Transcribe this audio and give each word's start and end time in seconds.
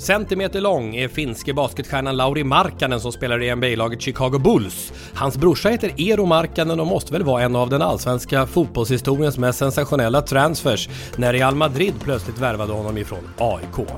centimeter 0.00 0.60
lång 0.60 0.96
är 0.96 1.08
finske 1.08 1.54
basketstjärnan 1.54 2.16
Lauri 2.16 2.44
Markkanen 2.44 3.00
som 3.00 3.12
spelar 3.12 3.42
i 3.42 3.54
NBA-laget 3.54 4.00
Chicago 4.00 4.38
Bulls. 4.38 4.92
Hans 5.14 5.36
brorsa 5.36 5.68
heter 5.68 5.92
Eero 5.96 6.26
Markkanen 6.26 6.80
och 6.80 6.86
måste 6.86 7.12
väl 7.12 7.22
vara 7.22 7.42
en 7.42 7.56
av 7.56 7.70
den 7.70 7.82
allsvenska 7.82 8.46
fotbollshistoriens 8.46 9.38
mest 9.38 9.58
sensationella 9.58 10.22
transfers 10.22 10.88
när 11.16 11.32
Real 11.32 11.54
Madrid 11.54 11.94
plötsligt 12.04 12.38
värvade 12.38 12.72
honom 12.72 12.98
ifrån 12.98 13.28
AIK. 13.38 13.88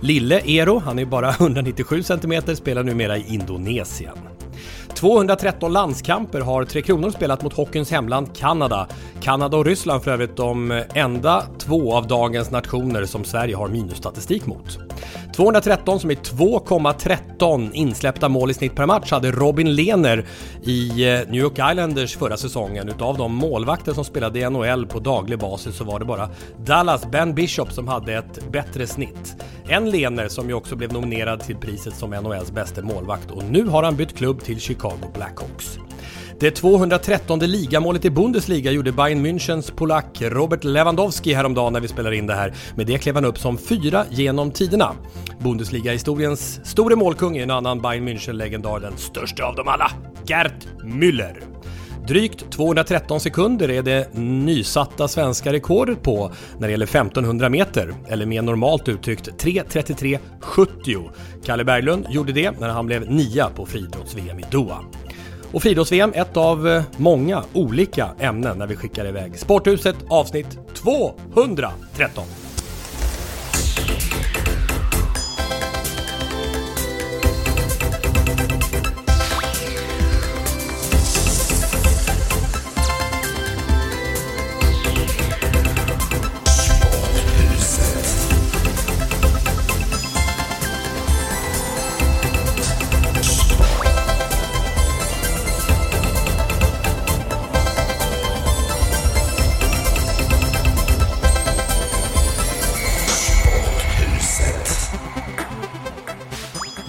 Lille 0.00 0.40
Eero, 0.44 0.78
han 0.78 0.98
är 0.98 1.04
bara 1.04 1.30
197 1.40 2.02
cm, 2.02 2.56
spelar 2.56 2.82
numera 2.82 3.16
i 3.16 3.34
Indonesien. 3.34 4.31
213 5.02 5.72
landskamper 5.72 6.40
har 6.40 6.64
Tre 6.64 6.82
Kronor 6.82 7.10
spelat 7.10 7.42
mot 7.42 7.52
hockeyns 7.52 7.90
hemland 7.90 8.36
Kanada. 8.36 8.86
Kanada 9.20 9.56
och 9.56 9.64
Ryssland 9.64 10.02
för 10.02 10.10
övrigt 10.10 10.36
de 10.36 10.84
enda 10.94 11.42
två 11.58 11.94
av 11.96 12.06
dagens 12.06 12.50
nationer 12.50 13.04
som 13.04 13.24
Sverige 13.24 13.56
har 13.56 13.68
minusstatistik 13.68 14.46
mot. 14.46 14.78
213 15.36 16.00
som 16.00 16.10
är 16.10 16.14
2,13 16.14 17.70
insläppta 17.72 18.28
mål 18.28 18.50
i 18.50 18.54
snitt 18.54 18.74
per 18.74 18.86
match 18.86 19.10
hade 19.10 19.30
Robin 19.30 19.74
Lehner 19.74 20.26
i 20.62 20.88
eh, 20.88 21.20
New 21.28 21.40
York 21.40 21.72
Islanders 21.72 22.16
förra 22.16 22.36
säsongen. 22.36 22.88
Utav 22.88 23.18
de 23.18 23.34
målvakter 23.34 23.92
som 23.92 24.04
spelade 24.04 24.38
i 24.38 24.50
NHL 24.50 24.86
på 24.86 24.98
daglig 24.98 25.38
basis 25.38 25.76
så 25.76 25.84
var 25.84 25.98
det 25.98 26.04
bara 26.04 26.30
Dallas 26.64 27.10
Ben 27.10 27.34
Bishop 27.34 27.72
som 27.72 27.88
hade 27.88 28.14
ett 28.14 28.50
bättre 28.52 28.86
snitt. 28.86 29.42
En 29.68 29.90
Lehner 29.90 30.28
som 30.28 30.48
ju 30.48 30.54
också 30.54 30.76
blev 30.76 30.92
nominerad 30.92 31.40
till 31.40 31.56
priset 31.56 31.94
som 31.94 32.10
NHLs 32.10 32.52
bästa 32.52 32.82
målvakt 32.82 33.30
och 33.30 33.44
nu 33.44 33.66
har 33.66 33.82
han 33.82 33.96
bytt 33.96 34.16
klubb 34.16 34.40
till 34.40 34.60
Chicago 34.60 34.91
Blackhawks. 35.14 35.78
Det 36.40 36.50
213 36.50 37.38
ligamålet 37.38 38.04
i 38.04 38.10
Bundesliga 38.10 38.70
gjorde 38.70 38.92
Bayern 38.92 39.26
Münchens 39.26 39.74
polack 39.74 40.22
Robert 40.22 40.64
Lewandowski 40.64 41.34
häromdagen 41.34 41.72
när 41.72 41.80
vi 41.80 41.88
spelar 41.88 42.12
in 42.12 42.26
det 42.26 42.34
här. 42.34 42.54
Med 42.74 42.86
det 42.86 42.98
klev 42.98 43.14
han 43.14 43.24
upp 43.24 43.38
som 43.38 43.58
fyra 43.58 44.04
genom 44.10 44.50
tiderna. 44.50 44.92
Bundesliga-historiens 45.38 46.60
store 46.64 46.96
målkung 46.96 47.36
är 47.36 47.42
en 47.42 47.50
annan 47.50 47.80
Bayern 47.80 48.08
München-legendar, 48.08 48.80
den 48.80 48.96
största 48.96 49.44
av 49.44 49.56
dem 49.56 49.68
alla, 49.68 49.90
Gerd 50.26 50.64
Müller. 50.84 51.61
Drygt 52.06 52.50
213 52.50 53.20
sekunder 53.20 53.70
är 53.70 53.82
det 53.82 54.14
nysatta 54.14 55.08
svenska 55.08 55.52
rekordet 55.52 56.02
på 56.02 56.32
när 56.58 56.68
det 56.68 56.72
gäller 56.72 56.86
1500 56.86 57.48
meter, 57.48 57.94
eller 58.08 58.26
mer 58.26 58.42
normalt 58.42 58.88
uttryckt 58.88 59.28
3.33.70. 59.28 61.10
Kalle 61.44 61.64
Berglund 61.64 62.06
gjorde 62.10 62.32
det 62.32 62.60
när 62.60 62.68
han 62.68 62.86
blev 62.86 63.10
nia 63.10 63.48
på 63.48 63.66
friidrotts-VM 63.66 64.38
i 64.38 64.44
Doha. 64.50 64.78
Och 65.52 65.62
friidrotts-VM, 65.62 66.12
ett 66.14 66.36
av 66.36 66.68
eh, 66.68 66.82
många 66.96 67.42
olika 67.52 68.08
ämnen 68.18 68.58
när 68.58 68.66
vi 68.66 68.76
skickar 68.76 69.06
iväg 69.06 69.38
Sporthuset 69.38 69.96
avsnitt 70.08 70.58
213. 70.74 72.24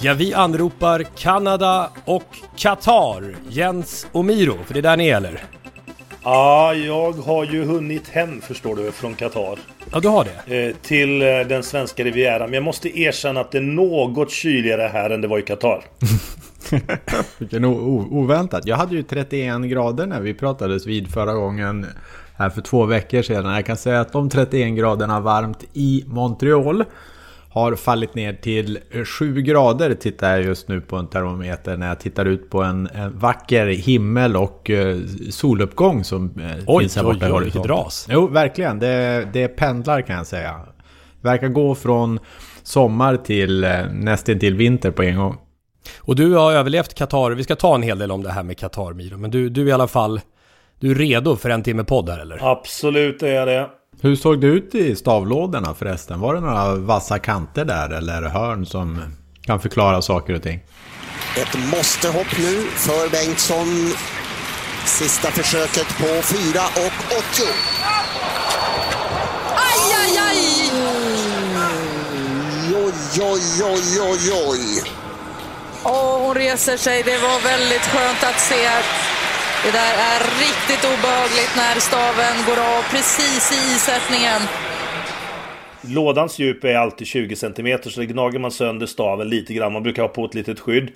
Ja, 0.05 0.13
vi 0.13 0.33
anropar 0.33 1.03
Kanada 1.17 1.89
och 2.05 2.37
Qatar. 2.55 3.35
Jens 3.49 4.07
och 4.11 4.25
Miro, 4.25 4.57
för 4.65 4.73
det 4.73 4.79
är 4.79 4.81
där 4.81 4.97
ni 4.97 5.07
är 5.07 5.17
eller? 5.17 5.43
Ja, 6.23 6.73
jag 6.73 7.11
har 7.11 7.45
ju 7.45 7.65
hunnit 7.65 8.09
hem 8.09 8.41
förstår 8.41 8.75
du 8.75 8.91
från 8.91 9.15
Qatar. 9.15 9.59
Ja, 9.91 9.99
du 9.99 10.07
har 10.07 10.27
det? 10.45 10.67
Eh, 10.67 10.75
till 10.81 11.21
eh, 11.21 11.27
den 11.27 11.63
svenska 11.63 12.03
rivieran. 12.03 12.49
Men 12.49 12.53
jag 12.53 12.63
måste 12.63 12.99
erkänna 12.99 13.41
att 13.41 13.51
det 13.51 13.57
är 13.57 13.61
något 13.61 14.31
kyligare 14.31 14.89
här 14.93 15.09
än 15.09 15.21
det 15.21 15.27
var 15.27 15.39
i 15.39 15.41
Qatar. 15.41 15.83
Vilken 17.37 17.65
oväntat. 17.65 18.67
Jag 18.67 18.77
hade 18.77 18.95
ju 18.95 19.03
31 19.03 19.61
grader 19.61 20.05
när 20.05 20.21
vi 20.21 20.33
pratades 20.33 20.85
vid 20.85 21.13
förra 21.13 21.33
gången 21.33 21.85
här 22.37 22.49
för 22.49 22.61
två 22.61 22.85
veckor 22.85 23.21
sedan. 23.21 23.55
Jag 23.55 23.65
kan 23.65 23.77
säga 23.77 24.01
att 24.01 24.13
de 24.13 24.29
31 24.29 24.77
graderna 24.77 25.19
varmt 25.19 25.63
i 25.73 26.03
Montreal 26.07 26.83
har 27.53 27.75
fallit 27.75 28.15
ner 28.15 28.33
till 28.33 28.79
7 29.05 29.41
grader 29.41 29.93
tittar 29.93 30.31
jag 30.31 30.43
just 30.43 30.67
nu 30.67 30.81
på 30.81 30.95
en 30.95 31.07
termometer 31.07 31.77
när 31.77 31.87
jag 31.87 31.99
tittar 31.99 32.25
ut 32.25 32.49
på 32.49 32.63
en, 32.63 32.87
en 32.93 33.19
vacker 33.19 33.67
himmel 33.67 34.35
och 34.35 34.69
eh, 34.69 34.97
soluppgång 35.31 36.03
som 36.03 36.39
eh, 36.39 36.63
Oj, 36.67 36.83
finns 36.83 36.95
här 36.95 37.03
oj, 37.03 37.13
borta 37.13 37.25
i 37.25 37.29
oj, 37.29 37.33
horisonten. 37.33 37.61
vilket 37.61 37.69
ras. 37.69 38.07
Jo, 38.09 38.27
verkligen. 38.27 38.79
Det, 38.79 39.27
det 39.33 39.47
pendlar 39.47 40.01
kan 40.01 40.15
jag 40.15 40.27
säga. 40.27 40.59
Verkar 41.21 41.47
gå 41.47 41.75
från 41.75 42.19
sommar 42.63 43.17
till 43.17 43.63
eh, 43.63 43.85
nästan 43.91 44.39
till 44.39 44.55
vinter 44.55 44.91
på 44.91 45.03
en 45.03 45.17
gång. 45.17 45.37
Och 45.99 46.15
du 46.15 46.33
har 46.33 46.53
överlevt 46.53 46.93
Qatar. 46.93 47.31
Vi 47.31 47.43
ska 47.43 47.55
ta 47.55 47.75
en 47.75 47.83
hel 47.83 47.99
del 47.99 48.11
om 48.11 48.23
det 48.23 48.31
här 48.31 48.43
med 48.43 48.57
Qatar, 48.57 48.93
Miro. 48.93 49.17
Men 49.17 49.31
du, 49.31 49.49
du 49.49 49.61
är 49.61 49.67
i 49.67 49.71
alla 49.71 49.87
fall... 49.87 50.21
Du 50.79 50.91
är 50.91 50.95
redo 50.95 51.35
för 51.35 51.49
en 51.49 51.63
timme 51.63 51.83
podd 51.83 52.09
här, 52.09 52.19
eller? 52.19 52.51
Absolut 52.51 53.23
är 53.23 53.33
jag 53.33 53.47
det. 53.47 53.69
Hur 54.03 54.15
såg 54.15 54.41
det 54.41 54.47
ut 54.47 54.75
i 54.75 54.95
stavlådorna 54.95 55.73
förresten? 55.73 56.19
Var 56.19 56.33
det 56.33 56.39
några 56.39 56.75
vassa 56.75 57.19
kanter 57.19 57.65
där 57.65 57.89
eller 57.89 58.21
hörn 58.21 58.65
som 58.65 59.01
kan 59.45 59.59
förklara 59.59 60.01
saker 60.01 60.33
och 60.33 60.43
ting? 60.43 60.59
Ett 61.37 61.57
måste-hopp 61.71 62.37
nu 62.37 62.61
för 62.61 63.09
Bengtsson. 63.11 63.93
Sista 64.85 65.31
försöket 65.31 65.87
på 65.97 66.05
4 66.05 66.61
och 66.85 66.93
80. 67.17 67.43
Aj, 69.55 69.95
aj, 70.01 70.17
aj! 70.17 70.71
Oj, 72.75 73.21
oj, 73.21 73.63
oj, 73.63 74.01
oj, 74.01 74.31
oj. 74.49 74.83
Åh, 75.83 76.25
hon 76.25 76.35
reser 76.35 76.77
sig. 76.77 77.03
Det 77.03 77.17
var 77.17 77.43
väldigt 77.43 77.81
skönt 77.81 78.23
att 78.23 78.39
se. 78.39 78.67
Det 79.65 79.71
där 79.71 79.95
är 80.13 80.19
riktigt 80.45 80.83
obehagligt 80.93 81.53
när 81.55 81.79
staven 81.79 82.35
går 82.47 82.59
av 82.63 82.81
precis 82.91 83.51
i 83.51 83.75
isättningen. 83.75 84.41
Lådans 85.81 86.39
djup 86.39 86.63
är 86.63 86.75
alltid 86.75 87.07
20 87.07 87.35
cm 87.35 87.79
så 87.83 87.99
det 87.99 88.05
gnager 88.05 88.39
man 88.39 88.51
sönder 88.51 88.85
staven 88.85 89.29
lite 89.29 89.53
grann. 89.53 89.73
Man 89.73 89.83
brukar 89.83 90.01
ha 90.01 90.09
på 90.09 90.25
ett 90.25 90.33
litet 90.33 90.59
skydd. 90.59 90.91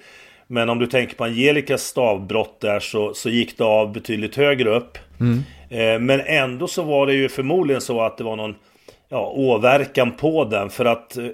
Men 0.47 0.69
om 0.69 0.79
du 0.79 0.87
tänker 0.87 1.15
på 1.15 1.23
Angelicas 1.23 1.81
stavbrott 1.81 2.61
där 2.61 2.79
så, 2.79 3.13
så 3.13 3.29
gick 3.29 3.57
det 3.57 3.63
av 3.63 3.93
betydligt 3.93 4.35
högre 4.35 4.69
upp. 4.69 4.97
Eh, 5.69 5.99
men 5.99 6.19
ändå 6.19 6.67
så 6.67 6.83
var 6.83 7.07
det 7.07 7.13
ju 7.13 7.29
förmodligen 7.29 7.81
så 7.81 8.01
att 8.01 8.17
det 8.17 8.23
var 8.23 8.35
någon 8.35 8.55
ja, 9.09 9.31
åverkan 9.35 10.11
på 10.11 10.45
den. 10.45 10.69
För 10.69 10.85
att 10.85 11.17
eh, 11.17 11.25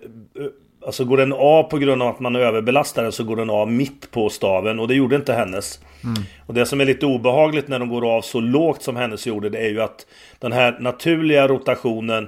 Alltså 0.85 1.05
går 1.05 1.17
den 1.17 1.33
av 1.33 1.63
på 1.63 1.77
grund 1.77 2.01
av 2.03 2.09
att 2.09 2.19
man 2.19 2.35
överbelastar 2.35 3.03
den 3.03 3.11
så 3.11 3.23
går 3.23 3.35
den 3.35 3.49
av 3.49 3.71
mitt 3.71 4.11
på 4.11 4.29
staven 4.29 4.79
och 4.79 4.87
det 4.87 4.95
gjorde 4.95 5.15
inte 5.15 5.33
hennes. 5.33 5.79
Mm. 6.03 6.23
Och 6.45 6.53
det 6.53 6.65
som 6.65 6.81
är 6.81 6.85
lite 6.85 7.05
obehagligt 7.05 7.67
när 7.67 7.79
de 7.79 7.89
går 7.89 8.15
av 8.15 8.21
så 8.21 8.39
lågt 8.39 8.83
som 8.83 8.95
hennes 8.95 9.27
gjorde 9.27 9.49
det 9.49 9.57
är 9.57 9.69
ju 9.69 9.81
att 9.81 10.05
den 10.39 10.51
här 10.51 10.77
naturliga 10.79 11.47
rotationen 11.47 12.27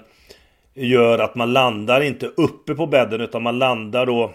gör 0.73 1.19
att 1.19 1.35
man 1.35 1.53
landar 1.53 2.01
inte 2.01 2.25
uppe 2.25 2.75
på 2.75 2.87
bädden 2.87 3.21
utan 3.21 3.43
man 3.43 3.59
landar 3.59 4.05
då 4.05 4.31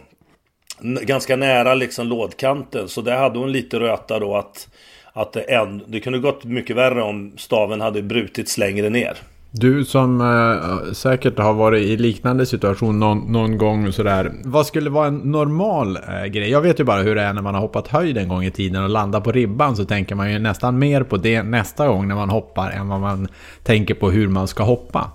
ganska 0.82 1.36
nära 1.36 1.74
liksom 1.74 2.06
lådkanten. 2.06 2.88
Så 2.88 3.00
där 3.00 3.16
hade 3.16 3.38
hon 3.38 3.52
lite 3.52 3.80
röta 3.80 4.18
då 4.18 4.36
att, 4.36 4.68
att 5.12 5.32
det, 5.32 5.44
änd- 5.48 5.84
det 5.86 6.00
kunde 6.00 6.18
gått 6.18 6.44
mycket 6.44 6.76
värre 6.76 7.02
om 7.02 7.32
staven 7.36 7.80
hade 7.80 8.02
brutits 8.02 8.58
längre 8.58 8.90
ner. 8.90 9.16
Du 9.52 9.84
som 9.84 10.20
eh, 10.20 10.92
säkert 10.92 11.38
har 11.38 11.54
varit 11.54 11.82
i 11.82 11.96
liknande 11.96 12.46
situation 12.46 13.00
någon, 13.00 13.32
någon 13.32 13.58
gång 13.58 13.92
sådär. 13.92 14.32
Vad 14.44 14.66
skulle 14.66 14.90
vara 14.90 15.06
en 15.06 15.16
normal 15.16 15.96
eh, 15.96 16.24
grej? 16.24 16.50
Jag 16.50 16.60
vet 16.60 16.80
ju 16.80 16.84
bara 16.84 17.02
hur 17.02 17.14
det 17.14 17.22
är 17.22 17.32
när 17.32 17.42
man 17.42 17.54
har 17.54 17.60
hoppat 17.60 17.88
höjd 17.88 18.18
en 18.18 18.28
gång 18.28 18.44
i 18.44 18.50
tiden 18.50 18.82
och 18.82 18.90
landat 18.90 19.24
på 19.24 19.32
ribban 19.32 19.76
så 19.76 19.84
tänker 19.84 20.14
man 20.14 20.32
ju 20.32 20.38
nästan 20.38 20.78
mer 20.78 21.02
på 21.02 21.16
det 21.16 21.42
nästa 21.42 21.88
gång 21.88 22.08
när 22.08 22.14
man 22.14 22.30
hoppar 22.30 22.70
än 22.70 22.88
vad 22.88 23.00
man 23.00 23.28
tänker 23.62 23.94
på 23.94 24.10
hur 24.10 24.28
man 24.28 24.48
ska 24.48 24.62
hoppa. 24.62 25.10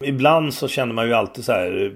Ibland 0.00 0.54
så 0.54 0.68
känner 0.68 0.94
man 0.94 1.06
ju 1.06 1.14
alltid 1.14 1.44
så 1.44 1.52
här 1.52 1.84
eh, 1.84 1.90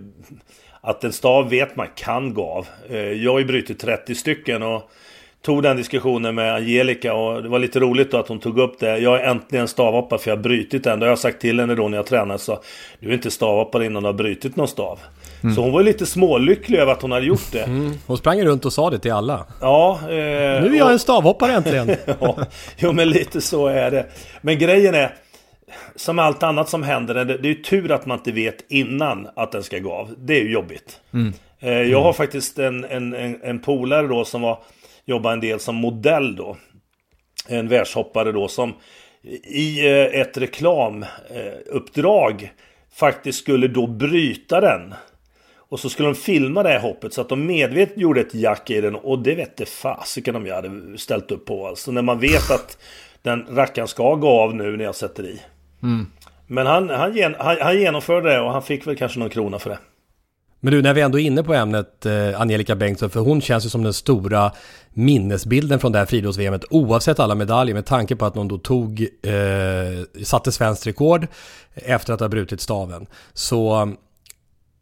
att 0.80 1.04
en 1.04 1.12
stav 1.12 1.50
vet 1.50 1.76
man 1.76 1.86
kan 1.94 2.34
gå 2.34 2.44
av. 2.44 2.66
Eh, 2.88 2.98
jag 2.98 3.32
har 3.32 3.38
ju 3.38 3.44
brutit 3.44 3.78
30 3.78 4.14
stycken 4.14 4.62
och 4.62 4.90
tog 5.42 5.62
den 5.62 5.76
diskussionen 5.76 6.34
med 6.34 6.54
Angelica 6.54 7.14
och 7.14 7.42
det 7.42 7.48
var 7.48 7.58
lite 7.58 7.80
roligt 7.80 8.10
då 8.10 8.16
att 8.16 8.28
hon 8.28 8.38
tog 8.38 8.58
upp 8.58 8.78
det. 8.78 8.98
Jag 8.98 9.20
är 9.20 9.24
äntligen 9.24 9.68
stavhoppare 9.68 10.18
för 10.18 10.30
jag 10.30 10.36
har 10.36 10.42
brutit 10.42 10.84
den. 10.84 11.00
Det 11.00 11.06
har 11.06 11.10
jag 11.10 11.18
sagt 11.18 11.40
till 11.40 11.60
henne 11.60 11.74
då 11.74 11.88
när 11.88 11.96
jag 11.96 12.06
tränade. 12.06 12.38
Så 12.38 12.58
du 13.00 13.08
är 13.08 13.12
inte 13.12 13.30
stavhoppare 13.30 13.86
innan 13.86 14.02
du 14.02 14.08
har 14.08 14.14
brutit 14.14 14.56
någon 14.56 14.68
stav. 14.68 14.98
Mm. 15.42 15.54
Så 15.54 15.62
hon 15.62 15.72
var 15.72 15.82
lite 15.82 16.06
smålycklig 16.06 16.78
över 16.78 16.92
att 16.92 17.02
hon 17.02 17.12
hade 17.12 17.26
gjort 17.26 17.52
det. 17.52 17.62
Mm. 17.62 17.92
Hon 18.06 18.18
sprang 18.18 18.42
runt 18.42 18.64
och 18.64 18.72
sa 18.72 18.90
det 18.90 18.98
till 18.98 19.12
alla. 19.12 19.46
Ja. 19.60 19.98
Eh, 20.02 20.08
nu 20.08 20.16
är 20.16 20.74
jag 20.74 20.86
och... 20.86 20.92
en 20.92 20.98
stavhoppare 20.98 21.52
äntligen. 21.52 21.90
ja, 22.20 22.36
jo 22.78 22.92
men 22.92 23.08
lite 23.08 23.40
så 23.40 23.66
är 23.66 23.90
det. 23.90 24.06
Men 24.40 24.58
grejen 24.58 24.94
är 24.94 25.14
som 25.96 26.18
allt 26.18 26.42
annat 26.42 26.68
som 26.68 26.82
händer, 26.82 27.14
det, 27.14 27.24
det 27.24 27.48
är 27.48 27.54
ju 27.54 27.62
tur 27.62 27.90
att 27.90 28.06
man 28.06 28.18
inte 28.18 28.32
vet 28.32 28.64
innan 28.68 29.28
att 29.36 29.52
den 29.52 29.62
ska 29.62 29.78
gå 29.78 29.92
av. 29.92 30.14
Det 30.18 30.40
är 30.40 30.42
ju 30.42 30.52
jobbigt. 30.52 31.00
Mm. 31.14 31.32
Eh, 31.60 31.72
jag 31.72 32.02
har 32.02 32.12
faktiskt 32.12 32.58
en, 32.58 32.84
en, 32.84 33.14
en, 33.14 33.40
en 33.42 33.58
polare 33.58 34.06
då 34.06 34.24
som 34.24 34.42
var, 34.42 34.58
jobbade 35.10 35.34
en 35.34 35.40
del 35.40 35.60
som 35.60 35.74
modell 35.74 36.36
då. 36.36 36.56
En 37.48 37.68
världshoppare 37.68 38.32
då 38.32 38.48
som 38.48 38.74
i 39.44 39.86
eh, 39.86 40.20
ett 40.20 40.36
reklamuppdrag 40.36 42.52
faktiskt 42.94 43.38
skulle 43.38 43.68
då 43.68 43.86
bryta 43.86 44.60
den. 44.60 44.94
Och 45.56 45.80
så 45.80 45.88
skulle 45.88 46.08
de 46.08 46.14
filma 46.14 46.62
det 46.62 46.68
här 46.68 46.80
hoppet 46.80 47.12
så 47.12 47.20
att 47.20 47.28
de 47.28 47.46
medvetet 47.46 47.98
gjorde 47.98 48.20
ett 48.20 48.34
jack 48.34 48.70
i 48.70 48.80
den 48.80 48.94
och 48.94 49.18
det 49.18 49.34
vette 49.34 49.66
fasiken 49.66 50.36
om 50.36 50.46
jag 50.46 50.54
hade 50.54 50.98
ställt 50.98 51.30
upp 51.30 51.46
på. 51.46 51.66
Alltså 51.66 51.92
när 51.92 52.02
man 52.02 52.18
vet 52.18 52.50
att 52.50 52.78
den 53.22 53.46
rackaren 53.50 53.88
ska 53.88 54.14
gå 54.14 54.28
av 54.28 54.54
nu 54.54 54.76
när 54.76 54.84
jag 54.84 54.94
sätter 54.94 55.22
i. 55.22 55.40
Mm. 55.82 56.06
Men 56.46 56.66
han, 56.66 56.90
han, 56.90 57.34
han, 57.38 57.56
han 57.60 57.78
genomförde 57.78 58.30
det 58.30 58.40
och 58.40 58.52
han 58.52 58.62
fick 58.62 58.86
väl 58.86 58.96
kanske 58.96 59.18
någon 59.18 59.30
krona 59.30 59.58
för 59.58 59.70
det. 59.70 59.78
Men 60.60 60.72
du, 60.72 60.82
när 60.82 60.94
vi 60.94 61.00
ändå 61.00 61.20
är 61.20 61.22
inne 61.22 61.42
på 61.42 61.54
ämnet 61.54 62.06
eh, 62.06 62.40
Angelica 62.40 62.76
Bengtsson, 62.76 63.10
för 63.10 63.20
hon 63.20 63.40
känns 63.40 63.64
ju 63.66 63.68
som 63.68 63.82
den 63.82 63.92
stora 63.92 64.52
minnesbilden 64.90 65.80
från 65.80 65.92
det 65.92 65.98
här 65.98 66.06
friidrotts-VMet, 66.06 66.64
oavsett 66.70 67.18
alla 67.18 67.34
medaljer, 67.34 67.74
med 67.74 67.86
tanke 67.86 68.16
på 68.16 68.26
att 68.26 68.34
hon 68.34 68.48
då 68.48 68.58
tog, 68.58 69.00
eh, 69.22 70.22
satte 70.24 70.52
svenskt 70.52 70.86
rekord 70.86 71.26
efter 71.74 72.12
att 72.12 72.20
ha 72.20 72.28
brutit 72.28 72.60
staven. 72.60 73.06
Så 73.32 73.92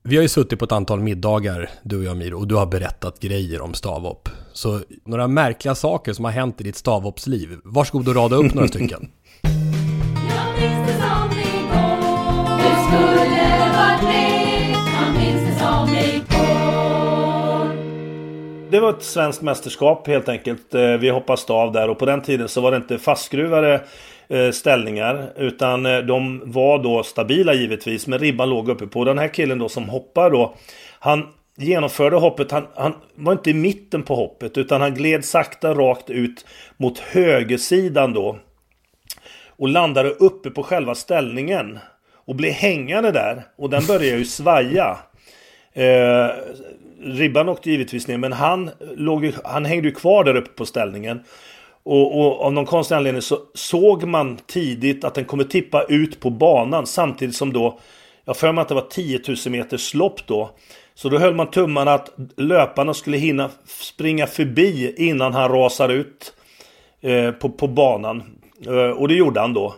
vi 0.02 0.16
har 0.16 0.22
ju 0.22 0.28
suttit 0.28 0.58
på 0.58 0.64
ett 0.64 0.72
antal 0.72 1.00
middagar, 1.00 1.70
du 1.82 1.98
och 1.98 2.04
jag 2.04 2.16
Miro, 2.16 2.38
och 2.38 2.48
du 2.48 2.54
har 2.54 2.66
berättat 2.66 3.20
grejer 3.20 3.60
om 3.60 3.74
stavhopp. 3.74 4.28
Så 4.52 4.80
några 5.04 5.28
märkliga 5.28 5.74
saker 5.74 6.12
som 6.12 6.24
har 6.24 6.32
hänt 6.32 6.60
i 6.60 6.64
ditt 6.64 6.76
stavhoppsliv. 6.76 7.58
Varsågod 7.64 8.08
och 8.08 8.14
rada 8.14 8.36
upp 8.36 8.54
några 8.54 8.68
stycken. 8.68 9.10
Det 18.70 18.80
var 18.80 18.90
ett 18.90 19.02
svenskt 19.02 19.42
mästerskap 19.42 20.06
helt 20.06 20.28
enkelt. 20.28 20.74
Eh, 20.74 20.92
vi 20.92 21.08
hoppade 21.08 21.38
stav 21.38 21.72
där 21.72 21.90
och 21.90 21.98
på 21.98 22.06
den 22.06 22.22
tiden 22.22 22.48
så 22.48 22.60
var 22.60 22.70
det 22.70 22.76
inte 22.76 22.98
fastskruvade 22.98 23.80
eh, 24.28 24.50
ställningar. 24.50 25.32
Utan 25.36 25.86
eh, 25.86 25.98
de 25.98 26.42
var 26.44 26.78
då 26.78 27.02
stabila 27.02 27.54
givetvis. 27.54 28.06
Men 28.06 28.18
ribban 28.18 28.50
låg 28.50 28.68
uppe 28.68 28.86
på. 28.86 29.04
Den 29.04 29.18
här 29.18 29.28
killen 29.28 29.58
då 29.58 29.68
som 29.68 29.88
hoppar 29.88 30.30
då. 30.30 30.54
Han 30.98 31.26
genomförde 31.56 32.16
hoppet. 32.16 32.50
Han, 32.50 32.66
han 32.74 32.94
var 33.14 33.32
inte 33.32 33.50
i 33.50 33.54
mitten 33.54 34.02
på 34.02 34.14
hoppet. 34.14 34.58
Utan 34.58 34.80
han 34.80 34.94
gled 34.94 35.24
sakta 35.24 35.74
rakt 35.74 36.10
ut 36.10 36.46
mot 36.76 36.98
högersidan 36.98 38.12
då. 38.12 38.38
Och 39.46 39.68
landade 39.68 40.10
uppe 40.10 40.50
på 40.50 40.62
själva 40.62 40.94
ställningen. 40.94 41.78
Och 42.26 42.34
blev 42.34 42.52
hängande 42.52 43.12
där. 43.12 43.42
Och 43.56 43.70
den 43.70 43.86
började 43.86 44.18
ju 44.18 44.24
svaja. 44.24 44.98
Eh, 45.72 46.30
ribban 47.00 47.48
åkte 47.48 47.70
givetvis 47.70 48.08
ner 48.08 48.18
men 48.18 48.32
han, 48.32 48.70
låg, 48.96 49.32
han 49.44 49.64
hängde 49.64 49.88
ju 49.88 49.94
kvar 49.94 50.24
där 50.24 50.36
uppe 50.36 50.50
på 50.50 50.66
ställningen. 50.66 51.20
Och, 51.82 52.20
och, 52.20 52.40
av 52.40 52.52
någon 52.52 52.66
konstig 52.66 52.94
anledning 52.94 53.22
så 53.22 53.38
såg 53.54 54.04
man 54.04 54.38
tidigt 54.46 55.04
att 55.04 55.14
den 55.14 55.24
kommer 55.24 55.44
tippa 55.44 55.82
ut 55.82 56.20
på 56.20 56.30
banan 56.30 56.86
samtidigt 56.86 57.36
som 57.36 57.52
då 57.52 57.78
Jag 58.24 58.36
för 58.36 58.52
mig 58.52 58.62
att 58.62 58.68
det 58.68 58.74
var 58.74 58.86
10 58.90 59.20
000 59.28 59.36
meters 59.46 59.94
lopp 59.94 60.26
då. 60.26 60.50
Så 60.94 61.08
då 61.08 61.18
höll 61.18 61.34
man 61.34 61.50
tummarna 61.50 61.94
att 61.94 62.10
löparna 62.36 62.94
skulle 62.94 63.16
hinna 63.16 63.50
springa 63.66 64.26
förbi 64.26 64.94
innan 64.96 65.34
han 65.34 65.52
rasar 65.52 65.88
ut 65.88 66.32
eh, 67.00 67.30
på, 67.30 67.48
på 67.48 67.66
banan. 67.68 68.22
Eh, 68.66 68.90
och 68.90 69.08
det 69.08 69.14
gjorde 69.14 69.40
han 69.40 69.54
då. 69.54 69.74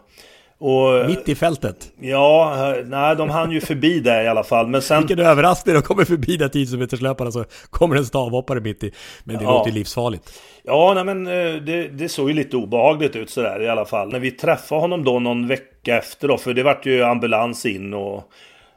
Och, 0.60 1.06
Mitt 1.06 1.28
i 1.28 1.34
fältet? 1.34 1.92
Ja, 2.00 2.74
nej 2.84 3.16
de 3.16 3.30
hann 3.30 3.50
ju 3.50 3.60
förbi 3.60 4.00
där 4.00 4.24
i 4.24 4.28
alla 4.28 4.44
fall. 4.44 4.66
Men 4.66 4.82
sen... 4.82 4.98
Vilken 4.98 5.26
överraskning, 5.26 5.74
de 5.74 5.82
kommer 5.82 6.04
förbi 6.04 6.36
där 6.36 6.48
10 6.48 6.76
meterslöparna 6.76 7.30
så 7.30 7.44
kommer 7.70 7.96
en 7.96 8.06
stavhoppare 8.06 8.60
mitt 8.60 8.84
i. 8.84 8.92
Men 9.24 9.36
det 9.36 9.44
ja. 9.44 9.50
låter 9.50 9.70
ju 9.70 9.74
livsfarligt. 9.74 10.32
Ja, 10.62 10.92
nej 10.94 11.04
men 11.04 11.26
eh, 11.26 11.62
det, 11.62 11.88
det 11.88 12.08
såg 12.08 12.28
ju 12.28 12.34
lite 12.34 12.56
obehagligt 12.56 13.16
ut 13.16 13.30
sådär 13.30 13.62
i 13.62 13.68
alla 13.68 13.84
fall. 13.84 14.12
När 14.12 14.18
vi 14.18 14.30
träffade 14.30 14.80
honom 14.80 15.04
då 15.04 15.18
någon 15.18 15.48
vecka 15.48 15.98
efter 15.98 16.28
då, 16.28 16.38
för 16.38 16.54
det 16.54 16.62
vart 16.62 16.86
ju 16.86 17.02
ambulans 17.02 17.66
in 17.66 17.94
och 17.94 18.22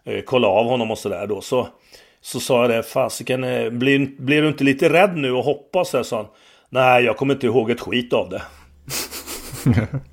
eh, 0.05 0.21
kolla 0.25 0.47
av 0.47 0.65
honom 0.65 0.91
och 0.91 0.97
sådär 0.97 1.27
då. 1.27 1.41
Så, 1.41 1.67
så 2.21 2.39
sa 2.39 2.61
jag 2.61 2.69
det, 2.69 2.83
fasiken, 2.83 3.43
eh, 3.43 3.69
blir, 3.69 4.21
blir 4.21 4.41
du 4.41 4.47
inte 4.47 4.63
lite 4.63 4.89
rädd 4.89 5.17
nu 5.17 5.31
och 5.31 5.43
hoppas? 5.43 5.89
Så 5.89 6.15
han, 6.15 6.25
nej 6.69 7.03
jag 7.03 7.17
kommer 7.17 7.33
inte 7.33 7.45
ihåg 7.45 7.71
ett 7.71 7.81
skit 7.81 8.13
av 8.13 8.29
det. 8.29 8.41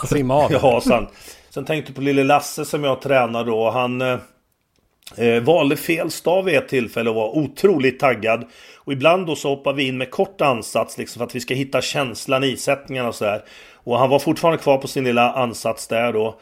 Alltså, 0.00 0.16
han 0.16 0.30
av? 0.30 0.52
ja, 0.52 0.80
sant. 0.80 1.08
sen 1.50 1.64
tänkte 1.64 1.92
på 1.92 2.00
lille 2.00 2.24
Lasse 2.24 2.64
som 2.64 2.84
jag 2.84 3.00
tränar 3.00 3.44
då. 3.44 3.70
Han 3.70 4.00
eh, 4.00 5.42
valde 5.42 5.76
fel 5.76 6.10
stav 6.10 6.44
vid 6.44 6.56
ett 6.56 6.68
tillfälle 6.68 7.10
och 7.10 7.16
var 7.16 7.36
otroligt 7.36 8.00
taggad. 8.00 8.44
Och 8.76 8.92
ibland 8.92 9.26
då 9.26 9.36
så 9.36 9.48
hoppar 9.48 9.72
vi 9.72 9.86
in 9.88 9.98
med 9.98 10.10
kort 10.10 10.40
ansats 10.40 10.98
liksom 10.98 11.20
för 11.20 11.26
att 11.26 11.34
vi 11.34 11.40
ska 11.40 11.54
hitta 11.54 11.80
känslan 11.80 12.44
i 12.44 12.56
sättningarna 12.56 13.08
och 13.08 13.14
så 13.14 13.24
här. 13.24 13.42
Och 13.74 13.98
han 13.98 14.10
var 14.10 14.18
fortfarande 14.18 14.62
kvar 14.62 14.78
på 14.78 14.88
sin 14.88 15.04
lilla 15.04 15.32
ansats 15.32 15.88
där 15.88 16.12
då. 16.12 16.38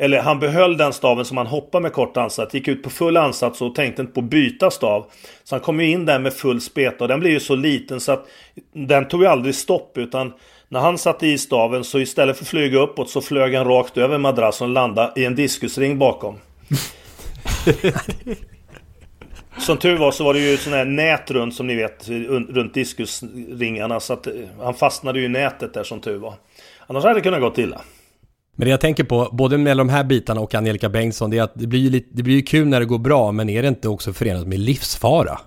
Eller 0.00 0.20
han 0.20 0.38
behöll 0.38 0.76
den 0.76 0.92
staven 0.92 1.24
som 1.24 1.36
han 1.36 1.46
hoppade 1.46 1.82
med 1.82 1.92
kort 1.92 2.16
ansats. 2.16 2.54
Gick 2.54 2.68
ut 2.68 2.82
på 2.82 2.90
full 2.90 3.16
ansats 3.16 3.62
och 3.62 3.74
tänkte 3.74 4.02
inte 4.02 4.14
på 4.14 4.20
att 4.20 4.30
byta 4.30 4.70
stav. 4.70 5.10
Så 5.44 5.54
han 5.54 5.60
kom 5.60 5.80
ju 5.80 5.90
in 5.90 6.06
där 6.06 6.18
med 6.18 6.32
full 6.32 6.60
speta 6.60 7.04
och 7.04 7.08
den 7.08 7.20
blev 7.20 7.32
ju 7.32 7.40
så 7.40 7.54
liten 7.54 8.00
så 8.00 8.12
att 8.12 8.26
den 8.72 9.08
tog 9.08 9.22
ju 9.22 9.26
aldrig 9.26 9.54
stopp 9.54 9.98
utan 9.98 10.32
när 10.68 10.80
han 10.80 10.98
satte 10.98 11.26
i 11.26 11.38
staven 11.38 11.84
så 11.84 11.98
istället 11.98 12.36
för 12.36 12.44
att 12.44 12.48
flyga 12.48 12.78
uppåt 12.78 13.10
så 13.10 13.20
flög 13.20 13.54
han 13.54 13.64
rakt 13.64 13.98
över 13.98 14.18
madrassen 14.18 14.66
och 14.66 14.72
landade 14.72 15.12
i 15.20 15.24
en 15.24 15.34
diskusring 15.34 15.98
bakom. 15.98 16.38
Som 19.58 19.76
tur 19.76 19.96
var 19.96 20.10
så 20.10 20.24
var 20.24 20.34
det 20.34 20.40
ju 20.40 20.56
sån 20.56 20.72
här 20.72 20.84
nät 20.84 21.30
runt 21.30 21.54
som 21.54 21.66
ni 21.66 21.74
vet 21.74 22.08
runt 22.48 22.74
diskusringarna 22.74 24.00
så 24.00 24.12
att 24.12 24.26
eh, 24.26 24.32
han 24.60 24.74
fastnade 24.74 25.18
ju 25.18 25.24
i 25.24 25.28
nätet 25.28 25.74
där 25.74 25.84
som 25.84 26.00
tur 26.00 26.18
var. 26.18 26.34
Annars 26.86 27.04
hade 27.04 27.14
det 27.14 27.20
kunnat 27.20 27.40
gått 27.40 27.58
illa. 27.58 27.80
Men 28.58 28.64
det 28.64 28.70
jag 28.70 28.80
tänker 28.80 29.04
på, 29.04 29.28
både 29.32 29.58
med 29.58 29.76
de 29.76 29.88
här 29.88 30.04
bitarna 30.04 30.40
och 30.40 30.54
Angelica 30.54 30.88
Bengtsson, 30.88 31.30
det 31.30 31.38
är 31.38 31.42
att 31.42 31.52
det 31.54 31.66
blir 31.66 31.80
ju, 31.80 31.90
lite, 31.90 32.08
det 32.12 32.22
blir 32.22 32.34
ju 32.34 32.42
kul 32.42 32.66
när 32.66 32.80
det 32.80 32.86
går 32.86 32.98
bra, 32.98 33.32
men 33.32 33.48
är 33.48 33.62
det 33.62 33.68
inte 33.68 33.88
också 33.88 34.12
förenat 34.12 34.46
med 34.46 34.58
livsfara? 34.58 35.38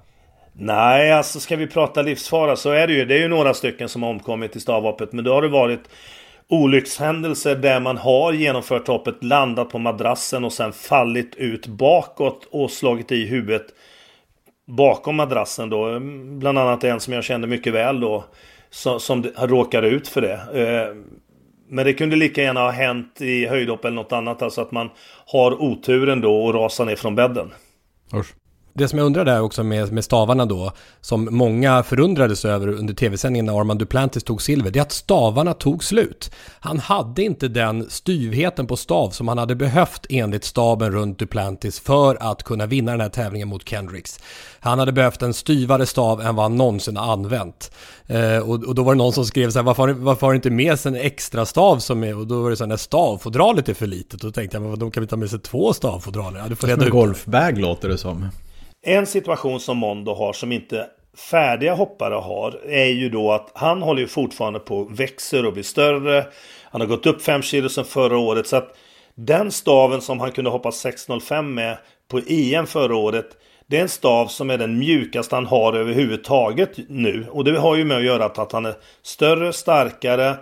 Nej, 0.53 1.11
alltså 1.11 1.39
ska 1.39 1.55
vi 1.55 1.67
prata 1.67 2.01
livsfara 2.01 2.55
så 2.55 2.69
är 2.69 2.87
det 2.87 2.93
ju. 2.93 3.05
Det 3.05 3.15
är 3.15 3.19
ju 3.19 3.27
några 3.27 3.53
stycken 3.53 3.89
som 3.89 4.03
har 4.03 4.09
omkommit 4.09 4.55
i 4.55 4.59
stavhoppet. 4.59 5.13
Men 5.13 5.25
då 5.25 5.33
har 5.33 5.41
det 5.41 5.47
varit 5.47 5.79
olyckshändelser 6.49 7.55
där 7.55 7.79
man 7.79 7.97
har 7.97 8.33
genomfört 8.33 8.87
hoppet, 8.87 9.23
landat 9.23 9.69
på 9.69 9.79
madrassen 9.79 10.43
och 10.43 10.53
sen 10.53 10.73
fallit 10.73 11.35
ut 11.35 11.67
bakåt 11.67 12.47
och 12.51 12.71
slagit 12.71 13.11
i 13.11 13.25
huvudet 13.25 13.65
bakom 14.67 15.15
madrassen 15.15 15.69
då. 15.69 15.99
Bland 16.39 16.59
annat 16.59 16.83
en 16.83 16.99
som 16.99 17.13
jag 17.13 17.23
kände 17.23 17.47
mycket 17.47 17.73
väl 17.73 17.99
då. 17.99 18.23
Som, 18.69 18.99
som 18.99 19.23
råkade 19.37 19.87
ut 19.87 20.07
för 20.07 20.21
det. 20.21 20.33
Eh, 20.53 20.95
men 21.73 21.85
det 21.85 21.93
kunde 21.93 22.15
lika 22.15 22.41
gärna 22.41 22.59
ha 22.59 22.71
hänt 22.71 23.21
i 23.21 23.45
höjdhopp 23.45 23.85
eller 23.85 23.95
något 23.95 24.11
annat. 24.11 24.41
Alltså 24.41 24.61
att 24.61 24.71
man 24.71 24.89
har 25.25 25.61
oturen 25.61 26.21
då 26.21 26.45
och 26.45 26.53
rasar 26.53 26.85
ner 26.85 26.95
från 26.95 27.15
bädden. 27.15 27.53
Usch. 28.13 28.33
Det 28.73 28.87
som 28.87 28.99
jag 28.99 29.05
undrar 29.05 29.25
där 29.25 29.41
också 29.41 29.63
med, 29.63 29.91
med 29.91 30.03
stavarna 30.03 30.45
då, 30.45 30.71
som 31.01 31.27
många 31.31 31.83
förundrades 31.83 32.45
över 32.45 32.67
under 32.67 32.93
tv-sändningen 32.93 33.45
när 33.45 33.59
Armand 33.59 33.79
Duplantis 33.79 34.23
tog 34.23 34.41
silver, 34.41 34.71
det 34.71 34.79
är 34.79 34.81
att 34.81 34.91
stavarna 34.91 35.53
tog 35.53 35.83
slut. 35.83 36.31
Han 36.59 36.79
hade 36.79 37.23
inte 37.23 37.47
den 37.47 37.89
styvheten 37.89 38.67
på 38.67 38.77
stav 38.77 39.09
som 39.09 39.27
han 39.27 39.37
hade 39.37 39.55
behövt 39.55 40.05
enligt 40.09 40.43
staben 40.43 40.91
runt 40.91 41.19
Duplantis 41.19 41.79
för 41.79 42.17
att 42.19 42.43
kunna 42.43 42.65
vinna 42.65 42.91
den 42.91 43.01
här 43.01 43.09
tävlingen 43.09 43.47
mot 43.47 43.69
Kendricks. 43.69 44.19
Han 44.59 44.79
hade 44.79 44.91
behövt 44.91 45.21
en 45.21 45.33
styvare 45.33 45.85
stav 45.85 46.21
än 46.21 46.35
vad 46.35 46.45
han 46.45 46.57
någonsin 46.57 46.97
har 46.97 47.13
använt. 47.13 47.71
Eh, 48.07 48.37
och, 48.37 48.63
och, 48.63 48.75
då 48.75 48.83
var 48.83 48.93
det 48.93 48.97
någon 48.97 49.13
som 49.13 49.25
skrev 49.25 49.49
så 49.51 49.59
här, 49.59 49.63
varför, 49.63 49.89
varför 49.89 50.27
har 50.27 50.31
du 50.31 50.35
inte 50.35 50.49
med 50.49 50.79
sig 50.79 50.89
en 50.89 50.95
extra 50.95 51.45
stav 51.45 51.79
som 51.79 52.03
är, 52.03 52.17
och 52.17 52.27
då 52.27 52.41
var 52.41 52.49
det 52.49 52.55
så 52.55 52.63
här, 52.63 52.69
när 52.69 52.77
stavfodralet 52.77 53.69
är 53.69 53.73
för 53.73 53.87
litet. 53.87 54.13
Och 54.13 54.29
då 54.29 54.31
tänkte 54.31 54.57
jag, 54.57 54.61
men 54.61 54.79
de 54.79 54.91
kan 54.91 55.01
vi 55.01 55.07
ta 55.07 55.17
med 55.17 55.29
sig 55.29 55.39
två 55.39 55.73
stavfodral? 55.73 56.35
Ja, 56.37 56.47
du 56.47 56.55
får 56.55 56.67
reda 56.67 56.85
ut. 56.85 56.91
golfbag 56.91 57.57
låter 57.57 57.89
det 57.89 57.97
som. 57.97 58.29
En 58.83 59.05
situation 59.05 59.59
som 59.59 59.77
Mondo 59.77 60.13
har 60.13 60.33
som 60.33 60.51
inte 60.51 60.87
färdiga 61.17 61.73
hoppare 61.73 62.15
har 62.15 62.59
är 62.65 62.85
ju 62.85 63.09
då 63.09 63.31
att 63.31 63.51
han 63.53 63.81
håller 63.81 64.01
ju 64.01 64.07
fortfarande 64.07 64.59
på 64.59 64.83
växer 64.83 65.45
och 65.45 65.53
blir 65.53 65.63
större. 65.63 66.25
Han 66.63 66.81
har 66.81 66.87
gått 66.87 67.05
upp 67.05 67.21
5 67.21 67.41
kilo 67.41 67.69
sedan 67.69 67.85
förra 67.85 68.17
året 68.17 68.47
så 68.47 68.55
att 68.55 68.77
den 69.15 69.51
staven 69.51 70.01
som 70.01 70.19
han 70.19 70.31
kunde 70.31 70.49
hoppa 70.49 70.69
6.05 70.69 71.41
med 71.41 71.77
på 72.07 72.21
EM 72.27 72.67
förra 72.67 72.95
året 72.95 73.37
det 73.67 73.77
är 73.77 73.81
en 73.81 73.89
stav 73.89 74.27
som 74.27 74.49
är 74.49 74.57
den 74.57 74.79
mjukaste 74.79 75.35
han 75.35 75.45
har 75.45 75.73
överhuvudtaget 75.73 76.71
nu. 76.89 77.25
Och 77.31 77.43
det 77.43 77.59
har 77.59 77.75
ju 77.75 77.85
med 77.85 77.97
att 77.97 78.03
göra 78.03 78.25
att 78.25 78.51
han 78.51 78.65
är 78.65 78.75
större, 79.01 79.53
starkare, 79.53 80.35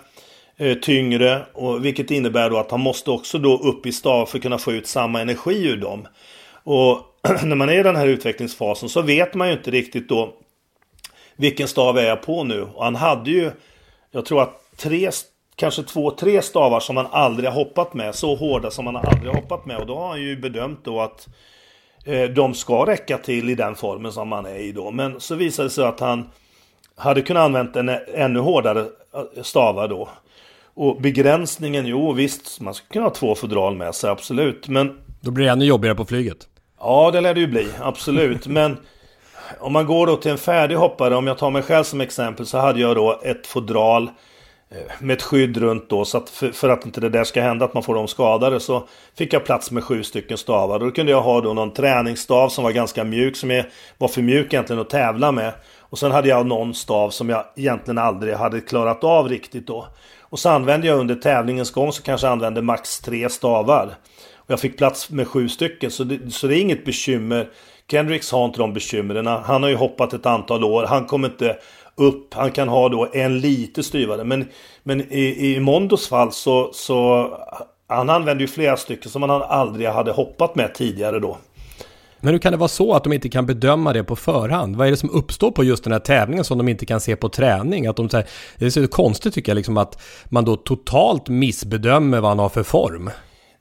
eh, 0.58 0.78
tyngre. 0.78 1.42
Och 1.54 1.86
vilket 1.86 2.12
innebär 2.12 2.50
då 2.50 2.58
att 2.58 2.72
han 2.72 2.80
måste 2.80 3.12
också 3.12 3.38
då 3.38 3.58
upp 3.58 3.86
i 3.86 3.92
stav 3.92 4.26
för 4.26 4.38
att 4.38 4.42
kunna 4.42 4.58
få 4.58 4.72
ut 4.72 4.88
samma 4.88 5.22
energi 5.22 5.68
ur 5.68 5.78
dem. 5.78 6.08
Och 6.64 7.09
när 7.44 7.56
man 7.56 7.70
är 7.70 7.80
i 7.80 7.84
den 7.84 7.96
här 7.96 8.08
utvecklingsfasen 8.08 8.90
så 8.90 9.02
vet 9.02 9.34
man 9.34 9.48
ju 9.48 9.54
inte 9.54 9.72
riktigt 9.72 10.10
då 10.10 10.34
vilken 11.40 11.68
stav 11.68 11.98
är 11.98 12.08
jag 12.08 12.22
på 12.22 12.44
nu. 12.44 12.62
Och 12.62 12.84
han 12.84 12.96
hade 12.96 13.32
ju, 13.32 13.52
jag 14.12 14.26
tror 14.26 14.42
att 14.42 14.78
tre, 14.78 15.12
kanske 15.56 15.84
två, 15.84 16.12
tre 16.12 16.42
stavar 16.42 16.80
som 16.80 16.98
han 16.98 17.08
aldrig 17.12 17.50
har 17.50 17.56
hoppat 17.56 17.94
med. 17.94 18.16
Så 18.16 18.36
hårda 18.36 18.72
som 18.72 18.86
han 18.86 18.96
aldrig 18.96 19.34
har 19.34 19.42
hoppat 19.42 19.66
med. 19.66 19.78
Och 19.78 19.86
då 19.86 19.96
har 19.96 20.08
han 20.08 20.22
ju 20.22 20.38
bedömt 20.38 20.80
då 20.84 21.02
att 21.02 21.28
eh, 22.06 22.24
de 22.24 22.54
ska 22.54 22.86
räcka 22.86 23.18
till 23.18 23.50
i 23.50 23.56
den 23.56 23.76
formen 23.76 24.12
som 24.12 24.32
han 24.32 24.46
är 24.46 24.58
i 24.58 24.72
då. 24.72 24.92
Men 24.92 25.20
så 25.20 25.36
visade 25.36 25.68
det 25.68 25.72
sig 25.72 25.86
att 25.86 26.00
han 26.00 26.30
hade 26.96 27.22
kunnat 27.22 27.44
använda 27.44 27.80
en 27.80 27.90
ännu 28.14 28.40
hårdare 28.40 28.80
eh, 29.14 29.44
stavar 29.44 29.88
då. 29.88 30.10
Och 30.74 31.02
begränsningen, 31.02 31.86
jo 31.86 32.12
visst, 32.12 32.62
man 32.62 32.74
skulle 32.74 32.90
kunna 32.94 33.06
ha 33.06 33.14
två 33.14 33.36
fodral 33.36 33.76
med 33.76 33.96
sig, 33.96 34.10
absolut. 34.10 34.68
Men... 34.68 35.00
Då 35.22 35.32
blir 35.32 35.46
det 35.46 35.52
ännu 35.52 35.66
jobbigare 35.66 35.96
på 35.96 36.06
flyget. 36.06 36.49
Ja, 36.80 37.12
det 37.12 37.22
lär 37.22 37.34
det 37.34 37.40
ju 37.40 37.48
bli, 37.48 37.68
absolut. 37.82 38.48
Men 38.48 38.78
om 39.60 39.74
man 39.74 39.86
går 39.86 40.08
då 40.08 40.16
till 40.16 40.32
en 40.32 40.38
färdig 40.38 40.76
hoppare, 40.76 41.16
om 41.16 41.28
jag 41.28 41.38
tar 41.38 41.52
mig 41.52 41.62
själv 41.62 41.84
som 41.84 42.02
exempel, 42.02 42.46
så 42.46 42.58
hade 42.58 42.80
jag 42.80 42.96
då 42.96 43.20
ett 43.24 43.48
fodral 43.48 44.04
eh, 44.72 44.78
med 45.00 45.14
ett 45.14 45.22
skydd 45.22 45.58
runt 45.58 45.90
då 45.90 46.06
så 46.06 46.18
att 46.18 46.30
för, 46.30 46.52
för, 46.52 46.70
att 46.70 46.86
inte 46.86 47.02
det 47.02 47.10
där 47.10 47.24
ska 47.24 47.42
hända 47.42 47.66
att 47.66 47.74
man 47.74 47.84
får 47.84 47.96
dem 47.96 48.08
skadade 48.08 48.60
så 48.60 48.88
fick 49.18 49.34
jag 49.34 49.46
plats 49.46 49.72
med 49.72 49.84
sju 49.84 50.04
stycken 50.04 50.38
stavar. 50.38 50.80
Då 50.80 50.92
kunde 50.92 51.12
jag 51.12 51.22
ha 51.22 51.42
då 51.42 51.54
någon 51.54 51.74
träningsstav 51.74 52.50
som 52.50 52.64
var 52.64 52.72
ganska 52.72 53.04
mjuk 53.04 53.36
som 53.36 53.52
är, 53.52 53.70
var 53.98 54.08
för 54.08 54.22
mjuk 54.22 54.54
egentligen 54.54 54.82
att 54.82 54.90
tävla 54.90 55.32
med. 55.32 55.54
Och 55.80 56.00
sen 56.00 56.12
hade 56.12 56.30
jag 56.30 56.46
någon 56.46 56.74
stav 56.74 57.10
som 57.10 57.30
jag 57.30 57.46
egentligen 57.56 57.98
aldrig 57.98 58.36
hade 58.36 58.62
klarat 58.62 59.04
av 59.04 59.30
riktigt 59.30 59.68
då. 59.68 59.88
Och 60.22 60.40
så 60.40 60.50
använde 60.50 60.88
jag 60.88 61.00
under 61.00 61.16
tävlingens 61.16 61.72
gång 61.72 61.92
så 61.92 62.04
kanske 62.04 62.28
jag 62.28 62.32
använde 62.32 62.62
max 62.62 63.00
tre 63.00 63.30
stavar. 63.30 63.96
Jag 64.52 64.60
fick 64.60 64.78
plats 64.78 65.10
med 65.10 65.28
sju 65.28 65.50
stycken 65.50 65.92
så 65.92 66.04
det, 66.04 66.34
så 66.34 66.48
det 66.48 66.58
är 66.58 66.62
inget 66.62 66.86
bekymmer. 66.86 67.50
Kendricks 67.92 68.32
har 68.32 68.46
inte 68.46 68.60
de 68.60 68.74
bekymren. 68.74 69.28
Han 69.28 69.64
har 69.64 69.70
ju 69.70 69.76
hoppat 69.76 70.14
ett 70.14 70.26
antal 70.26 70.64
år. 70.64 70.86
Han 70.86 71.06
kommer 71.06 71.28
inte 71.28 71.58
upp. 71.96 72.34
Han 72.34 72.52
kan 72.52 72.68
ha 72.68 72.90
då 72.90 73.10
en 73.14 73.40
lite 73.40 73.84
styvare. 73.84 74.24
Men, 74.24 74.46
men 74.84 75.02
i, 75.14 75.56
i 75.56 75.60
Mondos 75.60 76.08
fall 76.08 76.32
så, 76.32 76.70
så 76.74 77.28
han 77.88 78.10
använder 78.10 78.42
ju 78.42 78.48
flera 78.48 78.78
stycken 78.78 79.12
som 79.12 79.22
han 79.22 79.42
aldrig 79.42 79.88
hade 79.88 80.12
hoppat 80.12 80.56
med 80.56 80.74
tidigare 80.76 81.20
då. 81.20 81.38
Men 82.20 82.34
hur 82.34 82.40
kan 82.40 82.52
det 82.52 82.58
vara 82.58 82.68
så 82.68 82.94
att 82.94 83.04
de 83.04 83.14
inte 83.14 83.30
kan 83.30 83.46
bedöma 83.46 83.94
det 83.94 84.04
på 84.04 84.16
förhand? 84.16 84.76
Vad 84.76 84.88
är 84.88 84.92
det 84.92 84.98
som 84.98 85.10
uppstår 85.10 85.52
på 85.52 85.64
just 85.64 85.84
den 85.84 85.94
här 85.94 86.00
tävlingen 86.00 86.44
som 86.44 86.58
de 86.58 86.68
inte 86.68 86.86
kan 86.86 87.02
se 87.02 87.16
på 87.16 87.30
träning? 87.30 87.88
Att 87.88 87.96
de, 87.96 88.08
det 88.58 88.66
är 88.66 88.70
så 88.70 88.88
konstigt 88.88 89.34
tycker 89.34 89.52
jag, 89.52 89.56
liksom 89.56 89.78
att 89.78 90.02
man 90.26 90.46
då 90.46 90.56
totalt 90.56 91.30
missbedömer 91.30 92.20
vad 92.20 92.32
han 92.32 92.40
har 92.40 92.50
för 92.50 92.64
form. 92.64 93.10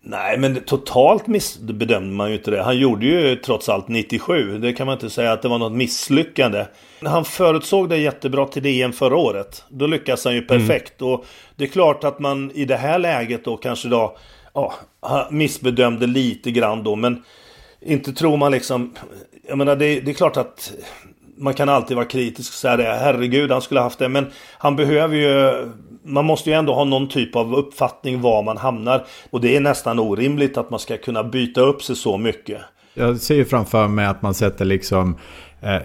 Nej, 0.00 0.38
men 0.38 0.60
totalt 0.60 1.26
missbedömde 1.26 2.16
man 2.16 2.28
ju 2.28 2.36
inte 2.36 2.50
det. 2.50 2.62
Han 2.62 2.78
gjorde 2.78 3.06
ju 3.06 3.36
trots 3.36 3.68
allt 3.68 3.88
97. 3.88 4.58
Det 4.58 4.72
kan 4.72 4.86
man 4.86 4.92
inte 4.92 5.10
säga 5.10 5.32
att 5.32 5.42
det 5.42 5.48
var 5.48 5.58
något 5.58 5.72
misslyckande. 5.72 6.66
Han 7.02 7.24
förutsåg 7.24 7.88
det 7.88 7.96
jättebra 7.96 8.46
till 8.46 8.62
DM 8.62 8.92
förra 8.92 9.16
året. 9.16 9.64
Då 9.68 9.86
lyckas 9.86 10.24
han 10.24 10.34
ju 10.34 10.38
mm. 10.38 10.48
perfekt. 10.48 11.00
Mm. 11.00 11.12
Och 11.12 11.26
det 11.56 11.64
är 11.64 11.68
klart 11.68 12.04
att 12.04 12.18
man 12.18 12.50
i 12.50 12.64
det 12.64 12.76
här 12.76 12.98
läget 12.98 13.44
då 13.44 13.56
kanske 13.56 13.88
då 13.88 14.16
ja, 14.54 14.74
missbedömde 15.30 16.06
lite 16.06 16.50
grann 16.50 16.84
då. 16.84 16.96
Men 16.96 17.22
inte 17.80 18.12
tror 18.12 18.36
man 18.36 18.52
liksom... 18.52 18.94
Jag 19.48 19.58
menar, 19.58 19.76
det, 19.76 20.00
det 20.00 20.10
är 20.10 20.14
klart 20.14 20.36
att 20.36 20.72
man 21.36 21.54
kan 21.54 21.68
alltid 21.68 21.96
vara 21.96 22.06
kritisk 22.06 22.52
och 22.52 22.58
säga 22.58 22.76
det. 22.76 22.84
Herregud, 22.84 23.50
han 23.50 23.62
skulle 23.62 23.80
haft 23.80 23.98
det. 23.98 24.08
Men 24.08 24.26
han 24.58 24.76
behöver 24.76 25.16
ju 25.16 25.68
man 26.08 26.24
måste 26.24 26.50
ju 26.50 26.56
ändå 26.56 26.74
ha 26.74 26.84
någon 26.84 27.08
typ 27.08 27.36
av 27.36 27.54
uppfattning 27.54 28.20
var 28.20 28.42
man 28.42 28.56
hamnar. 28.56 29.06
Och 29.30 29.40
det 29.40 29.56
är 29.56 29.60
nästan 29.60 29.98
orimligt 29.98 30.56
att 30.56 30.70
man 30.70 30.80
ska 30.80 30.96
kunna 30.96 31.24
byta 31.24 31.60
upp 31.60 31.82
sig 31.82 31.96
så 31.96 32.18
mycket. 32.18 32.60
Jag 32.94 33.20
ser 33.20 33.34
ju 33.34 33.44
framför 33.44 33.88
mig 33.88 34.06
att 34.06 34.22
man 34.22 34.34
sätter 34.34 34.64
liksom 34.64 35.16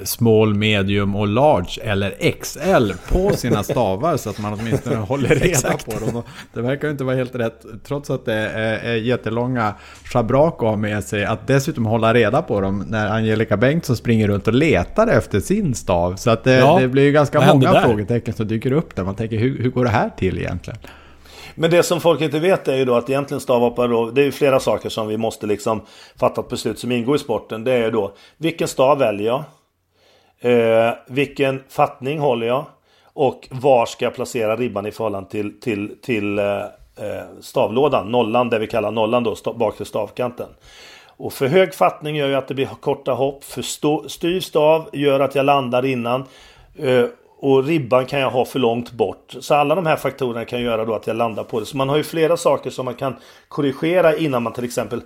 small, 0.04 0.54
medium 0.54 1.16
och 1.16 1.28
large 1.28 1.82
eller 1.84 2.12
XL 2.42 2.92
på 3.14 3.36
sina 3.36 3.64
stavar 3.64 4.18
så 4.18 4.30
att 4.30 4.40
man 4.40 4.54
åtminstone 4.54 4.96
håller 4.96 5.30
reda 5.30 5.78
på 5.86 6.06
dem. 6.06 6.24
Det 6.54 6.62
verkar 6.62 6.88
ju 6.88 6.92
inte 6.92 7.04
vara 7.04 7.16
helt 7.16 7.36
rätt, 7.36 7.66
trots 7.84 8.10
att 8.10 8.26
det 8.26 8.34
är, 8.34 8.94
jättelånga 8.96 9.74
schabrak 10.04 10.54
att 10.54 10.60
ha 10.60 10.76
med 10.76 11.04
sig, 11.04 11.26
att 11.26 11.48
dessutom 11.48 11.86
hålla 11.86 12.14
reda 12.14 12.42
på 12.42 12.62
dem 12.62 12.86
när 12.88 13.10
Angelica 13.10 13.58
Bengtsson 13.58 13.96
springer 13.96 14.28
runt 14.28 14.48
och 14.48 14.54
letar 14.54 15.08
efter 15.08 15.40
sin 15.40 15.76
stav. 15.76 16.16
Så 16.16 16.30
att 16.30 16.44
det, 16.44 16.54
ja, 16.54 16.80
det 16.80 16.88
blir 16.88 17.04
ju 17.04 17.12
ganska 17.12 17.54
många 17.54 17.82
frågetecken 17.82 18.34
som 18.34 18.48
dyker 18.48 18.72
upp 18.72 18.96
där. 18.96 19.04
Man 19.04 19.16
tänker, 19.16 19.38
hur, 19.38 19.64
hur 19.64 19.70
går 19.70 19.84
det 19.84 19.90
här 19.90 20.10
till 20.18 20.38
egentligen? 20.38 20.80
Men 21.56 21.72
det 21.72 21.84
som 21.84 22.02
folk 22.02 22.22
inte 22.22 22.40
vet 22.40 22.68
är 22.68 22.76
ju 22.76 22.86
då 22.86 22.96
att 22.96 23.10
egentligen 23.10 23.42
stavhoppare 23.42 23.88
då, 23.88 24.12
det 24.12 24.22
är 24.22 24.26
ju 24.26 24.32
flera 24.32 24.60
saker 24.60 24.90
som 24.90 25.08
vi 25.08 25.18
måste 25.18 25.48
liksom 25.48 25.82
fatta 26.16 26.42
ett 26.42 26.50
beslut 26.50 26.80
som 26.80 26.92
ingår 26.92 27.16
i 27.16 27.20
sporten. 27.20 27.64
Det 27.64 27.74
är 27.74 27.92
då 27.92 28.14
vilken 28.38 28.68
stav 28.68 29.00
väljer 29.00 29.28
jag? 29.28 29.44
Eh, 30.44 30.94
vilken 31.08 31.64
fattning 31.70 32.20
håller 32.20 32.48
jag? 32.48 32.66
Och 33.14 33.48
var 33.52 33.86
ska 33.86 34.06
jag 34.06 34.16
placera 34.16 34.56
ribban 34.56 34.86
i 34.86 34.92
förhållande 34.92 35.30
till, 35.30 35.60
till, 35.60 35.96
till 36.02 36.40
eh, 36.40 36.46
eh 36.46 37.24
stavlådan? 37.42 38.12
Nollan, 38.12 38.50
det 38.50 38.60
vi 38.60 38.68
kallar 38.68 38.92
nollan 38.92 39.24
då, 39.24 39.36
stav, 39.36 39.58
bakre 39.58 39.86
stavkanten. 39.86 40.48
Och 41.08 41.34
för 41.34 41.48
hög 41.48 41.74
fattning 41.74 42.16
gör 42.16 42.28
ju 42.28 42.36
att 42.36 42.48
det 42.48 42.54
blir 42.54 42.66
korta 42.66 43.12
hopp. 43.12 43.44
För 43.44 43.62
stå, 43.62 44.10
styr 44.10 44.40
stav 44.40 44.90
gör 44.94 45.20
att 45.20 45.36
jag 45.36 45.46
landar 45.46 45.86
innan. 45.86 46.26
Eh, 46.76 47.06
och 47.40 47.64
ribban 47.64 48.06
kan 48.06 48.20
jag 48.20 48.32
ha 48.32 48.46
för 48.46 48.60
långt 48.60 48.92
bort. 48.92 49.36
Så 49.40 49.56
alla 49.56 49.76
de 49.76 49.86
här 49.86 49.96
faktorerna 49.96 50.46
kan 50.46 50.62
göra 50.62 50.86
då 50.86 50.94
att 50.94 51.08
jag 51.08 51.16
landar 51.16 51.44
på 51.44 51.60
det. 51.60 51.66
Så 51.66 51.78
man 51.78 51.90
har 51.90 51.98
ju 51.98 52.04
flera 52.04 52.38
saker 52.38 52.70
som 52.70 52.86
man 52.86 52.96
kan 52.96 53.16
korrigera 53.48 54.16
innan 54.18 54.44
man 54.44 54.54
till 54.54 54.64
exempel 54.64 55.02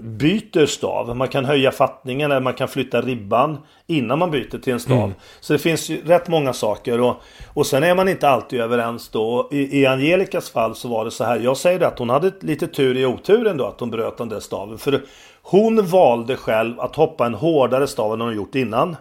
byter 0.00 0.66
stav. 0.66 1.16
Man 1.16 1.28
kan 1.28 1.44
höja 1.44 1.72
fattningen 1.72 2.30
eller 2.30 2.40
man 2.40 2.54
kan 2.54 2.68
flytta 2.68 3.00
ribban 3.00 3.58
innan 3.86 4.18
man 4.18 4.30
byter 4.30 4.58
till 4.58 4.72
en 4.72 4.80
stav. 4.80 4.96
Mm. 4.96 5.14
Så 5.40 5.52
det 5.52 5.58
finns 5.58 5.88
ju 5.88 6.02
rätt 6.04 6.28
många 6.28 6.52
saker. 6.52 7.00
Och, 7.00 7.16
och 7.54 7.66
sen 7.66 7.82
är 7.82 7.94
man 7.94 8.08
inte 8.08 8.28
alltid 8.28 8.60
överens 8.60 9.08
då. 9.08 9.48
I, 9.52 9.80
I 9.80 9.86
Angelikas 9.86 10.50
fall 10.50 10.74
så 10.74 10.88
var 10.88 11.04
det 11.04 11.10
så 11.10 11.24
här. 11.24 11.40
Jag 11.40 11.56
säger 11.56 11.78
det 11.78 11.86
att 11.86 11.98
hon 11.98 12.10
hade 12.10 12.32
lite 12.40 12.66
tur 12.66 12.96
i 12.96 13.06
oturen 13.06 13.56
då 13.56 13.66
att 13.66 13.80
hon 13.80 13.90
bröt 13.90 14.18
den 14.18 14.28
där 14.28 14.40
staven. 14.40 14.78
För 14.78 15.02
hon 15.42 15.86
valde 15.86 16.36
själv 16.36 16.80
att 16.80 16.96
hoppa 16.96 17.26
en 17.26 17.34
hårdare 17.34 17.86
stav 17.86 18.12
än 18.12 18.20
hon 18.20 18.36
gjort 18.36 18.54
innan. 18.54 18.96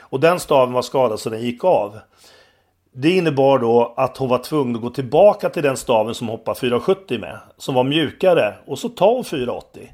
Och 0.00 0.20
den 0.20 0.40
staven 0.40 0.72
var 0.72 0.82
skadad 0.82 1.20
så 1.20 1.30
den 1.30 1.42
gick 1.42 1.64
av. 1.64 1.98
Det 2.98 3.10
innebar 3.10 3.58
då 3.58 3.94
att 3.96 4.16
hon 4.16 4.28
var 4.28 4.38
tvungen 4.38 4.76
att 4.76 4.82
gå 4.82 4.90
tillbaka 4.90 5.50
till 5.50 5.62
den 5.62 5.76
staven 5.76 6.14
som 6.14 6.28
hoppar 6.28 6.54
470 6.54 7.20
med. 7.20 7.38
Som 7.56 7.74
var 7.74 7.84
mjukare. 7.84 8.54
Och 8.66 8.78
så 8.78 8.88
tar 8.88 9.14
hon 9.14 9.24
480. 9.24 9.92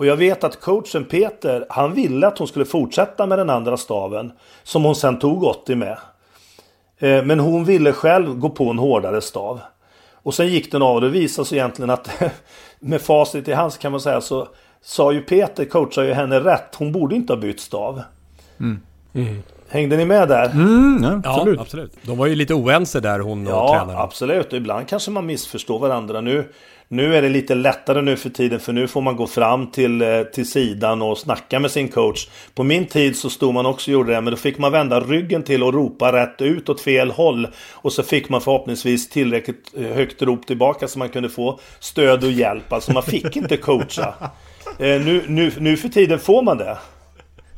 Och 0.00 0.06
jag 0.06 0.16
vet 0.16 0.44
att 0.44 0.60
coachen 0.60 1.04
Peter, 1.04 1.66
han 1.68 1.94
ville 1.94 2.26
att 2.26 2.38
hon 2.38 2.48
skulle 2.48 2.64
fortsätta 2.64 3.26
med 3.26 3.38
den 3.38 3.50
andra 3.50 3.76
staven. 3.76 4.32
Som 4.62 4.84
hon 4.84 4.96
sen 4.96 5.18
tog 5.18 5.44
80 5.44 5.74
med. 5.74 5.98
Eh, 6.98 7.24
men 7.24 7.40
hon 7.40 7.64
ville 7.64 7.92
själv 7.92 8.34
gå 8.34 8.50
på 8.50 8.70
en 8.70 8.78
hårdare 8.78 9.20
stav. 9.20 9.60
Och 10.14 10.34
sen 10.34 10.48
gick 10.48 10.72
den 10.72 10.82
av 10.82 10.94
och 10.94 11.00
det 11.00 11.08
visade 11.08 11.48
sig 11.48 11.58
egentligen 11.58 11.90
att 11.90 12.22
med 12.78 13.00
facit 13.00 13.48
i 13.48 13.52
hand 13.52 13.78
kan 13.78 13.92
man 13.92 14.00
säga 14.00 14.20
så 14.20 14.48
sa 14.82 15.12
ju 15.12 15.20
Peter, 15.20 15.64
coachade 15.64 16.06
ju 16.06 16.12
henne 16.12 16.40
rätt. 16.40 16.74
Hon 16.76 16.92
borde 16.92 17.14
inte 17.14 17.32
ha 17.32 17.40
bytt 17.40 17.60
stav. 17.60 18.02
Mm. 18.60 18.80
Mm. 19.14 19.42
Hängde 19.68 19.96
ni 19.96 20.04
med 20.04 20.28
där? 20.28 20.50
Mm, 20.50 21.00
ja, 21.02 21.30
absolut. 21.30 21.56
Ja, 21.56 21.62
absolut. 21.62 21.92
De 22.02 22.18
var 22.18 22.26
ju 22.26 22.34
lite 22.34 22.54
oense 22.54 23.00
där, 23.00 23.18
hon 23.18 23.46
och 23.46 23.52
ja, 23.52 23.68
tränaren. 23.68 24.00
absolut. 24.00 24.52
Ibland 24.52 24.88
kanske 24.88 25.10
man 25.10 25.26
missförstår 25.26 25.78
varandra. 25.78 26.20
Nu, 26.20 26.52
nu 26.92 27.16
är 27.16 27.22
det 27.22 27.28
lite 27.28 27.54
lättare 27.54 28.02
nu 28.02 28.16
för 28.16 28.30
tiden 28.30 28.60
för 28.60 28.72
nu 28.72 28.88
får 28.88 29.00
man 29.00 29.16
gå 29.16 29.26
fram 29.26 29.66
till, 29.66 30.02
eh, 30.02 30.22
till 30.22 30.50
sidan 30.50 31.02
och 31.02 31.18
snacka 31.18 31.60
med 31.60 31.70
sin 31.70 31.88
coach. 31.88 32.28
På 32.54 32.62
min 32.62 32.86
tid 32.86 33.16
så 33.16 33.30
stod 33.30 33.54
man 33.54 33.66
också 33.66 33.90
och 33.90 33.92
gjorde 33.92 34.12
det 34.12 34.20
men 34.20 34.30
då 34.30 34.36
fick 34.36 34.58
man 34.58 34.72
vända 34.72 35.00
ryggen 35.00 35.42
till 35.42 35.62
och 35.62 35.74
ropa 35.74 36.12
rätt 36.12 36.42
ut 36.42 36.68
åt 36.68 36.80
fel 36.80 37.10
håll. 37.10 37.48
Och 37.72 37.92
så 37.92 38.02
fick 38.02 38.28
man 38.28 38.40
förhoppningsvis 38.40 39.08
tillräckligt 39.10 39.72
eh, 39.76 39.82
högt 39.82 40.22
rop 40.22 40.46
tillbaka 40.46 40.88
så 40.88 40.98
man 40.98 41.08
kunde 41.08 41.28
få 41.28 41.60
stöd 41.80 42.24
och 42.24 42.30
hjälp. 42.30 42.72
Alltså 42.72 42.92
man 42.92 43.02
fick 43.02 43.36
inte 43.36 43.56
coacha. 43.56 44.14
Eh, 44.78 45.00
nu, 45.00 45.24
nu, 45.26 45.52
nu 45.58 45.76
för 45.76 45.88
tiden 45.88 46.18
får 46.18 46.42
man 46.42 46.58
det. 46.58 46.78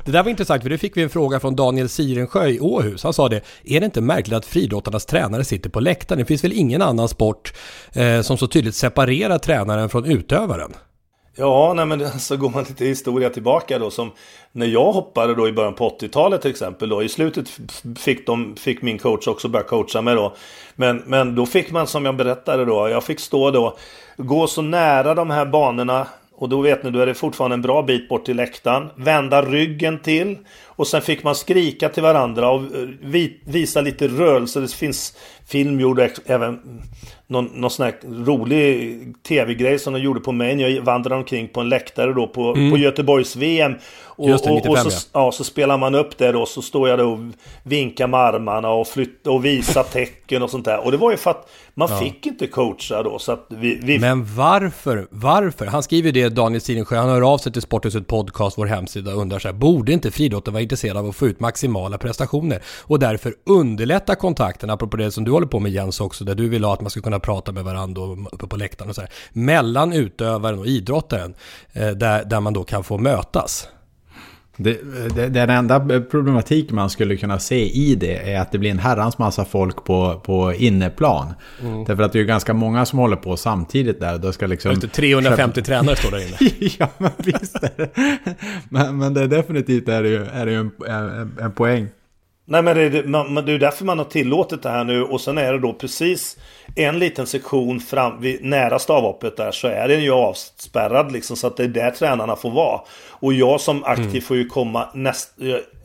Det 0.05 0.11
där 0.11 0.23
var 0.23 0.29
intressant 0.29 0.63
för 0.63 0.69
det 0.69 0.77
fick 0.77 0.97
vi 0.97 1.03
en 1.03 1.09
fråga 1.09 1.39
från 1.39 1.55
Daniel 1.55 1.89
Sirensjö 1.89 2.47
i 2.47 2.59
Åhus. 2.59 3.03
Han 3.03 3.13
sa 3.13 3.29
det, 3.29 3.41
är 3.63 3.79
det 3.79 3.85
inte 3.85 4.01
märkligt 4.01 4.37
att 4.37 4.45
friidrottarnas 4.45 5.05
tränare 5.05 5.43
sitter 5.43 5.69
på 5.69 5.79
läktaren? 5.79 6.19
Det 6.19 6.25
finns 6.25 6.43
väl 6.43 6.53
ingen 6.53 6.81
annan 6.81 7.09
sport 7.09 7.53
eh, 7.93 8.21
som 8.21 8.37
så 8.37 8.47
tydligt 8.47 8.75
separerar 8.75 9.37
tränaren 9.37 9.89
från 9.89 10.05
utövaren? 10.05 10.73
Ja, 11.35 11.73
nej 11.73 11.85
men 11.85 12.11
så 12.19 12.37
går 12.37 12.49
man 12.49 12.63
lite 12.63 12.85
historia 12.85 13.29
tillbaka 13.29 13.79
då 13.79 13.91
som 13.91 14.11
när 14.51 14.65
jag 14.65 14.91
hoppade 14.91 15.35
då 15.35 15.47
i 15.47 15.51
början 15.51 15.73
på 15.73 15.89
80-talet 15.89 16.41
till 16.41 16.51
exempel 16.51 16.89
då 16.89 17.03
i 17.03 17.09
slutet 17.09 17.49
fick, 17.97 18.27
de, 18.27 18.55
fick 18.55 18.81
min 18.81 18.99
coach 18.99 19.27
också 19.27 19.47
börja 19.47 19.65
coacha 19.65 20.01
mig 20.01 20.15
då. 20.15 20.35
Men, 20.75 21.03
men 21.05 21.35
då 21.35 21.45
fick 21.45 21.71
man 21.71 21.87
som 21.87 22.05
jag 22.05 22.15
berättade 22.15 22.65
då, 22.65 22.89
jag 22.89 23.03
fick 23.03 23.19
stå 23.19 23.51
då, 23.51 23.77
gå 24.17 24.47
så 24.47 24.61
nära 24.61 25.15
de 25.15 25.29
här 25.29 25.45
banorna 25.45 26.07
och 26.43 26.49
då 26.49 26.61
vet 26.61 26.83
ni, 26.83 26.91
då 26.91 26.99
är 26.99 27.05
det 27.05 27.13
fortfarande 27.13 27.53
en 27.53 27.61
bra 27.61 27.81
bit 27.81 28.09
bort 28.09 28.25
till 28.25 28.35
läktaren. 28.35 28.89
Vända 28.95 29.41
ryggen 29.41 29.99
till. 29.99 30.37
Och 30.65 30.87
sen 30.87 31.01
fick 31.01 31.23
man 31.23 31.35
skrika 31.35 31.89
till 31.89 32.03
varandra 32.03 32.49
och 32.49 32.61
eh, 32.61 33.29
visa 33.45 33.81
lite 33.81 34.07
rörelse. 34.07 34.59
Det 34.59 34.73
finns 34.73 35.17
film 35.47 35.79
gjord 35.79 36.09
även 36.25 36.59
någon, 37.27 37.45
någon 37.45 37.69
sån 37.69 37.85
här 37.85 38.25
rolig 38.25 38.99
tv-grej 39.27 39.79
som 39.79 39.93
de 39.93 39.99
gjorde 39.99 40.19
på 40.19 40.31
mig 40.31 40.55
när 40.55 40.67
jag 40.69 40.81
vandrade 40.81 41.15
omkring 41.15 41.47
på 41.47 41.61
en 41.61 41.69
läktare 41.69 42.13
då 42.13 42.27
på, 42.27 42.55
mm. 42.55 42.71
på 42.71 42.77
Göteborgs-VM. 42.77 43.73
Och, 44.01 44.12
Just 44.29 44.43
det, 44.43 44.51
95, 44.53 44.71
och, 44.71 44.85
och 44.85 44.91
så, 44.91 45.07
ja. 45.13 45.31
så 45.31 45.43
spelar 45.43 45.77
man 45.77 45.95
upp 45.95 46.17
det 46.17 46.31
då, 46.31 46.45
så 46.45 46.61
står 46.61 46.89
jag 46.89 46.99
då 46.99 47.11
och 47.11 47.19
vinkar 47.63 48.07
med 48.07 48.19
armarna 48.19 48.69
och, 48.69 48.87
flytt, 48.87 49.27
och 49.27 49.45
visar 49.45 49.83
tecken 49.83 50.43
och 50.43 50.49
sånt 50.49 50.65
där. 50.65 50.85
Och 50.85 50.91
det 50.91 50.97
var 50.97 51.11
ju 51.11 51.17
för 51.17 51.31
att 51.31 51.49
man 51.73 51.87
ja. 51.91 51.99
fick 51.99 52.25
inte 52.25 52.47
coacha 52.47 53.03
då. 53.03 53.19
Så 53.19 53.31
att 53.31 53.45
vi, 53.49 53.79
vi... 53.83 53.99
Men 53.99 54.35
varför? 54.35 55.07
Varför? 55.09 55.65
Han 55.65 55.83
skriver 55.83 56.11
det, 56.11 56.29
Daniel 56.29 56.61
Silensjö, 56.61 56.97
han 56.97 57.09
hör 57.09 57.33
av 57.33 57.37
sig 57.37 57.51
till 57.51 57.61
Sporthuset 57.61 58.07
Podcast, 58.07 58.57
vår 58.57 58.65
hemsida, 58.65 59.13
och 59.13 59.21
undrar 59.21 59.39
så 59.39 59.47
här, 59.47 59.53
borde 59.53 59.93
inte 59.93 60.11
friidrotten 60.11 60.53
vara 60.53 60.61
intresserad 60.61 60.97
av 60.97 61.09
att 61.09 61.15
få 61.15 61.27
ut 61.27 61.39
maximala 61.39 61.97
prestationer? 61.97 62.61
Och 62.81 62.99
därför 62.99 63.33
underlätta 63.45 64.15
kontakten, 64.15 64.69
apropå 64.69 64.97
det 64.97 65.11
som 65.11 65.23
du 65.23 65.31
håller 65.31 65.47
på 65.47 65.59
med 65.59 65.71
Jens 65.71 66.01
också, 66.01 66.23
där 66.23 66.35
du 66.35 66.49
vill 66.49 66.63
ha 66.63 66.73
att 66.73 66.81
man 66.81 66.89
ska 66.89 67.01
kunna 67.01 67.19
prata 67.19 67.51
med 67.51 67.63
varandra 67.63 68.01
uppe 68.31 68.47
på 68.47 68.57
läktaren 68.57 68.89
och 68.89 68.95
så 68.95 69.01
här, 69.01 69.09
mellan 69.33 69.93
utövaren 69.93 70.59
och 70.59 70.67
idrottaren, 70.67 71.33
eh, 71.73 71.89
där, 71.89 72.25
där 72.25 72.39
man 72.39 72.53
då 72.53 72.63
kan 72.63 72.83
få 72.83 72.97
mötas. 72.97 73.67
Det, 74.57 74.79
det, 75.15 75.29
den 75.29 75.49
enda 75.49 76.01
problematik 76.11 76.71
man 76.71 76.89
skulle 76.89 77.17
kunna 77.17 77.39
se 77.39 77.69
i 77.69 77.95
det 77.95 78.33
är 78.33 78.39
att 78.39 78.51
det 78.51 78.57
blir 78.57 78.71
en 78.71 78.79
herrans 78.79 79.17
massa 79.17 79.45
folk 79.45 79.83
på, 79.83 80.21
på 80.25 80.53
inneplan. 80.53 81.33
Mm. 81.61 81.83
Därför 81.85 82.03
att 82.03 82.13
det 82.13 82.19
är 82.19 82.23
ganska 82.23 82.53
många 82.53 82.85
som 82.85 82.99
håller 82.99 83.15
på 83.15 83.37
samtidigt 83.37 83.99
där. 83.99 84.17
Då 84.17 84.31
ska 84.31 84.47
liksom... 84.47 84.79
350 84.79 85.55
köpa... 85.55 85.65
tränare 85.65 85.95
står 85.95 86.11
där 86.11 86.27
inne. 86.27 86.51
ja, 86.79 86.87
men 86.97 87.11
visst 87.17 87.55
är 87.55 87.71
det. 87.77 87.89
Men, 88.69 88.97
men 88.97 89.13
det 89.13 89.21
är 89.21 89.27
definitivt 89.27 89.89
är 89.89 90.03
det 90.03 90.09
ju, 90.09 90.25
är 90.25 90.45
det 90.45 90.51
ju 90.51 90.59
en, 90.59 90.71
en, 90.87 91.37
en 91.41 91.51
poäng. 91.51 91.87
Nej 92.45 92.61
men 92.61 92.75
det 92.75 92.81
är, 92.81 93.49
är 93.49 93.59
därför 93.59 93.85
man 93.85 93.97
har 93.97 94.05
tillåtit 94.05 94.63
det 94.63 94.69
här 94.69 94.83
nu 94.83 95.03
och 95.03 95.21
sen 95.21 95.37
är 95.37 95.53
det 95.53 95.59
då 95.59 95.73
precis 95.73 96.37
en 96.75 96.99
liten 96.99 97.27
sektion 97.27 97.79
fram, 97.79 98.21
vid, 98.21 98.43
nära 98.43 98.79
stavhoppet 98.79 99.37
där 99.37 99.51
så 99.51 99.67
är 99.67 99.87
den 99.87 100.03
ju 100.03 100.11
avspärrad 100.11 101.11
liksom 101.11 101.35
så 101.35 101.47
att 101.47 101.57
det 101.57 101.63
är 101.63 101.67
där 101.67 101.91
tränarna 101.91 102.35
får 102.35 102.51
vara. 102.51 102.81
Och 103.09 103.33
jag 103.33 103.61
som 103.61 103.83
aktiv 103.83 104.09
mm. 104.09 104.21
får 104.21 104.37
ju 104.37 104.47
komma 104.47 104.89
näst, 104.93 105.33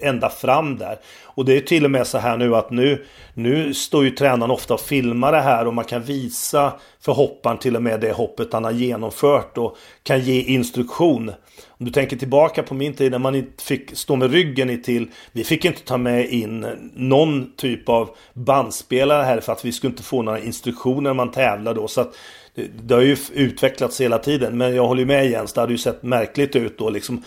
ända 0.01 0.29
fram 0.29 0.79
där. 0.79 0.99
Och 1.25 1.45
det 1.45 1.57
är 1.57 1.61
till 1.61 1.85
och 1.85 1.91
med 1.91 2.07
så 2.07 2.19
här 2.19 2.37
nu 2.37 2.57
att 2.57 2.71
nu, 2.71 3.07
nu 3.35 3.75
står 3.75 4.05
ju 4.05 4.11
tränaren 4.11 4.51
ofta 4.51 4.75
och 4.75 4.81
filmar 4.81 5.33
det 5.33 5.41
här 5.41 5.67
och 5.67 5.75
man 5.75 5.85
kan 5.85 6.03
visa 6.03 6.73
för 7.01 7.13
hopparen 7.13 7.59
till 7.59 7.77
och 7.77 7.83
med 7.83 8.01
det 8.01 8.13
hoppet 8.13 8.53
han 8.53 8.65
har 8.65 8.73
genomfört 8.73 9.59
och 9.59 9.77
kan 10.03 10.21
ge 10.21 10.41
instruktion. 10.41 11.33
Om 11.69 11.87
du 11.87 11.93
tänker 11.93 12.17
tillbaka 12.17 12.63
på 12.63 12.75
min 12.75 12.95
tid 12.95 13.13
när 13.13 13.19
man 13.19 13.35
inte 13.35 13.65
fick 13.65 13.97
stå 13.97 14.17
med 14.17 14.31
ryggen 14.33 14.71
i 14.71 14.79
till. 14.79 15.11
Vi 15.33 15.45
fick 15.45 15.65
inte 15.65 15.83
ta 15.83 15.99
med 15.99 16.29
in 16.29 16.67
någon 16.95 17.53
typ 17.57 17.89
av 17.89 18.11
bandspelare 18.35 19.23
här 19.23 19.41
för 19.41 19.53
att 19.53 19.65
vi 19.65 19.73
skulle 19.73 19.91
inte 19.91 20.03
få 20.03 20.23
några 20.23 20.39
instruktioner 20.39 21.03
när 21.03 21.15
man 21.15 21.31
tävlade 21.31 21.81
då. 21.81 21.89
Så 21.89 22.01
att 22.01 22.15
det, 22.55 22.67
det 22.83 22.95
har 22.95 23.03
ju 23.03 23.17
utvecklats 23.33 24.01
hela 24.01 24.19
tiden. 24.19 24.59
Men 24.59 24.75
jag 24.75 24.87
håller 24.87 25.05
med 25.05 25.31
Jens, 25.31 25.53
det 25.53 25.61
hade 25.61 25.73
ju 25.73 25.79
sett 25.79 26.03
märkligt 26.03 26.57
ut 26.57 26.79
då 26.79 26.91
liksom. 26.91 27.23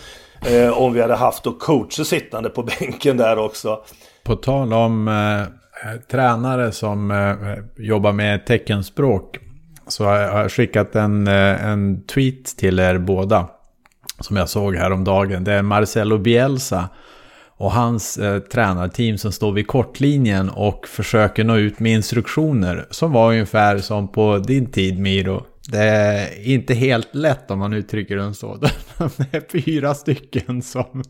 Eh, 0.46 0.78
om 0.78 0.92
vi 0.92 1.00
hade 1.00 1.14
haft 1.14 1.44
då 1.44 1.52
coacher 1.52 2.04
sittande 2.04 2.50
på 2.50 2.62
bänken 2.80 3.16
där 3.16 3.38
också. 3.38 3.84
På 4.22 4.36
tal 4.36 4.72
om 4.72 5.08
eh, 5.08 5.40
eh, 5.40 6.00
tränare 6.10 6.72
som 6.72 7.10
eh, 7.10 7.84
jobbar 7.84 8.12
med 8.12 8.46
teckenspråk. 8.46 9.38
Så 9.86 10.04
har 10.04 10.16
jag 10.16 10.52
skickat 10.52 10.96
en, 10.96 11.26
eh, 11.26 11.66
en 11.66 12.02
tweet 12.06 12.56
till 12.56 12.80
er 12.80 12.98
båda 12.98 13.48
som 14.22 14.36
jag 14.36 14.48
såg 14.48 14.76
häromdagen. 14.76 15.44
Det 15.44 15.52
är 15.52 15.62
Marcelo 15.62 16.18
Bielsa 16.18 16.88
och 17.62 17.72
hans 17.72 18.18
eh, 18.18 18.38
tränarteam 18.38 19.18
som 19.18 19.32
står 19.32 19.52
vid 19.52 19.66
kortlinjen 19.66 20.50
och 20.50 20.86
försöker 20.88 21.44
nå 21.44 21.56
ut 21.56 21.80
med 21.80 21.92
instruktioner. 21.92 22.86
Som 22.90 23.12
var 23.12 23.30
ungefär 23.30 23.78
som 23.78 24.08
på 24.08 24.38
din 24.38 24.66
tid 24.66 24.98
Miro. 24.98 25.44
Det 25.68 25.78
är 25.78 26.46
inte 26.48 26.74
helt 26.74 27.14
lätt 27.14 27.50
om 27.50 27.58
man 27.58 27.72
uttrycker 27.72 28.16
det 28.16 28.34
så. 28.34 28.56
Det 28.98 29.36
är 29.36 29.62
fyra 29.62 29.94
stycken 29.94 30.62
som, 30.62 31.02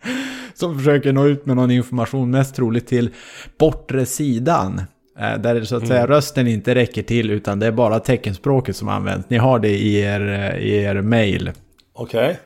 som 0.54 0.78
försöker 0.78 1.12
nå 1.12 1.26
ut 1.26 1.46
med 1.46 1.56
någon 1.56 1.70
information, 1.70 2.30
mest 2.30 2.54
troligt 2.54 2.86
till 2.86 3.10
bortre 3.58 4.06
sidan. 4.06 4.82
Eh, 5.18 5.38
där 5.38 5.64
så 5.64 5.76
att 5.76 5.86
säga 5.86 6.00
mm. 6.00 6.10
rösten 6.10 6.46
inte 6.46 6.74
räcker 6.74 7.02
till 7.02 7.30
utan 7.30 7.58
det 7.58 7.66
är 7.66 7.72
bara 7.72 8.00
teckenspråket 8.00 8.76
som 8.76 8.88
används. 8.88 9.30
Ni 9.30 9.36
har 9.36 9.58
det 9.58 9.70
i 9.70 10.00
er, 10.00 10.28
eh, 10.28 10.58
i 10.58 10.76
er 10.76 11.00
mail. 11.00 11.50
Okej. 11.92 12.20
Okay. 12.20 12.36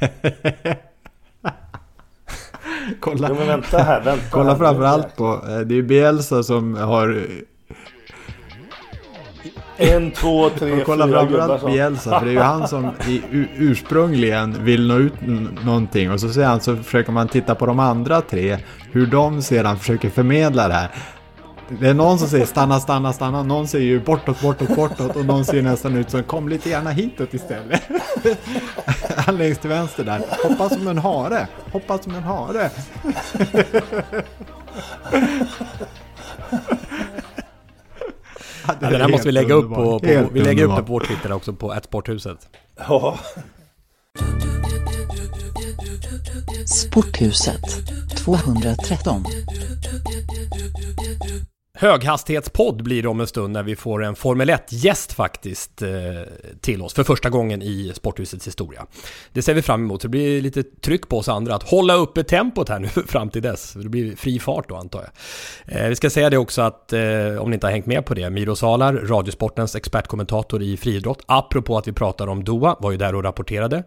kolla. 3.00 3.28
Jo, 3.28 3.34
vänta 3.34 3.78
här, 3.78 4.00
vänta. 4.00 4.24
kolla 4.30 4.56
framförallt 4.56 5.16
på, 5.16 5.40
eh, 5.48 5.58
det 5.58 5.78
är 5.78 5.82
Bielsa 5.82 6.42
som 6.42 6.76
har... 6.76 7.26
En, 9.76 10.10
två, 10.10 10.50
tre, 10.50 10.72
och 10.72 10.86
kolla 10.86 11.06
fyra 11.06 11.18
framförallt 11.18 11.66
Bielsa, 11.66 12.18
för 12.18 12.26
det 12.26 12.32
är 12.32 12.34
ju 12.34 12.40
han 12.40 12.68
som 12.68 12.90
i, 13.08 13.22
ursprungligen 13.56 14.64
vill 14.64 14.88
nå 14.88 14.98
ut 14.98 15.14
någonting. 15.64 16.10
Och 16.10 16.20
så, 16.20 16.42
han, 16.42 16.60
så 16.60 16.76
försöker 16.76 17.12
man 17.12 17.28
titta 17.28 17.54
på 17.54 17.66
de 17.66 17.78
andra 17.78 18.20
tre, 18.20 18.58
hur 18.92 19.06
de 19.06 19.42
sedan 19.42 19.78
försöker 19.78 20.10
förmedla 20.10 20.68
det 20.68 20.74
här. 20.74 20.90
Det 21.68 21.88
är 21.88 21.94
någon 21.94 22.18
som 22.18 22.28
säger 22.28 22.46
stanna, 22.46 22.80
stanna, 22.80 23.12
stanna. 23.12 23.42
Någon 23.42 23.68
säger 23.68 23.84
ju 23.86 24.00
bortåt, 24.00 24.40
bortåt, 24.40 24.76
bortåt. 24.76 25.16
Och 25.16 25.24
någon 25.24 25.44
ser 25.44 25.62
nästan 25.62 25.96
ut 25.96 26.10
som 26.10 26.22
kom 26.22 26.48
lite 26.48 26.70
gärna 26.70 26.90
hitåt 26.90 27.34
istället. 27.34 27.82
Han 29.16 29.36
längst 29.36 29.60
till 29.60 29.70
vänster 29.70 30.04
där. 30.04 30.22
Hoppa 30.48 30.68
som 30.68 30.88
en 30.88 30.98
hare. 30.98 31.48
Hoppa 31.72 31.98
som 31.98 32.14
en 32.14 32.22
hare. 32.22 32.70
Ja, 38.66 38.74
den 38.80 39.00
här 39.00 39.08
måste 39.08 39.28
vi 39.28 39.32
lägga 39.32 39.54
upp 39.54 39.68
på, 39.74 39.98
på 39.98 40.28
vi 40.32 40.40
lägger 40.40 40.64
upp 40.64 40.76
det 40.76 40.82
på 40.82 40.92
vår 40.92 41.00
Twitter 41.00 41.32
också 41.32 41.52
på 41.52 41.74
Sporthuset. 41.82 42.48
Ja. 42.76 43.18
Sporthuset 46.66 47.62
213 48.16 49.24
Höghastighetspodd 51.76 52.82
blir 52.82 53.02
det 53.02 53.08
om 53.08 53.20
en 53.20 53.26
stund 53.26 53.52
när 53.52 53.62
vi 53.62 53.76
får 53.76 54.04
en 54.04 54.16
Formel 54.16 54.50
1-gäst 54.50 55.12
faktiskt 55.12 55.82
eh, 55.82 55.90
till 56.60 56.82
oss 56.82 56.94
för 56.94 57.04
första 57.04 57.30
gången 57.30 57.62
i 57.62 57.92
Sporthusets 57.94 58.46
historia. 58.46 58.86
Det 59.32 59.42
ser 59.42 59.54
vi 59.54 59.62
fram 59.62 59.84
emot, 59.84 60.02
så 60.02 60.08
det 60.08 60.10
blir 60.10 60.42
lite 60.42 60.62
tryck 60.62 61.08
på 61.08 61.18
oss 61.18 61.28
andra 61.28 61.54
att 61.54 61.62
hålla 61.62 61.94
uppe 61.94 62.24
tempot 62.24 62.68
här 62.68 62.78
nu 62.78 62.88
fram 63.06 63.30
till 63.30 63.42
dess. 63.42 63.72
Det 63.72 63.88
blir 63.88 64.16
fri 64.16 64.38
fart 64.38 64.68
då 64.68 64.76
antar 64.76 65.04
jag. 65.66 65.82
Eh, 65.82 65.88
vi 65.88 65.96
ska 65.96 66.10
säga 66.10 66.30
det 66.30 66.38
också 66.38 66.62
att, 66.62 66.92
eh, 66.92 67.02
om 67.38 67.50
ni 67.50 67.54
inte 67.54 67.66
har 67.66 67.72
hängt 67.72 67.86
med 67.86 68.06
på 68.06 68.14
det, 68.14 68.30
Miro 68.30 68.56
Salar, 68.56 68.92
Radiosportens 68.92 69.76
expertkommentator 69.76 70.62
i 70.62 70.76
friidrott, 70.76 71.22
apropå 71.26 71.78
att 71.78 71.88
vi 71.88 71.92
pratar 71.92 72.26
om 72.26 72.44
Doha, 72.44 72.76
var 72.80 72.90
ju 72.90 72.96
där 72.96 73.14
och 73.14 73.22
rapporterade. 73.22 73.84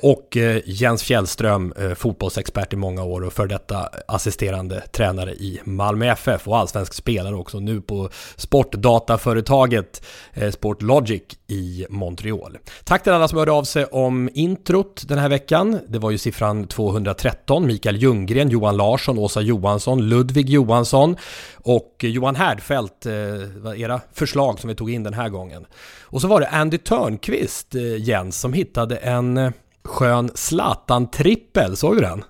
Och 0.00 0.36
Jens 0.64 1.02
Fjällström, 1.02 1.74
fotbollsexpert 1.96 2.72
i 2.72 2.76
många 2.76 3.04
år 3.04 3.24
och 3.24 3.32
för 3.32 3.46
detta 3.46 3.88
assisterande 4.08 4.80
tränare 4.80 5.32
i 5.32 5.60
Malmö 5.64 6.06
FF 6.06 6.48
och 6.48 6.58
allsvensk 6.58 6.94
spel 6.94 7.17
spelar 7.18 7.32
också 7.32 7.60
nu 7.60 7.80
på 7.80 8.08
sportdataföretaget 8.36 10.02
eh, 10.34 10.50
Sportlogic 10.50 11.22
i 11.46 11.86
Montreal. 11.90 12.58
Tack 12.84 13.02
till 13.02 13.12
alla 13.12 13.28
som 13.28 13.38
hörde 13.38 13.52
av 13.52 13.64
sig 13.64 13.84
om 13.84 14.30
introt 14.34 15.08
den 15.08 15.18
här 15.18 15.28
veckan. 15.28 15.80
Det 15.88 15.98
var 15.98 16.10
ju 16.10 16.18
siffran 16.18 16.66
213. 16.66 17.66
Mikael 17.66 17.96
Ljunggren, 17.96 18.48
Johan 18.48 18.76
Larsson, 18.76 19.18
Åsa 19.18 19.40
Johansson, 19.40 20.08
Ludvig 20.08 20.48
Johansson 20.48 21.16
och 21.54 21.96
Johan 22.00 22.36
Härdfält 22.36 23.06
eh, 23.06 23.12
var 23.56 23.74
era 23.74 24.00
förslag 24.12 24.60
som 24.60 24.68
vi 24.68 24.74
tog 24.74 24.90
in 24.90 25.02
den 25.02 25.14
här 25.14 25.28
gången. 25.28 25.66
Och 26.02 26.20
så 26.20 26.28
var 26.28 26.40
det 26.40 26.48
Andy 26.48 26.78
Törnqvist, 26.78 27.74
eh, 27.74 27.96
Jens, 27.96 28.40
som 28.40 28.52
hittade 28.52 28.96
en 28.96 29.52
skön 29.84 30.30
Zlatan-trippel. 30.34 31.76
Såg 31.76 31.96
du 31.96 32.00
den? 32.00 32.22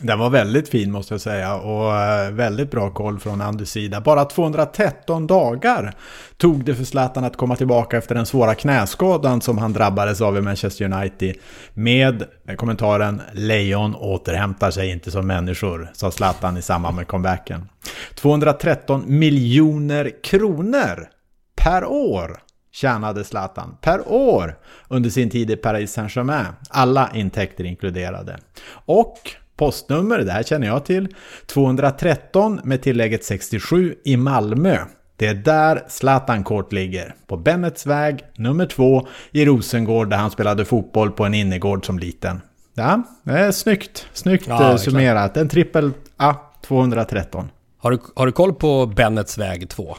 Den 0.00 0.18
var 0.18 0.30
väldigt 0.30 0.68
fin 0.68 0.92
måste 0.92 1.14
jag 1.14 1.20
säga 1.20 1.54
och 1.54 1.94
eh, 1.94 2.30
väldigt 2.30 2.70
bra 2.70 2.90
koll 2.90 3.18
från 3.18 3.40
Andys 3.40 3.70
sida. 3.70 4.00
Bara 4.00 4.24
213 4.24 5.26
dagar 5.26 5.94
tog 6.36 6.64
det 6.64 6.74
för 6.74 6.84
Zlatan 6.84 7.24
att 7.24 7.36
komma 7.36 7.56
tillbaka 7.56 7.96
efter 7.98 8.14
den 8.14 8.26
svåra 8.26 8.54
knäskadan 8.54 9.40
som 9.40 9.58
han 9.58 9.72
drabbades 9.72 10.20
av 10.20 10.36
i 10.36 10.40
Manchester 10.40 10.84
United. 10.84 11.36
Med 11.74 12.26
kommentaren 12.56 13.22
“Lejon 13.32 13.94
återhämtar 13.94 14.70
sig 14.70 14.90
inte 14.90 15.10
som 15.10 15.26
människor” 15.26 15.90
sa 15.92 16.10
Zlatan 16.10 16.56
i 16.56 16.62
samband 16.62 16.96
med 16.96 17.06
comebacken. 17.06 17.68
213 18.14 19.04
miljoner 19.06 20.22
kronor 20.22 21.08
per 21.54 21.84
år 21.84 22.40
tjänade 22.72 23.24
Zlatan 23.24 23.76
per 23.80 24.12
år 24.12 24.58
under 24.88 25.10
sin 25.10 25.30
tid 25.30 25.50
i 25.50 25.56
Paris 25.56 25.92
Saint-Germain. 25.92 26.52
Alla 26.70 27.10
intäkter 27.14 27.64
inkluderade. 27.64 28.38
Och 28.86 29.18
postnummer, 29.56 30.18
det 30.18 30.32
här 30.32 30.42
känner 30.42 30.66
jag 30.66 30.84
till, 30.84 31.08
213 31.46 32.60
med 32.64 32.82
tillägget 32.82 33.24
67 33.24 33.94
i 34.04 34.16
Malmö. 34.16 34.78
Det 35.16 35.26
är 35.26 35.34
där 35.34 35.84
Zlatan 35.88 36.44
Court 36.44 36.72
ligger, 36.72 37.14
på 37.26 37.36
Bennets 37.36 37.86
väg 37.86 38.24
nummer 38.36 38.66
två 38.66 39.06
i 39.30 39.44
Rosengård 39.44 40.10
där 40.10 40.16
han 40.16 40.30
spelade 40.30 40.64
fotboll 40.64 41.10
på 41.10 41.24
en 41.24 41.34
innergård 41.34 41.86
som 41.86 41.98
liten. 41.98 42.40
Ja, 42.74 43.02
det 43.22 43.32
är 43.32 43.52
snyggt, 43.52 44.06
snyggt 44.12 44.46
ja, 44.48 44.70
eh, 44.70 44.76
summerat. 44.76 45.36
En 45.36 45.48
trippel 45.48 45.92
A 46.16 46.34
213. 46.66 47.48
Har 47.78 47.90
du, 47.90 47.98
har 48.14 48.26
du 48.26 48.32
koll 48.32 48.54
på 48.54 48.86
Bennets 48.86 49.38
väg 49.38 49.68
2? 49.68 49.96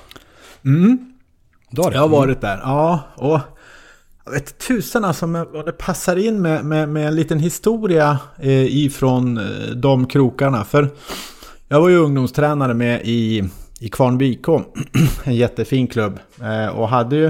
Mm. 0.65 1.13
Du 1.70 1.82
har? 1.82 1.91
Jag 1.91 2.02
har 2.02 2.08
varit 2.08 2.41
där, 2.41 2.60
ja. 2.63 3.00
Och 3.15 3.39
jag 4.28 4.34
vet 4.34 4.58
tusan 4.58 5.06
alltså 5.06 5.26
vad 5.26 5.66
det 5.66 5.72
passar 5.72 6.16
in 6.16 6.42
med, 6.42 6.66
med, 6.66 6.90
med 6.90 7.08
en 7.08 7.16
liten 7.16 7.40
historia 7.40 8.20
eh, 8.40 8.78
ifrån 8.78 9.38
eh, 9.38 9.70
de 9.76 10.08
krokarna. 10.08 10.63
För 10.63 10.90
jag 11.68 11.82
var 11.82 11.90
ju 11.90 11.98
ungdomstränare 11.98 12.74
med 12.74 13.02
i, 13.04 13.44
i 13.80 13.90
Kvarnby 13.90 14.32
IK, 14.32 14.48
en 15.24 15.36
jättefin 15.36 15.88
klubb. 15.88 16.20
Eh, 16.42 16.68
och 16.68 16.90
hade 16.90 17.16
ju 17.16 17.26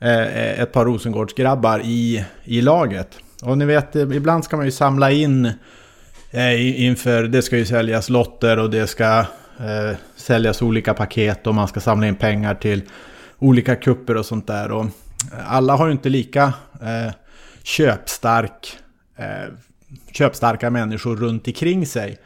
eh, 0.00 0.20
eh, 0.20 0.60
ett 0.60 0.72
par 0.72 0.84
Rosengårdsgrabbar 0.84 1.80
i, 1.84 2.24
i 2.44 2.60
laget. 2.60 3.18
Och 3.42 3.58
ni 3.58 3.64
vet, 3.64 3.96
eh, 3.96 4.02
ibland 4.02 4.44
ska 4.44 4.56
man 4.56 4.66
ju 4.66 4.72
samla 4.72 5.10
in 5.10 5.50
eh, 6.30 6.84
inför, 6.86 7.22
det 7.22 7.42
ska 7.42 7.56
ju 7.56 7.64
säljas 7.66 8.08
lotter 8.08 8.58
och 8.58 8.70
det 8.70 8.86
ska 8.86 9.24
säljas 10.16 10.62
olika 10.62 10.94
paket 10.94 11.46
och 11.46 11.54
man 11.54 11.68
ska 11.68 11.80
samla 11.80 12.06
in 12.06 12.14
pengar 12.14 12.54
till 12.54 12.82
olika 13.38 13.76
kupper 13.76 14.16
och 14.16 14.26
sånt 14.26 14.46
där. 14.46 14.70
Och 14.70 14.86
alla 15.46 15.76
har 15.76 15.86
ju 15.86 15.92
inte 15.92 16.08
lika 16.08 16.52
eh, 16.82 17.12
köpstark, 17.62 18.78
eh, 19.16 19.52
köpstarka 20.12 20.70
människor 20.70 21.16
runt 21.16 21.46
omkring 21.46 21.86
sig. 21.86 22.18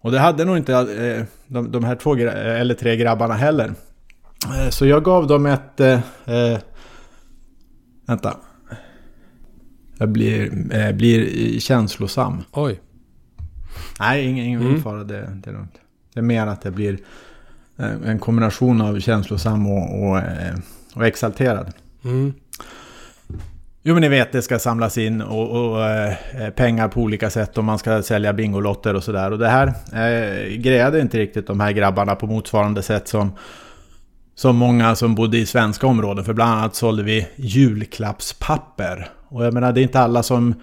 Och 0.00 0.12
det 0.12 0.18
hade 0.18 0.44
nog 0.44 0.56
inte 0.56 0.72
eh, 0.74 1.24
de, 1.46 1.72
de, 1.72 1.84
här 1.84 1.96
två 1.96 2.16
eller 2.16 2.74
tre 2.74 2.96
grabbarna 2.96 3.34
heller. 3.34 3.74
Eh, 4.46 4.68
så 4.68 4.86
jag 4.86 5.04
gav 5.04 5.26
dem 5.26 5.46
ett... 5.46 5.80
Eh, 5.80 6.00
eh, 6.24 6.58
vänta. 8.06 8.36
Jag 9.98 10.08
blir, 10.08 10.74
eh, 10.74 10.92
blir 10.92 11.60
känslosam. 11.60 12.44
Oj. 12.52 12.80
Nej, 14.00 14.24
ingen, 14.24 14.46
ingen 14.46 14.60
mm. 14.60 14.82
fara. 14.82 15.04
Det, 15.04 15.30
det 15.34 15.50
är 15.50 15.54
lugnt. 15.54 15.74
Det 16.14 16.20
är 16.20 16.24
mer 16.24 16.46
att 16.46 16.62
det 16.62 16.70
blir 16.70 16.98
en 18.04 18.18
kombination 18.18 18.80
av 18.80 19.00
känslosam 19.00 19.66
och, 19.66 20.02
och, 20.02 20.20
och 20.94 21.06
exalterad. 21.06 21.72
Mm. 22.04 22.32
Jo 23.84 23.94
men 23.94 24.00
ni 24.00 24.08
vet 24.08 24.32
det 24.32 24.42
ska 24.42 24.58
samlas 24.58 24.98
in 24.98 25.22
och, 25.22 25.72
och 25.72 25.84
eh, 25.84 26.14
pengar 26.56 26.88
på 26.88 27.00
olika 27.00 27.30
sätt 27.30 27.58
och 27.58 27.64
man 27.64 27.78
ska 27.78 28.02
sälja 28.02 28.32
bingolotter 28.32 28.94
och 28.94 29.04
sådär. 29.04 29.30
Och 29.30 29.38
det 29.38 29.48
här 29.48 29.66
eh, 29.92 30.56
grejade 30.56 31.00
inte 31.00 31.18
riktigt 31.18 31.46
de 31.46 31.60
här 31.60 31.72
grabbarna 31.72 32.14
på 32.14 32.26
motsvarande 32.26 32.82
sätt 32.82 33.08
som, 33.08 33.32
som 34.34 34.56
många 34.56 34.94
som 34.94 35.14
bodde 35.14 35.38
i 35.38 35.46
svenska 35.46 35.86
områden. 35.86 36.24
För 36.24 36.32
bland 36.32 36.52
annat 36.52 36.74
sålde 36.74 37.02
vi 37.02 37.28
julklappspapper. 37.36 39.08
Och 39.28 39.44
jag 39.44 39.54
menar 39.54 39.72
det 39.72 39.80
är 39.80 39.82
inte 39.82 40.00
alla 40.00 40.22
som 40.22 40.54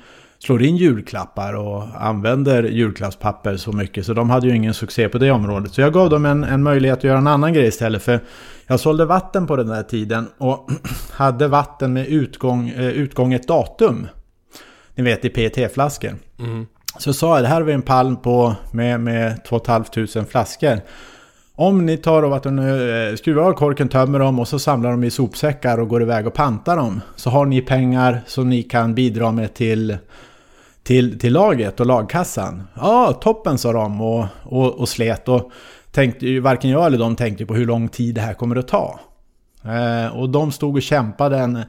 slår 0.43 0.63
in 0.63 0.77
julklappar 0.77 1.53
och 1.53 1.83
använder 1.97 2.63
julklappspapper 2.63 3.57
så 3.57 3.71
mycket. 3.71 4.05
Så 4.05 4.13
de 4.13 4.29
hade 4.29 4.47
ju 4.47 4.55
ingen 4.55 4.73
succé 4.73 5.09
på 5.09 5.17
det 5.17 5.31
området. 5.31 5.73
Så 5.73 5.81
jag 5.81 5.93
gav 5.93 6.09
dem 6.09 6.25
en, 6.25 6.43
en 6.43 6.63
möjlighet 6.63 6.97
att 6.97 7.03
göra 7.03 7.17
en 7.17 7.27
annan 7.27 7.53
grej 7.53 7.67
istället. 7.67 8.03
För 8.03 8.19
jag 8.67 8.79
sålde 8.79 9.05
vatten 9.05 9.47
på 9.47 9.55
den 9.55 9.67
där 9.67 9.83
tiden 9.83 10.27
och 10.37 10.69
hade 11.11 11.47
vatten 11.47 11.93
med 11.93 12.07
utgång, 12.07 12.69
eh, 12.69 12.87
utgånget 12.87 13.47
datum. 13.47 14.07
Ni 14.95 15.03
vet 15.03 15.25
i 15.25 15.29
PET-flaskor. 15.29 16.15
Mm. 16.39 16.65
Så 16.97 17.13
sa 17.13 17.35
jag, 17.35 17.43
det 17.43 17.47
här 17.47 17.55
har 17.55 17.61
vi 17.61 17.73
en 17.73 17.81
palm 17.81 18.17
på 18.17 18.55
med, 18.71 18.99
med 18.99 19.45
2 19.45 19.59
500 19.65 20.25
flaskor. 20.29 20.79
Om 21.55 21.85
ni 21.85 21.97
tar 21.97 22.23
och 22.23 22.29
vatten, 22.29 22.59
eh, 22.59 23.15
skruvar 23.15 23.43
av 23.43 23.53
korken, 23.53 23.89
tömmer 23.89 24.19
dem 24.19 24.39
och 24.39 24.47
så 24.47 24.59
samlar 24.59 24.91
dem 24.91 25.03
i 25.03 25.11
sopsäckar 25.11 25.77
och 25.77 25.87
går 25.87 26.01
iväg 26.01 26.27
och 26.27 26.33
pantar 26.33 26.77
dem. 26.77 27.01
Så 27.15 27.29
har 27.29 27.45
ni 27.45 27.61
pengar 27.61 28.21
som 28.27 28.49
ni 28.49 28.63
kan 28.63 28.95
bidra 28.95 29.31
med 29.31 29.53
till 29.53 29.97
till, 30.83 31.19
till 31.19 31.33
laget 31.33 31.79
och 31.79 31.85
lagkassan. 31.85 32.63
Ja, 32.75 33.13
toppen 33.21 33.57
sa 33.57 33.73
de 33.73 34.01
och, 34.01 34.25
och, 34.43 34.79
och 34.79 34.89
slet. 34.89 35.27
Och 35.27 35.51
tänkte 35.91 36.27
ju, 36.27 36.39
varken 36.39 36.69
jag 36.69 36.85
eller 36.85 36.97
de 36.97 37.15
tänkte 37.15 37.45
på 37.45 37.55
hur 37.55 37.65
lång 37.65 37.89
tid 37.89 38.15
det 38.15 38.21
här 38.21 38.33
kommer 38.33 38.55
att 38.55 38.67
ta. 38.67 38.99
Eh, 39.65 40.17
och 40.17 40.29
de 40.29 40.51
stod 40.51 40.75
och 40.75 40.81
kämpade 40.81 41.37
en 41.37 41.59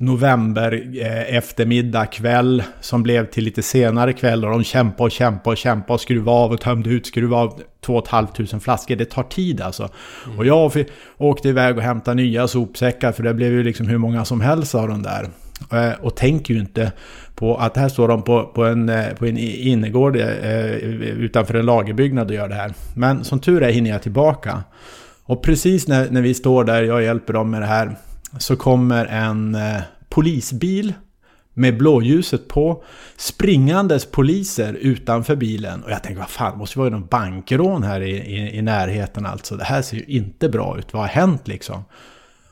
november 0.00 0.90
eh, 1.00 1.36
eftermiddag 1.36 2.06
kväll 2.06 2.62
som 2.80 3.02
blev 3.02 3.26
till 3.26 3.44
lite 3.44 3.62
senare 3.62 4.12
kväll 4.12 4.44
och 4.44 4.50
de 4.50 4.64
kämpade 4.64 5.04
och 5.04 5.10
kämpade 5.10 5.52
och 5.52 5.56
kämpade 5.56 5.94
och 5.94 6.00
skruvade 6.00 6.38
av 6.38 6.52
och 6.52 6.60
tömde 6.60 6.90
ut, 6.90 7.06
skruvade 7.06 7.42
av 7.42 7.60
2 7.80 8.02
500 8.10 8.60
flaskor. 8.60 8.96
Det 8.96 9.04
tar 9.04 9.22
tid 9.22 9.60
alltså. 9.60 9.88
Mm. 10.26 10.38
Och 10.38 10.46
jag 10.46 10.84
åkte 11.18 11.48
iväg 11.48 11.76
och 11.76 11.82
hämtade 11.82 12.14
nya 12.14 12.48
sopsäckar 12.48 13.12
för 13.12 13.22
det 13.22 13.34
blev 13.34 13.52
ju 13.52 13.62
liksom 13.62 13.86
hur 13.86 13.98
många 13.98 14.24
som 14.24 14.40
helst 14.40 14.74
av 14.74 14.88
de 14.88 15.02
där. 15.02 15.30
Eh, 15.72 15.92
och 16.00 16.16
tänker 16.16 16.54
ju 16.54 16.60
inte 16.60 16.92
på 17.34 17.56
att 17.56 17.76
här 17.76 17.88
står 17.88 18.08
de 18.08 18.22
på, 18.22 18.44
på, 18.46 18.64
en, 18.64 18.88
eh, 18.88 19.14
på 19.14 19.26
en 19.26 19.38
innergård 19.38 20.16
eh, 20.16 20.28
eh, 20.28 20.74
utanför 20.74 21.54
en 21.54 21.66
lagerbyggnad 21.66 22.28
och 22.28 22.34
gör 22.34 22.48
det 22.48 22.54
här. 22.54 22.74
Men 22.94 23.24
som 23.24 23.40
tur 23.40 23.62
är 23.62 23.70
hinner 23.70 23.90
jag 23.90 24.02
tillbaka. 24.02 24.62
Och 25.24 25.42
precis 25.42 25.88
när, 25.88 26.10
när 26.10 26.22
vi 26.22 26.34
står 26.34 26.64
där, 26.64 26.82
jag 26.82 27.02
hjälper 27.02 27.32
dem 27.32 27.50
med 27.50 27.62
det 27.62 27.66
här, 27.66 27.96
så 28.38 28.56
kommer 28.56 29.06
en 29.06 29.54
eh, 29.54 29.80
polisbil 30.08 30.94
med 31.54 31.78
blåljuset 31.78 32.48
på. 32.48 32.84
Springandes 33.16 34.10
poliser 34.10 34.72
utanför 34.72 35.36
bilen. 35.36 35.82
Och 35.82 35.90
jag 35.90 36.02
tänker, 36.02 36.20
vad 36.20 36.30
fan, 36.30 36.52
det 36.52 36.58
måste 36.58 36.78
vara 36.78 36.90
någon 36.90 37.06
bankrån 37.06 37.82
här 37.82 38.00
i, 38.00 38.10
i, 38.10 38.58
i, 38.58 38.62
närheten 38.62 39.26
alltså. 39.26 39.56
Det 39.56 39.64
här 39.64 39.82
ser 39.82 39.96
ju 39.96 40.04
inte 40.04 40.48
bra 40.48 40.78
ut. 40.78 40.92
Vad 40.92 41.02
har 41.02 41.08
hänt 41.08 41.48
liksom? 41.48 41.84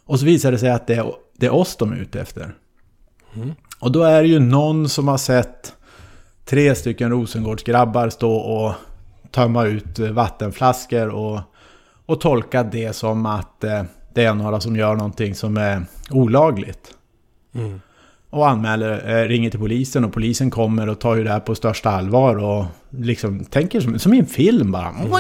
Och 0.05 0.21
så 0.21 0.27
visar 0.27 0.53
det 0.53 0.59
sig 0.59 0.71
att 0.71 0.87
det 0.87 0.95
är, 0.95 1.13
det 1.37 1.47
är 1.47 1.55
oss 1.55 1.77
de 1.77 1.93
är 1.93 1.97
ute 1.97 2.21
efter. 2.21 2.55
Mm. 3.37 3.55
Och 3.79 3.93
då 3.93 4.03
är 4.03 4.23
det 4.23 4.29
ju 4.29 4.39
någon 4.39 4.89
som 4.89 5.09
har 5.09 5.19
sett 5.19 5.73
tre 6.45 6.75
stycken 6.75 7.11
Rosengårdsgrabbar 7.11 8.09
stå 8.09 8.33
och 8.33 8.73
tömma 9.31 9.65
ut 9.65 9.99
vattenflaskor 9.99 11.09
och, 11.09 11.41
och 12.07 12.21
tolka 12.21 12.63
det 12.63 12.93
som 12.93 13.27
att 13.27 13.65
eh, 13.65 13.83
det 14.15 14.25
är 14.25 14.35
några 14.35 14.61
som 14.61 14.77
gör 14.77 14.95
någonting 14.95 15.35
som 15.35 15.57
är 15.57 15.83
olagligt. 16.11 16.95
Mm. 17.55 17.81
Och 18.31 18.49
anmäler, 18.49 19.23
eh, 19.23 19.29
ringer 19.29 19.51
till 19.51 19.61
polisen 19.61 20.05
och 20.05 20.13
polisen 20.13 20.51
kommer 20.51 20.89
och 20.89 20.99
tar 20.99 21.17
ju 21.17 21.25
det 21.25 21.31
här 21.31 21.41
på 21.41 21.55
största 21.55 21.91
allvar 21.91 22.37
och 22.37 22.65
liksom 22.91 23.45
tänker 23.45 23.81
som, 23.81 23.99
som 23.99 24.15
i 24.15 24.19
en 24.19 24.27
film 24.27 24.73
bara. 24.73 24.89
Mm. 24.89 25.11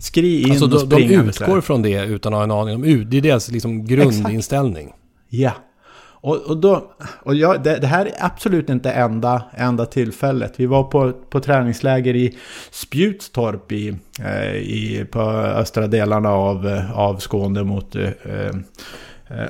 Skri 0.00 0.42
in 0.42 0.50
alltså, 0.50 0.74
och 0.74 0.80
springa. 0.80 1.22
De 1.22 1.28
utgår 1.28 1.60
från 1.60 1.82
det 1.82 2.04
utan 2.04 2.34
att 2.34 2.38
ha 2.38 2.44
en 2.44 2.50
aning 2.50 2.74
om 2.74 2.82
det. 3.10 3.16
är 3.16 3.20
deras 3.20 3.50
liksom 3.50 3.86
grundinställning. 3.86 4.86
Exakt. 4.86 5.02
Ja. 5.28 5.52
Och, 6.26 6.36
och, 6.36 6.56
då, 6.56 6.92
och 7.22 7.34
jag, 7.34 7.62
det, 7.62 7.78
det, 7.78 7.86
här 7.86 8.06
är 8.06 8.12
absolut 8.18 8.70
inte 8.70 8.90
enda, 8.90 9.42
enda 9.56 9.86
tillfället. 9.86 10.52
Vi 10.56 10.66
var 10.66 10.84
på, 10.84 11.12
på 11.12 11.40
träningsläger 11.40 12.16
i 12.16 12.38
Spjutstorp 12.70 13.72
i, 13.72 13.96
eh, 14.20 14.54
i, 14.54 15.06
på 15.10 15.20
östra 15.30 15.86
delarna 15.86 16.30
av, 16.30 16.68
eh, 16.68 16.98
av 16.98 17.16
Skåne 17.16 17.62
mot 17.62 17.96
eh, 17.96 18.02
eh, 18.04 18.54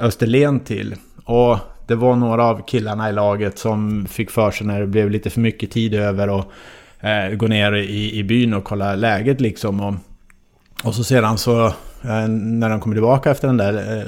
Österlen 0.01 0.61
till. 0.61 0.95
Och 1.25 1.59
det 1.87 1.95
var 1.95 2.17
några 2.17 2.45
av 2.45 2.67
killarna 2.67 3.11
i 3.11 3.13
laget 3.13 3.59
som 3.59 4.07
fick 4.07 4.31
för 4.31 4.51
sig 4.51 4.67
när 4.67 4.81
det 4.81 4.87
blev 4.87 5.11
lite 5.11 5.31
för 5.31 5.41
mycket 5.41 5.71
tid 5.71 5.95
över 5.95 6.29
och 6.29 6.53
eh, 7.01 7.31
gå 7.37 7.47
ner 7.47 7.73
i, 7.73 8.19
i 8.19 8.25
byn 8.25 8.55
och 8.55 8.65
kolla 8.65 8.95
läget 8.95 9.41
liksom. 9.41 9.81
Och, 9.81 9.95
Och 10.85 10.95
så 10.95 11.05
sedan 11.05 11.39
så, 11.39 11.67
eh, 12.03 12.29
när 12.29 12.71
de 12.71 12.81
kommer 12.81 12.97
tillbaka 12.97 13.31
efter 13.31 13.49
den 13.49 13.57
där, 13.57 13.99
eh, 13.99 14.05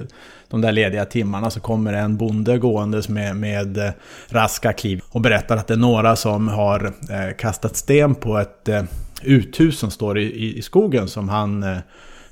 de 0.51 0.61
där 0.61 0.73
lediga 0.73 1.05
timmarna 1.05 1.51
så 1.51 1.61
kommer 1.61 1.93
en 1.93 2.17
bonde 2.17 2.59
gåendes 2.59 3.09
med, 3.09 3.37
med 3.37 3.79
eh, 3.79 3.91
raska 4.29 4.73
kliv 4.73 5.01
och 5.11 5.21
berättar 5.21 5.57
att 5.57 5.67
det 5.67 5.75
är 5.75 5.79
några 5.79 6.17
som 6.17 6.49
har 6.49 6.85
eh, 6.87 7.37
kastat 7.39 7.77
sten 7.77 8.15
på 8.15 8.39
ett 8.39 8.69
eh, 8.69 8.83
uthus 9.23 9.79
som 9.79 9.91
står 9.91 10.19
i, 10.19 10.59
i 10.59 10.63
skogen 10.63 11.09
som 11.09 11.29
han 11.29 11.65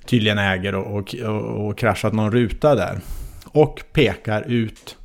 tydligen 0.07 0.38
äger 0.38 0.74
och, 0.74 1.14
och, 1.14 1.66
och 1.66 1.79
kraschat 1.79 2.12
någon 2.12 2.33
ruta 2.33 2.74
där. 2.74 3.00
Och 3.44 3.83
pekar 3.92 4.44
ut 4.48 4.96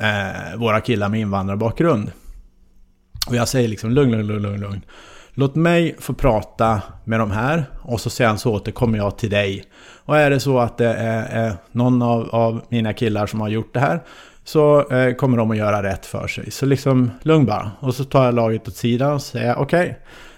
eh, 0.00 0.56
våra 0.56 0.80
killar 0.80 1.08
med 1.08 1.20
invandrarbakgrund. 1.20 2.12
Och 3.26 3.36
jag 3.36 3.48
säger 3.48 3.68
liksom 3.68 3.90
lugn, 3.90 4.10
lugn, 4.10 4.26
lugn, 4.26 4.42
lugn, 4.42 4.60
lugn. 4.60 4.80
Låt 5.34 5.54
mig 5.54 5.96
få 5.98 6.12
prata 6.12 6.82
med 7.04 7.20
de 7.20 7.30
här 7.30 7.64
och 7.82 8.00
så 8.00 8.10
sen 8.10 8.38
så 8.38 8.54
återkommer 8.54 8.98
jag 8.98 9.18
till 9.18 9.30
dig. 9.30 9.64
Och 10.04 10.18
är 10.18 10.30
det 10.30 10.40
så 10.40 10.58
att 10.58 10.78
det 10.78 10.94
är, 10.94 11.54
någon 11.72 12.02
av, 12.02 12.28
av, 12.32 12.60
mina 12.68 12.92
killar 12.92 13.26
som 13.26 13.40
har 13.40 13.48
gjort 13.48 13.74
det 13.74 13.80
här 13.80 14.00
så 14.44 14.90
eh, 14.90 15.14
kommer 15.14 15.36
de 15.36 15.50
att 15.50 15.56
göra 15.56 15.82
rätt 15.82 16.06
för 16.06 16.26
sig. 16.26 16.50
Så 16.50 16.66
liksom 16.66 17.10
lugn 17.22 17.46
bara. 17.46 17.70
Och 17.80 17.94
så 17.94 18.04
tar 18.04 18.24
jag 18.24 18.34
laget 18.34 18.68
åt 18.68 18.76
sidan 18.76 19.12
och 19.12 19.22
säger 19.22 19.58
okej. 19.58 19.82
Okay, 19.82 19.94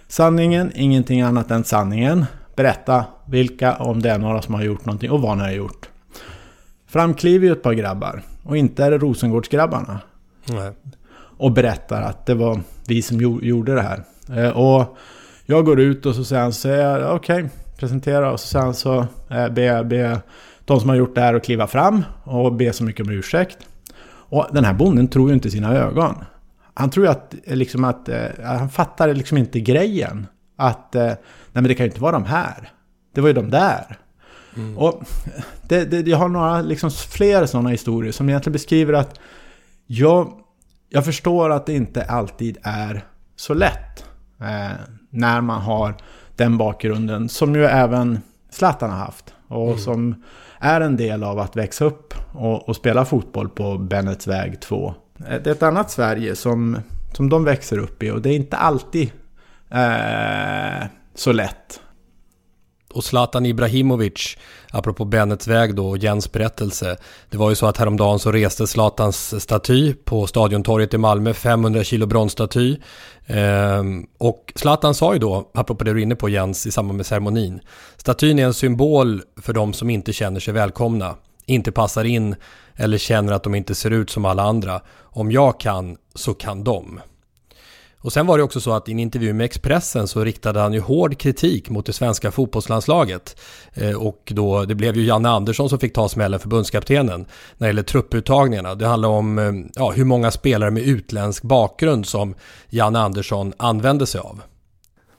sanningen, 0.09 0.73
ingenting 0.75 1.21
annat 1.21 1.51
än 1.51 1.65
sanningen. 1.65 2.25
Berätta 2.57 3.05
vilka, 3.27 3.77
om 3.77 4.03
det 4.03 4.11
är 4.11 4.19
några 4.19 4.43
som 4.43 4.55
har 4.55 4.63
gjort 4.63 4.85
någonting 4.85 5.11
och 5.11 5.21
vad 5.21 5.37
ni 5.37 5.43
har 5.43 5.51
gjort. 5.51 5.89
Framkliver 6.87 7.47
ju 7.47 7.53
ett 7.53 7.63
par 7.63 7.73
grabbar. 7.73 8.23
Och 8.43 8.57
inte 8.57 8.85
är 8.85 8.91
det 8.91 8.99
Rosengårdsgrabbarna. 8.99 10.01
Nej. 10.45 10.73
Och 11.39 11.53
berättar 11.53 12.03
att 12.03 12.27
det 12.27 12.35
var 12.35 12.61
vi 12.87 13.03
som 13.03 13.21
gjorde 13.43 13.75
det 13.75 13.83
här. 13.83 14.05
Eh, 14.37 14.51
och 14.51 14.97
jag 15.47 15.65
går 15.65 15.81
ut 15.81 16.07
och 16.07 16.15
så 16.15 16.25
säger 16.25 16.43
han, 16.43 16.53
säger 16.53 17.13
okej, 17.13 17.37
okay, 17.37 17.51
presentera. 17.79 18.33
Och 18.33 18.41
så 18.41 18.59
han 18.59 18.75
så, 18.75 19.07
eh, 19.31 19.49
be, 19.49 19.85
be 19.85 20.21
de 20.65 20.81
som 20.81 20.89
har 20.89 20.97
gjort 20.97 21.15
det 21.15 21.21
här 21.21 21.35
att 21.35 21.45
kliva 21.45 21.67
fram 21.67 22.05
och 22.25 22.53
be 22.53 22.73
så 22.73 22.85
mycket 22.85 23.07
om 23.07 23.13
ursäkt. 23.13 23.59
Och 24.05 24.47
den 24.53 24.65
här 24.65 24.75
bonden 24.75 25.09
tror 25.09 25.29
ju 25.29 25.35
inte 25.35 25.51
sina 25.51 25.75
ögon. 25.75 26.15
Han 26.75 26.91
tror 26.91 27.07
ju 27.07 27.13
att, 27.13 27.35
liksom 27.47 27.85
att, 27.85 28.09
eh, 28.09 28.27
han 28.45 28.69
fattar 28.69 29.15
liksom 29.15 29.39
inte 29.39 29.61
grejen. 29.61 30.27
Att, 30.57 30.95
nej 30.95 31.17
men 31.53 31.65
det 31.65 31.75
kan 31.75 31.87
ju 31.87 31.91
inte 31.91 32.03
vara 32.03 32.13
de 32.13 32.25
här. 32.25 32.71
Det 33.15 33.21
var 33.21 33.29
ju 33.29 33.35
de 33.35 33.51
där. 33.51 33.99
Mm. 34.57 34.79
Och 34.79 35.03
det, 35.63 35.85
det, 35.85 36.11
jag 36.11 36.19
har 36.19 36.29
några, 36.29 36.63
liksom 36.63 36.91
fler 36.91 37.47
sådana 37.47 37.71
historier 37.71 38.13
som 38.13 38.29
egentligen 38.29 38.53
beskriver 38.53 38.93
att 38.93 39.21
jag, 39.87 40.33
jag 40.89 41.05
förstår 41.05 41.51
att 41.51 41.67
det 41.67 41.75
inte 41.75 42.05
alltid 42.05 42.59
är 42.63 43.05
så 43.37 43.55
lätt 43.55 44.05
eh, 44.43 44.77
när 45.11 45.41
man 45.41 45.61
har 45.63 45.95
den 46.37 46.59
bakgrunden 46.59 47.29
som 47.29 47.55
ju 47.55 47.65
även 47.65 48.21
Zlatan 48.51 48.91
har 48.91 48.99
haft. 48.99 49.35
Och 49.49 49.67
mm. 49.67 49.79
som 49.79 50.15
är 50.59 50.81
en 50.81 50.97
del 50.97 51.23
av 51.23 51.39
att 51.39 51.57
växa 51.57 51.85
upp 51.85 52.15
och, 52.33 52.69
och, 52.69 52.77
spela 52.77 53.05
fotboll 53.05 53.49
på 53.49 53.79
Bennets 53.79 54.27
väg 54.27 54.61
2. 54.61 54.95
Eh, 55.19 55.43
det 55.43 55.51
är 55.51 55.55
ett 55.55 55.63
annat 55.63 55.91
Sverige 55.91 56.37
som, 56.37 56.79
som 57.13 57.29
de 57.29 57.45
växer 57.45 57.79
upp 57.79 58.03
i 58.03 58.11
och 58.11 58.23
det 58.23 58.31
är 58.31 58.37
inte 58.37 58.57
alltid 58.57 59.13
eh, 59.71 60.87
så 61.15 61.33
lätt 61.33 61.81
och 62.93 63.05
Zlatan 63.05 63.47
Ibrahimovic, 63.47 64.37
apropå 64.71 65.05
Bennets 65.05 65.49
väg 65.49 65.75
då 65.75 65.89
och 65.89 65.99
Jens 65.99 66.33
berättelse. 66.33 66.97
Det 67.31 67.37
var 67.37 67.51
ju 67.51 67.57
så 67.57 67.67
att 67.67 67.77
häromdagen 67.77 68.19
så 68.19 68.33
reste 68.33 68.67
Zlatans 68.67 69.43
staty 69.43 69.95
på 69.95 70.27
Stadiontorget 70.27 70.95
i 70.95 70.99
Malmö, 70.99 71.35
500 71.35 71.85
kilo 71.85 72.07
bronsstaty. 72.07 72.77
Ehm, 73.27 74.07
och 74.19 74.53
Zlatan 74.55 74.95
sa 74.95 75.13
ju 75.13 75.19
då, 75.19 75.51
apropå 75.55 75.85
det 75.85 75.93
du 75.93 75.99
är 75.99 76.03
inne 76.03 76.17
på 76.17 76.29
Jens, 76.29 76.67
i 76.67 76.71
samband 76.71 76.97
med 76.97 77.07
ceremonin. 77.07 77.61
Statyn 77.97 78.39
är 78.39 78.45
en 78.45 78.55
symbol 78.55 79.23
för 79.43 79.53
de 79.53 79.73
som 79.73 79.91
inte 79.91 80.13
känner 80.13 80.41
sig 80.41 80.55
välkomna, 80.55 81.17
inte 81.47 81.73
passar 81.73 82.05
in 82.05 82.35
eller 82.77 82.99
känner 82.99 83.33
att 83.33 83.43
de 83.43 83.55
inte 83.55 83.75
ser 83.75 83.91
ut 83.91 84.11
som 84.11 84.25
alla 84.25 84.43
andra. 84.43 84.81
Om 85.01 85.33
jag 85.33 85.61
kan, 85.61 85.97
så 86.15 86.35
kan 86.35 86.65
de. 86.65 87.01
Och 88.03 88.13
sen 88.13 88.27
var 88.27 88.39
det 88.39 88.45
också 88.45 88.61
så 88.61 88.73
att 88.73 88.89
i 88.89 88.93
en 88.93 88.99
intervju 88.99 89.33
med 89.33 89.45
Expressen 89.45 90.09
så 90.09 90.25
riktade 90.25 90.61
han 90.61 90.73
ju 90.73 90.81
hård 90.81 91.19
kritik 91.19 91.71
mot 91.71 91.87
det 91.87 91.93
svenska 91.93 92.31
fotbollslandslaget. 92.31 93.41
Eh, 93.75 94.03
och 94.03 94.33
då, 94.35 94.65
det 94.65 94.75
blev 94.75 94.97
ju 94.97 95.05
Janne 95.05 95.29
Andersson 95.29 95.69
som 95.69 95.79
fick 95.79 95.95
ta 95.95 96.09
smällen 96.09 96.41
förbundskaptenen 96.41 97.21
när 97.57 97.67
det 97.67 97.67
gäller 97.67 97.83
trupputtagningarna. 97.83 98.75
Det 98.75 98.87
handlar 98.87 99.09
om 99.09 99.39
eh, 99.39 99.53
ja, 99.75 99.91
hur 99.91 100.05
många 100.05 100.31
spelare 100.31 100.71
med 100.71 100.83
utländsk 100.83 101.43
bakgrund 101.43 102.07
som 102.07 102.35
Janne 102.69 102.99
Andersson 102.99 103.53
använde 103.57 104.07
sig 104.07 104.21
av. 104.21 104.41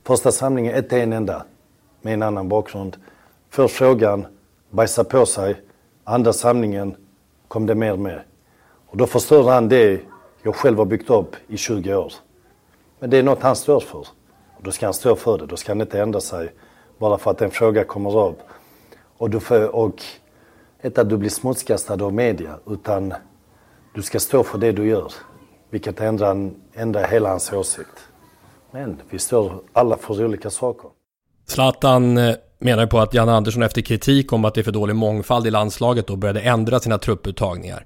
Första 0.07 0.31
samlingen, 0.31 0.73
ett 0.75 0.93
en 0.93 1.13
enda 1.13 1.45
med 2.01 2.13
en 2.13 2.23
annan 2.23 2.49
bakgrund. 2.49 2.97
Först 3.49 3.75
frågan, 3.75 4.25
bajsa 4.71 5.03
på 5.03 5.25
sig. 5.25 5.61
Andra 6.03 6.33
samlingen 6.33 6.95
kom 7.47 7.65
det 7.65 7.75
mer 7.75 7.91
och 7.91 7.99
mer. 7.99 8.25
Och 8.87 8.97
då 8.97 9.07
förstörde 9.07 9.51
han 9.51 9.69
det 9.69 10.01
jag 10.43 10.55
själv 10.55 10.77
har 10.77 10.85
byggt 10.85 11.09
upp 11.09 11.35
i 11.47 11.57
20 11.57 11.95
år. 11.95 12.13
Men 13.03 13.09
det 13.09 13.17
är 13.17 13.23
något 13.23 13.41
han 13.41 13.55
står 13.55 13.79
för. 13.79 13.99
Och 14.57 14.63
då 14.63 14.71
ska 14.71 14.85
han 14.85 14.93
stå 14.93 15.15
för 15.15 15.37
det. 15.37 15.45
Då 15.45 15.57
ska 15.57 15.71
han 15.71 15.81
inte 15.81 16.01
ändra 16.01 16.21
sig 16.21 16.53
bara 16.99 17.17
för 17.17 17.31
att 17.31 17.41
en 17.41 17.51
fråga 17.51 17.83
kommer 17.83 18.17
upp. 18.17 18.39
Och, 19.17 19.29
du 19.29 19.39
får, 19.39 19.75
och 19.75 20.01
inte 20.83 21.01
att 21.01 21.09
du 21.09 21.17
blir 21.17 21.29
smutskastad 21.29 21.93
av 21.93 22.13
media, 22.13 22.59
utan 22.67 23.13
du 23.95 24.01
ska 24.01 24.19
stå 24.19 24.43
för 24.43 24.57
det 24.57 24.71
du 24.71 24.87
gör. 24.87 25.13
Vilket 25.69 26.01
ändrar, 26.01 26.51
ändrar 26.73 27.07
hela 27.07 27.29
hans 27.29 27.53
åsikt. 27.53 28.07
Men 28.71 29.01
vi 29.09 29.19
står 29.19 29.61
alla 29.73 29.97
för 29.97 30.25
olika 30.25 30.49
saker. 30.49 30.89
Zlatan 31.47 32.17
eh, 32.17 32.35
menar 32.59 32.85
på 32.85 32.99
att 32.99 33.13
Jan 33.13 33.29
Andersson 33.29 33.63
efter 33.63 33.81
kritik 33.81 34.33
om 34.33 34.45
att 34.45 34.53
det 34.53 34.61
är 34.61 34.63
för 34.63 34.71
dålig 34.71 34.95
mångfald 34.95 35.47
i 35.47 35.51
landslaget 35.51 36.07
då 36.07 36.15
började 36.15 36.41
ändra 36.41 36.79
sina 36.79 36.97
trupputtagningar. 36.97 37.85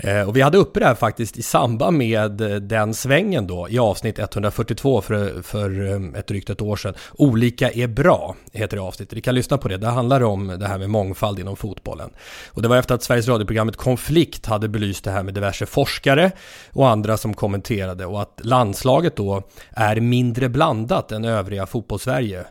Eh, 0.00 0.28
och 0.28 0.36
vi 0.36 0.40
hade 0.40 0.58
uppe 0.58 0.80
det 0.80 0.86
här 0.86 0.94
faktiskt 0.94 1.38
i 1.38 1.42
samband 1.42 1.98
med 1.98 2.40
eh, 2.40 2.56
den 2.56 2.94
svängen 2.94 3.46
då 3.46 3.68
i 3.68 3.78
avsnitt 3.78 4.18
142 4.18 5.00
för, 5.00 5.42
för 5.42 5.86
eh, 5.86 6.18
ett 6.20 6.26
drygt 6.26 6.50
ett 6.50 6.62
år 6.62 6.76
sedan. 6.76 6.94
Olika 7.14 7.70
är 7.70 7.86
bra, 7.86 8.36
heter 8.52 8.76
det 8.76 8.82
avsnittet. 8.82 9.16
Vi 9.16 9.20
kan 9.20 9.34
lyssna 9.34 9.58
på 9.58 9.68
det. 9.68 9.76
Det 9.76 9.86
handlar 9.86 10.22
om 10.22 10.56
det 10.58 10.66
här 10.66 10.78
med 10.78 10.90
mångfald 10.90 11.38
inom 11.38 11.56
fotbollen. 11.56 12.10
Och 12.48 12.62
det 12.62 12.68
var 12.68 12.76
efter 12.76 12.94
att 12.94 13.02
Sveriges 13.02 13.28
radioprogrammet 13.28 13.76
Konflikt 13.76 14.46
hade 14.46 14.68
belyst 14.68 15.04
det 15.04 15.10
här 15.10 15.22
med 15.22 15.34
diverse 15.34 15.66
forskare 15.66 16.30
och 16.72 16.88
andra 16.88 17.16
som 17.16 17.34
kommenterade 17.34 18.06
och 18.06 18.22
att 18.22 18.40
landslaget 18.42 19.16
då 19.16 19.42
är 19.70 20.00
mindre 20.00 20.48
blandat 20.48 21.12
än 21.12 21.24
övriga 21.24 21.66
fotbollssverige. 21.66 22.44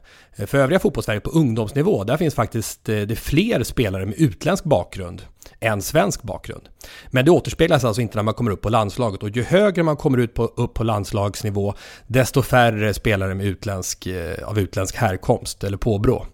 För 0.45 0.57
övriga 0.57 0.79
fotbollssverige 0.79 1.19
på 1.19 1.29
ungdomsnivå, 1.29 2.03
där 2.03 2.17
finns 2.17 2.35
faktiskt 2.35 2.85
det 2.85 3.19
fler 3.19 3.63
spelare 3.63 4.05
med 4.05 4.15
utländsk 4.17 4.63
bakgrund 4.63 5.21
än 5.59 5.81
svensk 5.81 6.23
bakgrund. 6.23 6.69
Men 7.07 7.25
det 7.25 7.31
återspeglas 7.31 7.83
alltså 7.83 8.01
inte 8.01 8.17
när 8.17 8.23
man 8.23 8.33
kommer 8.33 8.51
upp 8.51 8.61
på 8.61 8.69
landslaget 8.69 9.23
och 9.23 9.29
ju 9.29 9.43
högre 9.43 9.83
man 9.83 9.97
kommer 9.97 10.17
ut 10.17 10.33
på, 10.33 10.43
upp 10.43 10.73
på 10.73 10.83
landslagsnivå 10.83 11.73
desto 12.07 12.41
färre 12.41 12.93
spelare 12.93 13.35
med 13.35 13.45
utländsk, 13.45 14.07
eh, 14.07 14.47
av 14.47 14.59
utländsk 14.59 14.95
härkomst 14.95 15.63
eller 15.63 15.77
påbrå. 15.77 16.25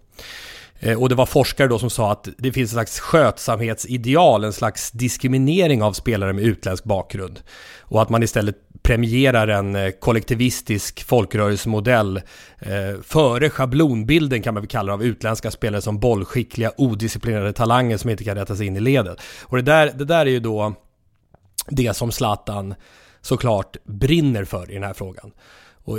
Eh, 0.80 1.02
och 1.02 1.08
det 1.08 1.14
var 1.14 1.26
forskare 1.26 1.68
då 1.68 1.78
som 1.78 1.90
sa 1.90 2.12
att 2.12 2.28
det 2.38 2.52
finns 2.52 2.70
en 2.70 2.74
slags 2.74 3.00
skötsamhetsideal, 3.00 4.44
en 4.44 4.52
slags 4.52 4.90
diskriminering 4.90 5.82
av 5.82 5.92
spelare 5.92 6.32
med 6.32 6.44
utländsk 6.44 6.84
bakgrund. 6.84 7.40
Och 7.80 8.02
att 8.02 8.10
man 8.10 8.22
istället 8.22 8.56
premierar 8.82 9.48
en 9.48 9.74
eh, 9.74 9.90
kollektivistisk 9.90 11.04
folkrörelsemodell 11.04 12.16
eh, 12.58 13.00
före 13.02 13.50
schablonbilden 13.50 14.42
kan 14.42 14.54
man 14.54 14.62
väl 14.62 14.68
kalla 14.68 14.86
det 14.86 14.94
av 14.94 15.04
utländska 15.04 15.50
spelare 15.50 15.82
som 15.82 15.98
bollskickliga, 15.98 16.72
odisciplinerade 16.76 17.52
talanger 17.52 17.96
som 17.96 18.10
inte 18.10 18.24
kan 18.24 18.36
rätta 18.36 18.56
sig 18.56 18.66
in 18.66 18.76
i 18.76 18.80
ledet. 18.80 19.18
Och 19.42 19.56
det 19.56 19.62
där, 19.62 19.92
det 19.94 20.04
där 20.04 20.26
är 20.26 20.30
ju 20.30 20.40
då 20.40 20.74
det 21.68 21.96
som 21.96 22.12
Zlatan 22.12 22.74
såklart 23.20 23.76
brinner 23.84 24.44
för 24.44 24.70
i 24.70 24.74
den 24.74 24.82
här 24.82 24.94
frågan. 24.94 25.32
Och 25.84 25.98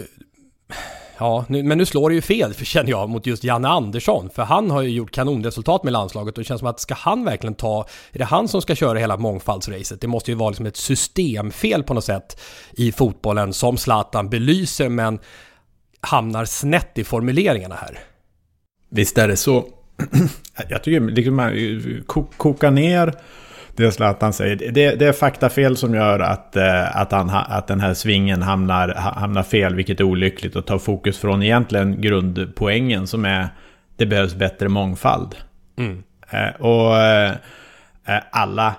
Ja, 1.17 1.45
nu, 1.49 1.63
men 1.63 1.77
nu 1.77 1.85
slår 1.85 2.09
det 2.09 2.15
ju 2.15 2.21
fel, 2.21 2.53
för 2.53 2.65
känner 2.75 2.89
jag, 2.89 3.09
mot 3.09 3.25
just 3.25 3.43
Janne 3.43 3.67
Andersson. 3.67 4.29
För 4.29 4.43
han 4.43 4.71
har 4.71 4.81
ju 4.81 4.89
gjort 4.89 5.11
kanonresultat 5.11 5.83
med 5.83 5.93
landslaget 5.93 6.37
och 6.37 6.43
det 6.43 6.47
känns 6.47 6.59
som 6.59 6.67
att 6.67 6.79
ska 6.79 6.93
han 6.93 7.25
verkligen 7.25 7.55
ta... 7.55 7.85
Är 8.11 8.19
det 8.19 8.25
han 8.25 8.47
som 8.47 8.61
ska 8.61 8.75
köra 8.75 8.99
hela 8.99 9.17
mångfaldsracet? 9.17 10.01
Det 10.01 10.07
måste 10.07 10.31
ju 10.31 10.35
vara 10.35 10.49
liksom 10.49 10.65
ett 10.65 10.77
systemfel 10.77 11.83
på 11.83 11.93
något 11.93 12.03
sätt 12.03 12.41
i 12.71 12.91
fotbollen 12.91 13.53
som 13.53 13.77
Zlatan 13.77 14.29
belyser, 14.29 14.89
men 14.89 15.19
hamnar 15.99 16.45
snett 16.45 16.97
i 16.97 17.03
formuleringarna 17.03 17.75
här. 17.75 17.99
Visst 18.89 19.17
är 19.17 19.27
det 19.27 19.37
så. 19.37 19.65
jag 20.69 20.83
tycker 20.83 20.99
liksom 20.99 21.35
man 21.35 21.53
kokar 22.37 22.71
ner 22.71 23.13
det 23.75 23.91
Zlatan 23.91 24.33
säger. 24.33 24.55
Det, 24.55 24.95
det 24.95 25.05
är 25.05 25.13
faktafel 25.13 25.77
som 25.77 25.93
gör 25.93 26.19
att, 26.19 26.55
eh, 26.55 26.97
att, 26.97 27.11
han, 27.11 27.29
att 27.29 27.67
den 27.67 27.79
här 27.79 27.93
svingen 27.93 28.41
hamnar, 28.41 28.93
hamnar 28.95 29.43
fel, 29.43 29.75
vilket 29.75 29.99
är 29.99 30.03
olyckligt 30.03 30.55
och 30.55 30.65
tar 30.65 30.77
fokus 30.77 31.17
från 31.17 31.43
egentligen 31.43 32.01
grundpoängen 32.01 33.07
som 33.07 33.25
är 33.25 33.47
det 33.97 34.05
behövs 34.05 34.35
bättre 34.35 34.69
mångfald. 34.69 35.35
Mm. 35.77 36.03
Eh, 36.29 36.61
och 36.61 36.97
eh, 36.97 37.33
alla 38.31 38.75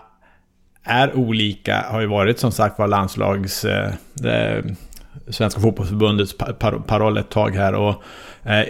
är 0.84 1.16
olika, 1.16 1.84
har 1.90 2.00
ju 2.00 2.06
varit 2.06 2.38
som 2.38 2.52
sagt 2.52 2.78
var 2.78 2.88
landslags... 2.88 3.66
Svenska 5.28 5.60
fotbollsförbundets 5.60 6.38
par 6.38 6.82
paroll 6.86 7.16
ett 7.16 7.30
tag 7.30 7.50
här. 7.50 7.74
Och 7.74 8.02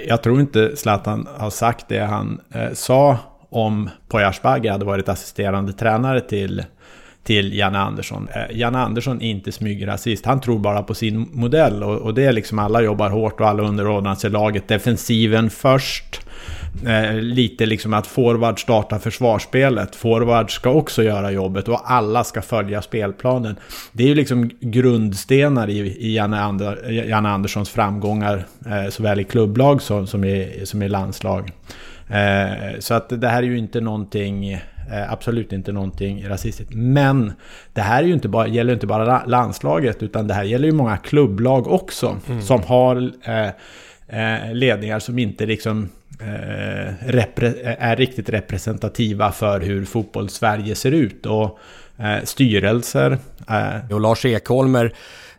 jag 0.08 0.22
tror 0.22 0.40
inte 0.40 0.76
Zlatan 0.76 1.28
har 1.36 1.50
sagt 1.50 1.88
det 1.88 1.98
han 1.98 2.40
sa 2.72 3.18
om 3.50 3.90
Poya 4.08 4.32
hade 4.44 4.84
varit 4.84 5.08
assisterande 5.08 5.72
tränare 5.72 6.20
till 6.20 6.64
till 7.26 7.58
Janne 7.58 7.78
Andersson. 7.78 8.28
Eh, 8.34 8.56
Janne 8.58 8.78
Andersson 8.78 9.22
är 9.22 9.30
inte 9.30 9.52
smygrasist. 9.52 10.26
Han 10.26 10.40
tror 10.40 10.58
bara 10.58 10.82
på 10.82 10.94
sin 10.94 11.28
modell. 11.32 11.82
Och, 11.82 11.96
och 11.96 12.14
det 12.14 12.24
är 12.24 12.32
liksom 12.32 12.58
alla 12.58 12.82
jobbar 12.82 13.10
hårt 13.10 13.40
och 13.40 13.48
alla 13.48 13.62
underordnar 13.62 14.14
sig 14.14 14.30
laget. 14.30 14.68
Defensiven 14.68 15.50
först. 15.50 16.20
Eh, 16.86 17.14
lite 17.14 17.66
liksom 17.66 17.94
att 17.94 18.06
forward 18.06 18.60
startar 18.60 18.98
försvarsspelet. 18.98 19.96
Forward 19.96 20.50
ska 20.50 20.70
också 20.70 21.02
göra 21.02 21.30
jobbet 21.30 21.68
och 21.68 21.90
alla 21.90 22.24
ska 22.24 22.42
följa 22.42 22.82
spelplanen. 22.82 23.56
Det 23.92 24.04
är 24.04 24.08
ju 24.08 24.14
liksom 24.14 24.50
grundstenar 24.60 25.70
i, 25.70 25.78
i 25.78 26.14
Janne, 26.16 26.40
Ander, 26.40 26.90
Janne 26.90 27.28
Anderssons 27.28 27.70
framgångar. 27.70 28.44
Eh, 28.66 28.90
såväl 28.90 29.20
i 29.20 29.24
klubblag 29.24 29.82
som, 29.82 30.06
som, 30.06 30.24
i, 30.24 30.62
som 30.64 30.82
i 30.82 30.88
landslag. 30.88 31.52
Eh, 32.10 32.78
så 32.78 32.94
att 32.94 33.20
det 33.20 33.28
här 33.28 33.42
är 33.42 33.46
ju 33.46 33.58
inte 33.58 33.80
någonting 33.80 34.60
Eh, 34.90 35.12
absolut 35.12 35.52
inte 35.52 35.72
någonting 35.72 36.28
rasistiskt. 36.28 36.74
Men 36.74 37.32
det 37.72 37.80
här 37.80 38.02
är 38.02 38.06
ju 38.06 38.12
inte 38.12 38.28
bara, 38.28 38.46
gäller 38.46 38.72
inte 38.72 38.86
bara 38.86 39.24
landslaget 39.24 40.02
utan 40.02 40.26
det 40.26 40.34
här 40.34 40.44
gäller 40.44 40.66
ju 40.66 40.74
många 40.74 40.96
klubblag 40.96 41.66
också. 41.66 42.16
Mm. 42.28 42.42
Som 42.42 42.62
har 42.62 43.12
eh, 44.08 44.52
ledningar 44.52 44.98
som 44.98 45.18
inte 45.18 45.46
liksom 45.46 45.88
eh, 46.20 47.14
är 47.78 47.96
riktigt 47.96 48.28
representativa 48.28 49.32
för 49.32 49.60
hur 49.60 49.84
fotboll-Sverige 49.84 50.74
ser 50.74 50.92
ut. 50.92 51.26
Och 51.26 51.58
eh, 51.98 52.24
styrelser. 52.24 53.18
Och 53.90 54.00
Lars 54.00 54.24
Ekholmer 54.24 54.92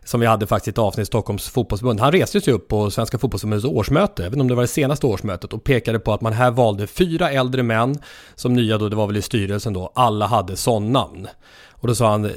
som 0.08 0.20
vi 0.20 0.26
hade 0.26 0.46
faktiskt 0.46 0.74
ett 0.74 0.78
avsnitt 0.78 1.02
i 1.02 1.06
Stockholms 1.06 1.48
fotbollsförbund. 1.48 2.00
Han 2.00 2.12
reste 2.12 2.40
sig 2.40 2.52
upp 2.52 2.68
på 2.68 2.90
Svenska 2.90 3.18
fotbollsförbundets 3.18 3.64
årsmöte, 3.64 4.26
även 4.26 4.40
om 4.40 4.48
det 4.48 4.54
var 4.54 4.62
det 4.62 4.68
senaste 4.68 5.06
årsmötet, 5.06 5.52
och 5.52 5.64
pekade 5.64 5.98
på 5.98 6.12
att 6.12 6.20
man 6.20 6.32
här 6.32 6.50
valde 6.50 6.86
fyra 6.86 7.30
äldre 7.30 7.62
män 7.62 7.98
som 8.34 8.54
nya 8.54 8.78
då, 8.78 8.88
det 8.88 8.96
var 8.96 9.06
väl 9.06 9.16
i 9.16 9.22
styrelsen 9.22 9.72
då, 9.72 9.92
alla 9.94 10.26
hade 10.26 10.56
sån-namn. 10.56 11.28
Och 11.70 11.88
då 11.88 11.94
sa 11.94 12.10
han, 12.10 12.30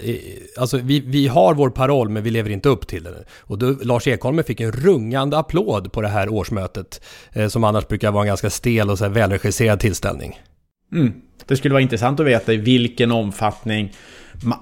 alltså 0.57 0.77
vi, 0.77 0.99
vi 0.99 1.27
har 1.27 1.53
vår 1.53 1.69
paroll 1.69 2.09
men 2.09 2.23
vi 2.23 2.29
lever 2.29 2.49
inte 2.49 2.69
upp 2.69 2.87
till 2.87 3.03
den. 3.03 3.13
Och 3.39 3.57
då, 3.57 3.75
Lars 3.81 4.07
Ekholm 4.07 4.43
fick 4.43 4.59
en 4.59 4.71
rungande 4.71 5.37
applåd 5.37 5.91
på 5.91 6.01
det 6.01 6.07
här 6.07 6.29
årsmötet, 6.29 7.01
eh, 7.31 7.47
som 7.47 7.63
annars 7.63 7.87
brukar 7.87 8.11
vara 8.11 8.23
en 8.23 8.27
ganska 8.27 8.49
stel 8.49 8.89
och 8.89 8.97
så 8.97 9.03
här 9.03 9.11
välregisserad 9.11 9.79
tillställning. 9.79 10.39
Mm. 10.93 11.13
Det 11.45 11.57
skulle 11.57 11.73
vara 11.73 11.81
intressant 11.81 12.19
att 12.19 12.25
veta 12.25 12.53
i 12.53 12.57
vilken 12.57 13.11
omfattning 13.11 13.91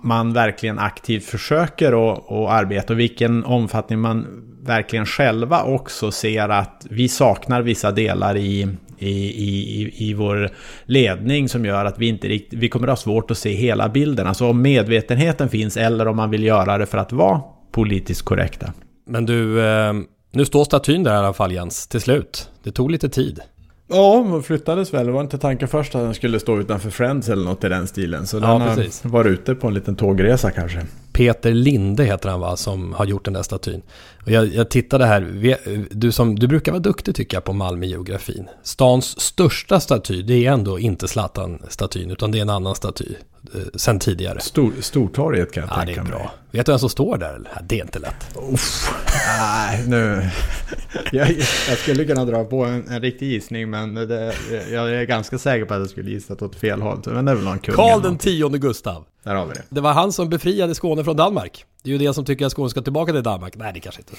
man 0.02 0.34
verkligen 0.34 0.80
aktivt 0.80 1.24
försöker 1.24 2.12
att, 2.12 2.32
att 2.32 2.50
arbeta 2.50 2.94
och 2.94 3.00
vilken 3.00 3.46
omfattning 3.46 4.00
man 4.00 4.28
verkligen 4.64 5.06
själva 5.06 5.64
också 5.64 6.12
ser 6.12 6.50
att 6.50 6.88
vi 6.90 7.08
saknar 7.08 7.62
vissa 7.62 7.92
delar 7.92 8.38
i, 8.38 8.68
i, 8.98 9.10
i, 9.10 9.94
i 10.10 10.14
vår 10.14 10.50
ledning 10.86 11.50
som 11.50 11.66
gör 11.66 11.86
att 11.86 12.00
vi 12.00 12.08
inte 12.08 12.28
riktigt, 12.28 12.60
vi 12.60 12.70
kommer 12.70 12.88
att 12.88 12.92
ha 12.92 13.04
svårt 13.04 13.32
att 13.32 13.38
se 13.38 13.52
hela 13.52 13.90
bilden. 13.90 14.28
Alltså 14.28 14.46
om 14.50 14.62
medvetenheten 14.62 15.50
finns 15.50 15.78
eller 15.78 16.08
om 16.08 16.16
man 16.16 16.30
vill 16.30 16.44
göra 16.44 16.78
det 16.78 16.86
för 16.86 16.98
att 16.98 17.12
vara 17.12 17.42
politiskt 17.72 18.22
korrekta. 18.22 18.74
Men 19.06 19.26
du, 19.26 19.68
eh, 19.68 19.94
nu 20.32 20.46
står 20.46 20.64
statyn 20.64 21.04
där 21.04 21.14
i 21.14 21.18
alla 21.18 21.34
fall 21.34 21.52
Jens, 21.52 21.88
till 21.88 22.02
slut. 22.02 22.50
Det 22.64 22.72
tog 22.72 22.92
lite 22.92 23.10
tid. 23.10 23.40
Ja, 23.90 24.24
man 24.24 24.44
flyttades 24.44 24.94
väl. 24.94 25.06
Det 25.06 25.12
var 25.12 25.22
inte 25.22 25.38
tanken 25.38 25.68
först 25.68 25.96
att 25.96 26.02
den 26.02 26.14
skulle 26.14 26.40
stå 26.40 26.60
utanför 26.60 26.90
Friends 26.90 27.30
eller 27.30 27.44
något 27.44 27.64
i 27.64 27.70
den 27.70 27.88
stilen. 27.88 28.28
Så 28.28 28.40
den 28.40 28.62
precis. 28.62 29.04
har 29.04 29.10
varit 29.10 29.32
ute 29.32 29.56
på 29.56 29.68
en 29.68 29.74
liten 29.74 29.96
tågresa 29.96 30.52
kanske. 30.52 30.86
Peter 31.14 31.54
Linde 31.54 32.04
heter 32.04 32.30
han 32.30 32.40
va, 32.40 32.58
som 32.58 32.94
har 32.94 33.06
gjort 33.06 33.26
den 33.26 33.34
där 33.34 33.44
statyn. 33.44 33.82
Och 34.26 34.32
jag, 34.32 34.48
jag 34.48 34.70
tittade 34.70 35.06
här, 35.06 35.22
du, 35.92 36.12
som, 36.12 36.36
du 36.36 36.48
brukar 36.48 36.72
vara 36.72 36.82
duktig 36.82 37.16
tycker 37.16 37.38
jag 37.38 37.44
på 37.44 37.54
Malmö-geografin. 37.54 38.48
Stans 38.64 39.20
största 39.20 39.80
staty, 39.80 40.22
det 40.22 40.46
är 40.46 40.52
ändå 40.52 40.80
inte 40.80 41.08
Zlatan-statyn, 41.08 42.12
utan 42.12 42.32
det 42.32 42.38
är 42.38 42.42
en 42.42 42.50
annan 42.50 42.76
staty. 42.76 43.16
Eh, 43.54 43.62
sen 43.76 44.00
tidigare. 44.00 44.40
Stor, 44.40 44.74
Stortorget 44.80 45.52
kan 45.52 45.64
jag 45.64 45.72
ja, 45.72 45.86
tänka 45.86 46.04
mig. 46.04 46.12
Bra. 46.12 46.32
Vet 46.52 46.66
du 46.66 46.72
vem 46.72 46.80
som 46.80 46.90
står 46.90 47.18
där? 47.18 47.42
Det 47.64 47.80
är 47.80 47.84
inte 47.84 48.00
lätt. 48.00 48.38
Uff, 48.54 48.94
nej, 49.40 49.84
nu... 49.88 50.30
Jag, 51.12 51.32
jag, 51.70 51.78
skulle 51.78 52.06
kunna 52.06 52.26
dra 52.26 52.44
på 52.44 52.66
en, 52.66 52.88
en 52.88 53.02
riktig 53.02 53.28
gissning, 53.32 53.70
men 53.70 53.94
det, 53.94 54.34
jag 54.72 54.92
är 54.92 55.04
ganska 55.04 55.38
säker 55.38 55.66
på 55.66 55.74
att 55.74 55.80
jag 55.80 55.90
skulle 55.90 56.12
gissat 56.12 56.42
åt 56.42 56.56
fel 56.56 56.82
håll. 56.82 57.02
Men 57.06 57.26
det 57.26 57.32
är 57.32 57.36
väl 57.36 57.44
någon 57.44 57.60
kung 57.60 57.76
Karl 57.76 58.02
den 58.02 58.18
tionde 58.18 58.58
Gustav. 58.58 59.06
Där 59.24 59.36
har 59.36 59.46
vi 59.46 59.54
det. 59.54 59.64
Det 59.70 59.82
var 59.82 59.94
han 59.94 60.14
som 60.14 60.30
befriade 60.30 60.76
Skåne 60.76 61.04
från 61.04 61.16
Danmark. 61.16 61.66
Det 61.84 61.90
är 61.90 61.92
ju 61.92 61.98
det 62.08 62.14
som 62.14 62.26
tycker 62.26 62.46
att 62.46 62.52
Skåne 62.52 62.70
ska 62.70 62.82
tillbaka 62.82 63.14
till 63.14 63.24
Danmark. 63.24 63.54
Nej, 63.58 63.74
det 63.74 63.80
kanske 63.80 64.02
inte 64.02 64.14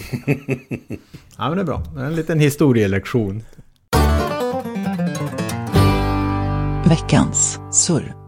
Ja, 1.38 1.48
men 1.48 1.56
det 1.56 1.62
är 1.62 1.64
bra. 1.64 1.82
En 1.98 2.16
liten 2.16 2.40
historielektion. 2.40 3.42
Veckans 6.84 7.58
surr. 7.72 8.19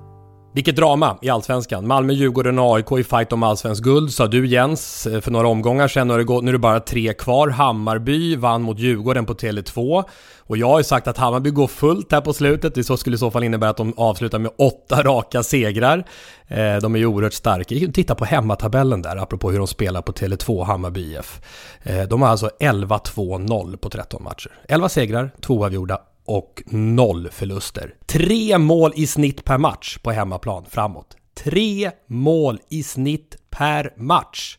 Vilket 0.55 0.77
drama 0.77 1.19
i 1.23 1.31
Allsvenskan. 1.31 1.87
Malmö, 1.87 2.12
Djurgården 2.12 2.59
och 2.59 2.77
AIK 2.77 2.93
i 2.93 3.05
fight 3.05 3.33
om 3.33 3.43
allsvensk 3.43 3.83
guld, 3.85 4.12
sa 4.12 4.27
du 4.27 4.47
Jens 4.47 5.07
eh, 5.07 5.21
för 5.21 5.31
några 5.31 5.49
omgångar 5.49 5.88
sedan. 5.88 6.09
Nu 6.09 6.15
är, 6.15 6.19
det 6.19 6.25
gått, 6.25 6.45
nu 6.45 6.51
är 6.51 6.53
det 6.53 6.59
bara 6.59 6.81
tre 6.81 7.15
kvar. 7.15 7.49
Hammarby 7.49 8.37
vann 8.37 8.62
mot 8.62 8.79
Djurgården 8.79 9.27
på 9.27 9.35
Tele2. 9.35 10.05
Och 10.38 10.57
jag 10.57 10.69
har 10.69 10.79
ju 10.79 10.85
sagt 10.85 11.07
att 11.07 11.19
Hammarby 11.19 11.51
går 11.51 11.67
fullt 11.67 12.12
här 12.12 12.21
på 12.21 12.33
slutet. 12.33 12.75
Det 12.75 12.99
skulle 12.99 13.15
i 13.15 13.19
så 13.19 13.31
fall 13.31 13.45
innebära 13.45 13.71
att 13.71 13.77
de 13.77 13.95
avslutar 13.97 14.38
med 14.38 14.51
åtta 14.59 15.03
raka 15.03 15.43
segrar. 15.43 16.05
Eh, 16.49 16.77
de 16.77 16.95
är 16.95 16.99
ju 16.99 17.07
oerhört 17.07 17.33
starka. 17.33 17.75
Titta 17.93 18.15
på 18.15 18.25
hemmatabellen 18.25 19.03
där, 19.03 19.17
apropå 19.17 19.51
hur 19.51 19.59
de 19.59 19.67
spelar 19.67 20.03
på 20.03 20.12
Tele2, 20.12 20.65
Hammarby 20.65 21.17
IF. 21.17 21.41
Eh, 21.83 22.03
de 22.03 22.23
har 22.23 22.29
alltså 22.29 22.51
11-2-0 22.61 23.77
på 23.77 23.91
13 23.91 24.23
matcher. 24.23 24.51
11 24.69 24.88
segrar, 24.88 25.31
2 25.41 25.65
avgjorda 25.65 26.01
och 26.24 26.62
noll 26.66 27.28
förluster. 27.30 27.94
Tre 28.06 28.58
mål 28.58 28.92
i 28.96 29.06
snitt 29.06 29.44
per 29.44 29.58
match 29.58 29.98
på 29.98 30.11
hemmaplan 30.11 30.64
framåt. 30.70 31.16
Tre 31.35 31.90
mål 32.06 32.58
i 32.70 32.82
snitt 32.82 33.37
per 33.50 33.92
match 33.96 34.58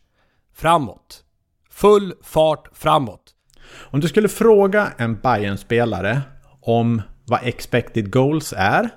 framåt. 0.55 1.23
Full 1.69 2.13
fart 2.23 2.69
framåt. 2.73 3.23
Om 3.75 3.99
du 3.99 4.07
skulle 4.07 4.29
fråga 4.29 4.91
en 4.97 5.15
bayern 5.15 5.57
spelare 5.57 6.21
om 6.61 7.01
vad 7.25 7.39
expected 7.43 8.11
goals 8.11 8.53
är, 8.57 8.89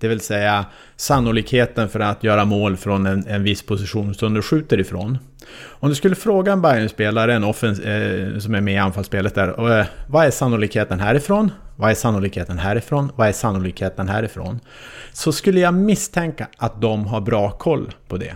det 0.00 0.08
vill 0.08 0.20
säga 0.20 0.66
sannolikheten 0.96 1.88
för 1.88 2.00
att 2.00 2.24
göra 2.24 2.44
mål 2.44 2.76
från 2.76 3.06
en, 3.06 3.26
en 3.26 3.42
viss 3.42 3.62
position 3.62 4.14
som 4.14 4.34
du 4.34 4.42
skjuter 4.42 4.80
ifrån. 4.80 5.18
Om 5.64 5.88
du 5.88 5.94
skulle 5.94 6.14
fråga 6.14 6.52
en 6.52 6.62
bayern 6.62 6.88
spelare 6.88 7.34
en 7.34 7.44
offens, 7.44 7.80
eh, 7.80 8.38
som 8.38 8.54
är 8.54 8.60
med 8.60 8.74
i 8.74 8.78
anfallsspelet 8.78 9.34
där, 9.34 9.78
eh, 9.78 9.86
vad 10.08 10.26
är 10.26 10.30
sannolikheten 10.30 11.00
härifrån? 11.00 11.50
Vad 11.76 11.90
är 11.90 11.94
sannolikheten 11.94 12.58
härifrån? 12.58 13.12
Vad 13.16 13.28
är 13.28 13.32
sannolikheten 13.32 14.08
härifrån? 14.08 14.60
Så 15.12 15.32
skulle 15.32 15.60
jag 15.60 15.74
misstänka 15.74 16.48
att 16.56 16.80
de 16.80 17.06
har 17.06 17.20
bra 17.20 17.50
koll 17.50 17.92
på 18.08 18.16
det. 18.16 18.34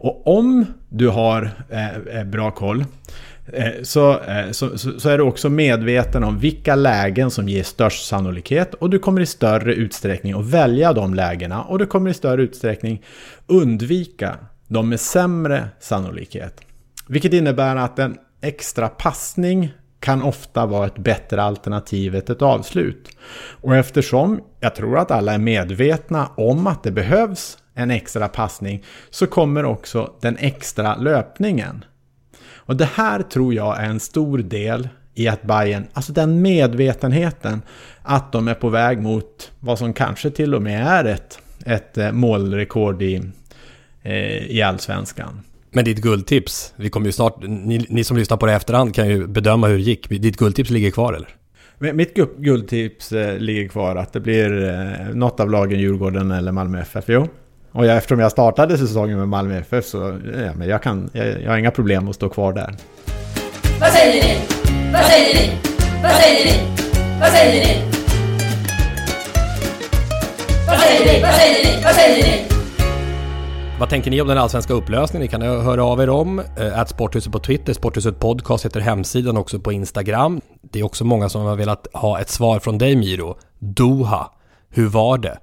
Och 0.00 0.38
om 0.38 0.66
du 0.88 1.08
har 1.08 1.50
eh, 1.68 1.96
eh 1.96 2.24
bra 2.24 2.50
koll 2.50 2.84
eh, 3.52 3.72
så, 3.82 4.20
eh, 4.20 4.50
så, 4.50 4.78
så, 4.78 5.08
är 5.08 5.18
du 5.18 5.24
också 5.24 5.48
medveten 5.48 6.24
om 6.24 6.38
vilka 6.38 6.74
lägen 6.74 7.30
som 7.30 7.48
ger 7.48 7.62
störst 7.62 8.06
sannolikhet 8.06 8.74
och 8.74 8.90
du 8.90 8.98
kommer 8.98 9.20
i 9.20 9.26
större 9.26 9.74
utsträckning 9.74 10.32
att 10.32 10.46
välja 10.46 10.92
de 10.92 11.14
lägena 11.14 11.62
och 11.62 11.78
du 11.78 11.86
kommer 11.86 12.10
i 12.10 12.14
större 12.14 12.42
utsträckning 12.42 13.02
undvika 13.46 14.36
de 14.68 14.88
med 14.88 15.00
sämre 15.00 15.68
sannolikhet. 15.80 16.60
Vilket 17.08 17.32
innebär 17.32 17.76
att 17.76 17.98
en 17.98 18.16
extra 18.40 18.88
passning 18.88 19.72
kan 20.00 20.22
ofta 20.22 20.66
vara 20.66 20.86
ett 20.86 20.98
bättre 20.98 21.42
alternativ 21.42 22.14
än 22.14 22.20
ett 22.20 22.42
avslut. 22.42 23.16
Och 23.60 23.76
eftersom 23.76 24.40
jag 24.60 24.74
tror 24.74 24.98
att 24.98 25.10
alla 25.10 25.34
är 25.34 25.38
medvetna 25.38 26.30
om 26.36 26.66
att 26.66 26.82
det 26.82 26.90
behövs 26.90 27.58
en 27.74 27.90
extra 27.90 28.28
passning 28.28 28.84
så 29.10 29.26
kommer 29.26 29.64
också 29.64 30.12
den 30.20 30.36
extra 30.36 30.96
löpningen. 30.96 31.84
Och 32.54 32.76
det 32.76 32.88
här 32.94 33.22
tror 33.22 33.54
jag 33.54 33.80
är 33.80 33.86
en 33.86 34.00
stor 34.00 34.38
del 34.38 34.88
i 35.14 35.28
att 35.28 35.42
Bayern, 35.42 35.86
alltså 35.92 36.12
den 36.12 36.42
medvetenheten 36.42 37.62
att 38.02 38.32
de 38.32 38.48
är 38.48 38.54
på 38.54 38.68
väg 38.68 39.02
mot 39.02 39.52
vad 39.60 39.78
som 39.78 39.92
kanske 39.92 40.30
till 40.30 40.54
och 40.54 40.62
med 40.62 40.86
är 40.86 41.04
ett, 41.04 41.38
ett 41.66 41.98
eh, 41.98 42.12
målrekord 42.12 43.02
i, 43.02 43.22
eh, 44.02 44.46
i 44.46 44.62
allsvenskan. 44.62 45.40
Men 45.78 45.84
ditt 45.84 45.98
guldtips, 45.98 46.72
vi 46.76 46.90
kommer 46.90 47.06
ju 47.06 47.12
snart, 47.12 47.34
ni, 47.42 47.86
ni, 47.88 48.04
som 48.04 48.16
lyssnar 48.16 48.36
på 48.36 48.46
det 48.46 48.52
efterhand 48.52 48.94
kan 48.94 49.08
ju 49.08 49.26
bedöma 49.26 49.66
hur 49.66 49.74
det 49.74 49.82
gick. 49.82 50.08
Ditt 50.08 50.36
guldtips 50.36 50.70
ligger 50.70 50.90
kvar 50.90 51.12
eller? 51.12 51.28
Mitt 51.92 52.14
guldtips 52.38 53.12
eh, 53.12 53.38
ligger 53.38 53.68
kvar 53.68 53.96
att 53.96 54.12
det 54.12 54.20
blir 54.20 54.68
eh, 54.68 55.14
något 55.14 55.40
av 55.40 55.50
lagen 55.50 55.80
Djurgården 55.80 56.30
eller 56.30 56.52
Malmö 56.52 56.80
FF. 56.80 57.04
Jo. 57.08 57.28
Och 57.72 57.86
jag, 57.86 57.96
eftersom 57.96 58.20
jag 58.20 58.32
startade 58.32 58.78
säsongen 58.78 59.18
med 59.18 59.28
Malmö 59.28 59.58
FF 59.58 59.84
så 59.84 60.18
ja, 60.34 60.52
men 60.54 60.68
jag, 60.68 60.82
kan, 60.82 61.10
jag, 61.12 61.42
jag 61.42 61.50
har 61.50 61.58
inga 61.58 61.70
problem 61.70 62.08
att 62.08 62.14
stå 62.14 62.28
kvar 62.28 62.52
där. 62.52 62.74
Vad 63.80 63.90
säger 63.90 64.22
ni? 64.22 64.36
Vad 64.92 65.04
säger 65.04 65.34
ni? 65.34 65.50
Vad 66.02 66.12
säger 66.12 66.44
ni? 66.44 66.60
Vad 67.20 67.30
säger 67.30 67.66
ni? 67.66 67.82
Vad 70.66 70.78
säger 70.78 71.14
ni? 71.14 71.22
Vad 71.22 71.34
säger 71.34 71.64
ni? 71.64 71.82
Vad 71.84 71.94
säger 71.94 72.22
ni? 72.22 72.57
Vad 73.78 73.88
tänker 73.88 74.10
ni 74.10 74.20
om 74.20 74.28
den 74.28 74.38
allsvenska 74.38 74.74
upplösningen? 74.74 75.22
Ni 75.22 75.28
kan 75.28 75.42
höra 75.42 75.84
av 75.84 76.00
er 76.00 76.10
om. 76.10 76.38
Eh, 76.38 76.78
att 76.78 76.88
Sporthuset 76.88 77.32
på 77.32 77.38
Twitter, 77.38 77.72
Sporthuset 77.72 78.18
Podcast 78.18 78.64
heter 78.64 78.80
hemsidan 78.80 79.36
också 79.36 79.60
på 79.60 79.72
Instagram. 79.72 80.40
Det 80.62 80.80
är 80.80 80.84
också 80.84 81.04
många 81.04 81.28
som 81.28 81.42
har 81.42 81.56
velat 81.56 81.86
ha 81.92 82.20
ett 82.20 82.28
svar 82.28 82.58
från 82.58 82.78
dig 82.78 82.96
Miro. 82.96 83.38
Doha, 83.58 84.30
hur 84.68 84.86
var 84.86 85.18
det? 85.18 85.38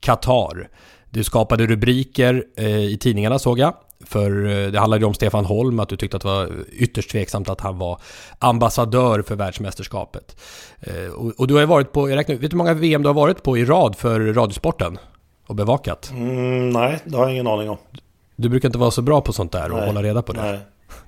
Qatar. 0.00 0.68
Du 1.10 1.24
skapade 1.24 1.66
rubriker 1.66 2.44
eh, 2.56 2.84
i 2.84 2.98
tidningarna 3.00 3.38
såg 3.38 3.58
jag. 3.58 3.74
För 4.04 4.46
eh, 4.46 4.72
det 4.72 4.78
handlade 4.78 5.00
ju 5.02 5.06
om 5.06 5.14
Stefan 5.14 5.44
Holm, 5.44 5.80
att 5.80 5.88
du 5.88 5.96
tyckte 5.96 6.16
att 6.16 6.22
det 6.22 6.28
var 6.28 6.50
ytterst 6.72 7.10
tveksamt 7.10 7.48
att 7.48 7.60
han 7.60 7.78
var 7.78 8.00
ambassadör 8.38 9.22
för 9.22 9.36
världsmästerskapet. 9.36 10.36
Och, 11.16 11.40
och, 11.40 11.46
du 11.46 11.54
har 11.54 11.60
ju 11.60 11.66
varit 11.66 11.92
på, 11.92 12.10
jag 12.10 12.16
räknar 12.16 12.34
vet 12.34 12.50
du 12.50 12.54
hur 12.54 12.58
många 12.58 12.74
VM 12.74 13.02
du 13.02 13.08
har 13.08 13.14
varit 13.14 13.42
på 13.42 13.58
i 13.58 13.64
rad 13.64 13.96
för 13.96 14.20
Radiosporten? 14.20 14.98
Och 15.50 15.56
bevakat? 15.56 16.10
Mm, 16.10 16.70
nej, 16.70 16.98
det 17.04 17.16
har 17.16 17.24
jag 17.24 17.32
ingen 17.32 17.46
aning 17.46 17.70
om. 17.70 17.76
Du 18.36 18.48
brukar 18.48 18.68
inte 18.68 18.78
vara 18.78 18.90
så 18.90 19.02
bra 19.02 19.20
på 19.20 19.32
sånt 19.32 19.52
där 19.52 19.70
och 19.70 19.78
nej, 19.78 19.86
hålla 19.86 20.02
reda 20.02 20.22
på 20.22 20.32
det. 20.32 20.42
Nej. 20.42 20.58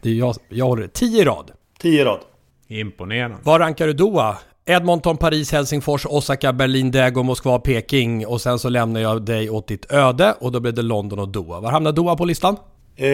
Det 0.02 0.10
är 0.10 0.14
jag, 0.14 0.34
jag 0.48 0.66
håller 0.66 0.86
tio 0.86 1.22
i 1.22 1.24
rad. 1.24 1.50
Tio 1.80 2.00
i 2.00 2.04
rad. 2.04 2.18
Imponerande. 2.68 3.36
Var 3.42 3.58
rankar 3.58 3.86
du 3.86 3.92
Doha? 3.92 4.36
Edmonton, 4.66 5.16
Paris, 5.16 5.52
Helsingfors, 5.52 6.06
Osaka, 6.06 6.52
Berlin, 6.52 6.90
Daegu, 6.90 7.22
Moskva, 7.22 7.58
Peking 7.58 8.26
och 8.26 8.40
sen 8.40 8.58
så 8.58 8.68
lämnar 8.68 9.00
jag 9.00 9.22
dig 9.22 9.50
åt 9.50 9.68
ditt 9.68 9.92
öde 9.92 10.34
och 10.40 10.52
då 10.52 10.60
blev 10.60 10.74
det 10.74 10.82
London 10.82 11.18
och 11.18 11.28
Doha. 11.28 11.60
Var 11.60 11.70
hamnar 11.70 11.92
Doha 11.92 12.16
på 12.16 12.24
listan? 12.24 12.56
Eh, 12.96 13.06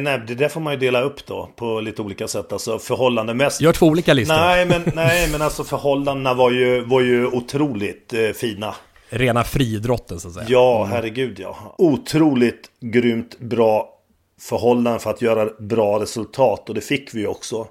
nej, 0.00 0.22
det 0.26 0.34
där 0.34 0.48
får 0.48 0.60
man 0.60 0.72
ju 0.72 0.78
dela 0.78 1.00
upp 1.00 1.26
då 1.26 1.48
på 1.56 1.80
lite 1.80 2.02
olika 2.02 2.28
sätt. 2.28 2.52
Alltså 2.52 2.78
förhållandemässigt. 2.78 3.60
Gör 3.60 3.72
två 3.72 3.86
olika 3.86 4.14
listor. 4.14 4.34
Nej, 4.34 4.66
men, 4.66 4.82
nej, 4.94 5.28
men 5.32 5.42
alltså 5.42 5.64
förhållandena 5.64 6.34
var 6.34 6.50
ju, 6.50 6.84
var 6.84 7.00
ju 7.00 7.26
otroligt 7.26 8.12
eh, 8.12 8.30
fina. 8.34 8.74
Rena 9.08 9.44
friidrotten 9.44 10.20
så 10.20 10.28
att 10.28 10.34
säga. 10.34 10.46
Ja, 10.48 10.84
herregud 10.84 11.38
ja. 11.40 11.74
Otroligt 11.78 12.70
grymt 12.80 13.38
bra 13.38 13.92
förhållanden 14.40 15.00
för 15.00 15.10
att 15.10 15.22
göra 15.22 15.50
bra 15.58 16.00
resultat 16.00 16.68
och 16.68 16.74
det 16.74 16.80
fick 16.80 17.14
vi 17.14 17.26
också. 17.26 17.68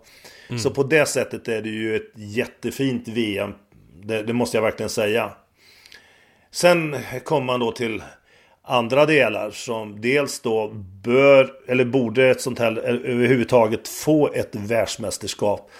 Mm. 0.49 0.59
Så 0.59 0.69
på 0.69 0.83
det 0.83 1.05
sättet 1.05 1.47
är 1.47 1.61
det 1.61 1.69
ju 1.69 1.95
ett 1.95 2.11
jättefint 2.15 3.07
VM. 3.07 3.53
Det, 4.03 4.23
det 4.23 4.33
måste 4.33 4.57
jag 4.57 4.61
verkligen 4.61 4.89
säga. 4.89 5.31
Sen 6.51 6.95
kommer 7.23 7.45
man 7.45 7.59
då 7.59 7.71
till 7.71 8.03
andra 8.61 9.05
delar 9.05 9.51
som 9.51 10.01
dels 10.01 10.39
då 10.39 10.71
bör 11.03 11.53
eller 11.67 11.85
borde 11.85 12.29
ett 12.29 12.41
sånt 12.41 12.59
här 12.59 12.77
överhuvudtaget 12.77 13.87
få 13.87 14.33
ett 14.33 14.55
världsmästerskap. 14.55 15.71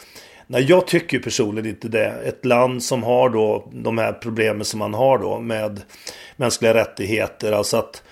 Nej, 0.47 0.65
jag 0.69 0.87
tycker 0.87 1.19
personligen 1.19 1.69
inte 1.69 1.87
det. 1.87 2.13
Ett 2.25 2.45
land 2.45 2.83
som 2.83 3.03
har 3.03 3.29
då 3.29 3.69
de 3.73 3.97
här 3.97 4.13
problemen 4.13 4.65
som 4.65 4.79
man 4.79 4.93
har 4.93 5.17
då 5.17 5.39
med 5.39 5.81
mänskliga 6.35 6.73
rättigheter. 6.73 7.51
Alltså 7.51 7.77
att 7.77 8.03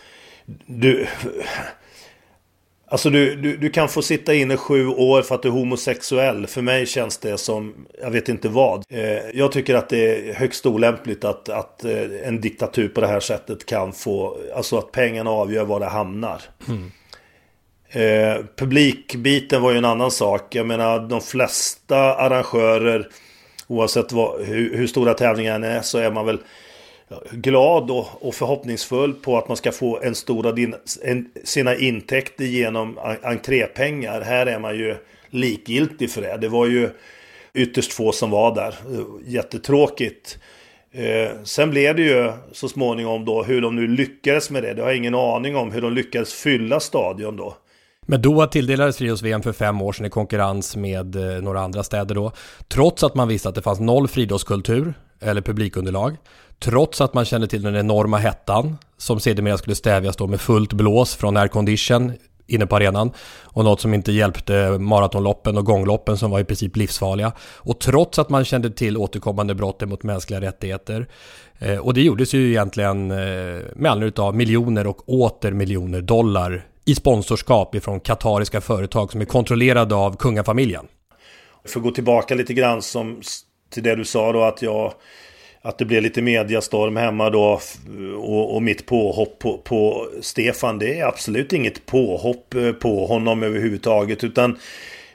du... 0.65 1.07
Alltså 2.87 3.09
du, 3.09 3.35
du, 3.35 3.57
du 3.57 3.69
kan 3.69 3.89
få 3.89 4.01
sitta 4.01 4.33
inne 4.33 4.57
sju 4.57 4.87
år 4.87 5.21
för 5.21 5.35
att 5.35 5.41
du 5.41 5.47
är 5.47 5.53
homosexuell. 5.53 6.47
För 6.47 6.61
mig 6.61 6.85
känns 6.85 7.17
det 7.17 7.37
som, 7.37 7.73
jag 8.01 8.11
vet 8.11 8.29
inte 8.29 8.49
vad. 8.49 8.83
Eh, 8.89 9.19
jag 9.33 9.51
tycker 9.51 9.75
att 9.75 9.89
det 9.89 10.29
är 10.29 10.33
högst 10.33 10.65
olämpligt 10.65 11.23
att, 11.23 11.49
att 11.49 11.85
eh, 11.85 12.27
en 12.27 12.41
diktatur 12.41 12.87
på 12.89 13.01
det 13.01 13.07
här 13.07 13.19
sättet 13.19 13.65
kan 13.65 13.93
få, 13.93 14.37
alltså 14.55 14.77
att 14.77 14.91
pengarna 14.91 15.29
avgör 15.29 15.65
var 15.65 15.79
det 15.79 15.85
hamnar. 15.85 16.41
Mm. 16.67 16.91
Eh, 17.95 18.45
publikbiten 18.55 19.61
var 19.61 19.71
ju 19.71 19.77
en 19.77 19.85
annan 19.85 20.11
sak. 20.11 20.55
Jag 20.55 20.65
menar 20.65 20.99
de 20.99 21.21
flesta 21.21 22.15
arrangörer, 22.15 23.07
oavsett 23.67 24.11
vad, 24.11 24.41
hur, 24.41 24.77
hur 24.77 24.87
stora 24.87 25.13
tävlingarna 25.13 25.67
är, 25.67 25.81
så 25.81 25.97
är 25.97 26.11
man 26.11 26.25
väl 26.25 26.37
glad 27.31 27.91
och, 27.91 28.07
och 28.27 28.35
förhoppningsfull 28.35 29.13
på 29.13 29.37
att 29.37 29.47
man 29.47 29.57
ska 29.57 29.71
få 29.71 30.01
en 30.01 30.15
stor 30.15 30.47
av 30.47 30.55
din, 30.55 30.75
en, 31.03 31.29
sina 31.43 31.75
intäkter 31.75 32.45
genom 32.45 32.99
entrépengar. 33.23 34.21
Här 34.21 34.45
är 34.45 34.59
man 34.59 34.77
ju 34.77 34.95
likgiltig 35.29 36.11
för 36.11 36.21
det. 36.21 36.37
Det 36.37 36.49
var 36.49 36.65
ju 36.65 36.89
ytterst 37.53 37.93
få 37.93 38.11
som 38.11 38.29
var 38.29 38.55
där. 38.55 38.75
Jättetråkigt. 39.25 40.37
Eh, 40.91 41.31
sen 41.43 41.69
blev 41.69 41.95
det 41.95 42.01
ju 42.01 42.31
så 42.51 42.69
småningom 42.69 43.25
då 43.25 43.43
hur 43.43 43.61
de 43.61 43.75
nu 43.75 43.87
lyckades 43.87 44.49
med 44.49 44.63
det. 44.63 44.73
Det 44.73 44.81
har 44.81 44.89
jag 44.89 44.97
ingen 44.97 45.15
aning 45.15 45.55
om 45.55 45.71
hur 45.71 45.81
de 45.81 45.93
lyckades 45.93 46.33
fylla 46.33 46.79
stadion 46.79 47.37
då. 47.37 47.57
Men 48.05 48.21
Doha 48.21 48.47
tilldelades 48.47 48.97
friidrotts-VM 48.97 49.41
för 49.41 49.53
fem 49.53 49.81
år 49.81 49.93
sedan 49.93 50.05
i 50.05 50.09
konkurrens 50.09 50.75
med 50.75 51.15
eh, 51.15 51.41
några 51.41 51.61
andra 51.61 51.83
städer 51.83 52.15
då. 52.15 52.31
Trots 52.67 53.03
att 53.03 53.15
man 53.15 53.27
visste 53.27 53.49
att 53.49 53.55
det 53.55 53.61
fanns 53.61 53.79
noll 53.79 54.07
friidrottskultur 54.07 54.93
eller 55.21 55.41
publikunderlag. 55.41 56.17
Trots 56.59 57.01
att 57.01 57.13
man 57.13 57.25
kände 57.25 57.47
till 57.47 57.61
den 57.61 57.75
enorma 57.75 58.17
hettan 58.17 58.77
som 58.97 59.19
sedermera 59.19 59.57
skulle 59.57 59.75
stävjas 59.75 60.15
då 60.15 60.27
med 60.27 60.41
fullt 60.41 60.73
blås 60.73 61.15
från 61.15 61.37
aircondition 61.37 62.11
inne 62.47 62.65
på 62.65 62.75
arenan 62.75 63.11
och 63.43 63.63
något 63.63 63.81
som 63.81 63.93
inte 63.93 64.11
hjälpte 64.11 64.77
maratonloppen 64.79 65.57
och 65.57 65.65
gångloppen 65.65 66.17
som 66.17 66.31
var 66.31 66.39
i 66.39 66.43
princip 66.43 66.75
livsfarliga. 66.75 67.31
Och 67.55 67.79
trots 67.79 68.19
att 68.19 68.29
man 68.29 68.45
kände 68.45 68.69
till 68.69 68.97
återkommande 68.97 69.55
brott 69.55 69.81
mot 69.87 70.03
mänskliga 70.03 70.41
rättigheter. 70.41 71.07
Eh, 71.59 71.77
och 71.77 71.93
det 71.93 72.01
gjordes 72.01 72.33
ju 72.33 72.49
egentligen 72.49 73.11
eh, 73.11 73.17
med 73.75 73.91
anledning 73.91 74.23
av 74.25 74.35
miljoner 74.35 74.87
och 74.87 75.09
åter 75.09 75.51
miljoner 75.51 76.01
dollar 76.01 76.65
i 76.85 76.95
sponsorskap 76.95 77.75
ifrån 77.75 77.99
katariska 77.99 78.61
företag 78.61 79.11
som 79.11 79.21
är 79.21 79.25
kontrollerade 79.25 79.95
av 79.95 80.17
kungafamiljen. 80.17 80.87
För 81.65 81.79
att 81.79 81.83
gå 81.83 81.91
tillbaka 81.91 82.35
lite 82.35 82.53
grann 82.53 82.81
som, 82.81 83.21
till 83.69 83.83
det 83.83 83.95
du 83.95 84.05
sa 84.05 84.31
då 84.31 84.43
att 84.43 84.61
jag 84.61 84.93
att 85.65 85.77
det 85.77 85.85
blev 85.85 86.03
lite 86.03 86.21
mediastorm 86.21 86.97
hemma 86.97 87.29
då 87.29 87.59
och, 88.17 88.55
och 88.55 88.63
mitt 88.63 88.85
påhopp 88.85 89.39
på, 89.39 89.57
på, 89.57 90.07
Stefan. 90.21 90.79
Det 90.79 90.99
är 90.99 91.05
absolut 91.05 91.53
inget 91.53 91.85
påhopp 91.85 92.53
eh, 92.53 92.71
på 92.71 93.05
honom 93.05 93.43
överhuvudtaget 93.43 94.23
utan 94.23 94.57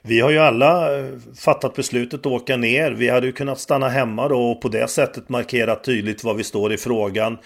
vi 0.03 0.21
har 0.21 0.31
ju 0.31 0.39
alla 0.39 0.99
eh, 0.99 1.07
fattat 1.39 1.75
beslutet 1.75 2.21
att 2.21 2.27
åka 2.27 2.57
ner. 2.57 2.93
Vi 2.93 3.09
hade 3.09 3.27
ju 3.27 3.33
kunnat 3.33 3.61
stanna 3.61 3.89
hemma 3.89 4.29
då 4.29 4.51
och 4.51 4.61
på 4.61 4.69
det 4.69 4.91
sättet 4.91 5.29
markera 5.29 5.77
tydligt 5.77 6.25
var 6.25 6.35
vi 6.35 6.45
står 6.45 6.73
i 6.73 6.77
frågan. 6.77 7.39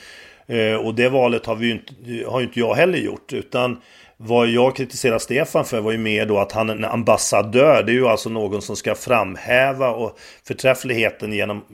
Eh, 0.47 0.75
och 0.75 0.95
det 0.95 1.09
valet 1.09 1.47
har, 1.47 1.57
vi 1.57 1.67
ju 1.67 1.73
inte, 1.73 2.31
har 2.31 2.41
ju 2.41 2.47
inte 2.47 2.61
jag 2.61 2.75
heller 2.75 2.99
gjort 2.99 3.33
utan 3.33 3.81
vad 4.25 4.49
jag 4.49 4.77
kritiserar 4.77 5.19
Stefan 5.19 5.65
för 5.65 5.81
var 5.81 5.93
ju 5.93 5.99
mer 5.99 6.27
då 6.27 6.39
att 6.39 6.53
han 6.53 6.71
är 6.71 6.75
en 6.75 6.85
ambassadör. 6.85 7.83
Det 7.83 7.93
är 7.93 7.95
ju 7.95 8.09
alltså 8.09 8.29
någon 8.29 8.63
som 8.63 8.77
ska 8.77 8.95
framhäva 8.95 9.91
och 9.91 10.19
förträffligheten 10.47 11.33
genom 11.33 11.65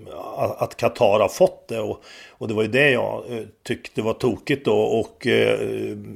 att 0.59 0.77
Qatar 0.77 1.21
har 1.21 1.29
fått 1.29 1.69
det. 1.69 1.81
Och, 1.81 2.03
och 2.31 2.49
det 2.49 2.55
var 2.55 2.63
ju 2.63 2.69
det 2.69 2.91
jag 2.91 3.25
eh, 3.31 3.45
tyckte 3.67 4.03
var 4.03 4.13
tokigt 4.13 4.65
då. 4.65 4.77
Och 4.77 5.27
eh, 5.27 5.59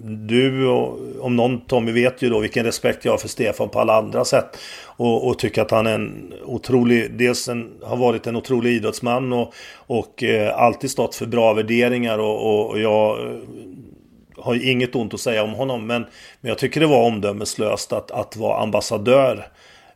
du 0.03 0.67
och, 0.67 0.99
om 1.21 1.37
någon 1.37 1.61
Tommy 1.61 1.93
vet 1.93 2.23
ju 2.23 2.31
då 2.31 2.39
vilken 2.39 2.65
respekt 2.65 3.05
jag 3.05 3.13
har 3.13 3.19
för 3.19 3.29
Stefan 3.29 3.69
på 3.69 3.81
alla 3.81 3.97
andra 3.97 4.25
sätt. 4.25 4.59
Och, 4.85 5.29
och 5.29 5.39
tycker 5.39 5.63
att 5.63 5.71
han 5.71 5.87
är 5.87 5.95
en 5.95 6.33
otrolig, 6.45 7.13
dels 7.19 7.49
en, 7.49 7.71
har 7.83 7.97
varit 7.97 8.27
en 8.27 8.37
otrolig 8.37 8.73
idrottsman 8.73 9.33
och, 9.33 9.55
och 9.75 10.23
eh, 10.23 10.59
alltid 10.59 10.91
stått 10.91 11.15
för 11.15 11.27
bra 11.27 11.53
värderingar. 11.53 12.19
och, 12.19 12.71
och 12.71 12.81
jag 12.81 13.27
eh, 13.27 13.37
har 14.39 14.55
ju 14.55 14.71
inget 14.71 14.95
ont 14.95 15.15
att 15.15 15.21
säga 15.21 15.43
om 15.43 15.53
honom. 15.53 15.87
Men, 15.87 16.03
men 16.41 16.49
jag 16.49 16.59
tycker 16.59 16.81
det 16.81 16.87
var 16.87 17.07
omdömeslöst 17.07 17.93
att, 17.93 18.11
att 18.11 18.37
vara 18.37 18.63
ambassadör 18.63 19.47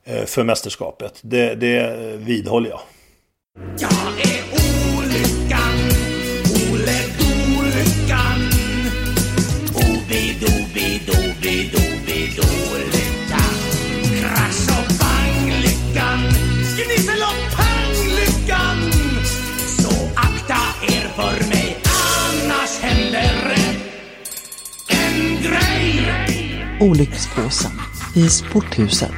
eh, 0.05 0.25
för 0.25 0.45
mästerskapet. 0.45 1.21
Det, 1.23 1.55
det 1.55 1.97
vidhåller 2.17 2.71
jag. 2.71 2.81
Jag 3.79 3.91
Olyckspåsen 26.81 27.71
i 28.17 28.29
sporthuset. 28.29 29.15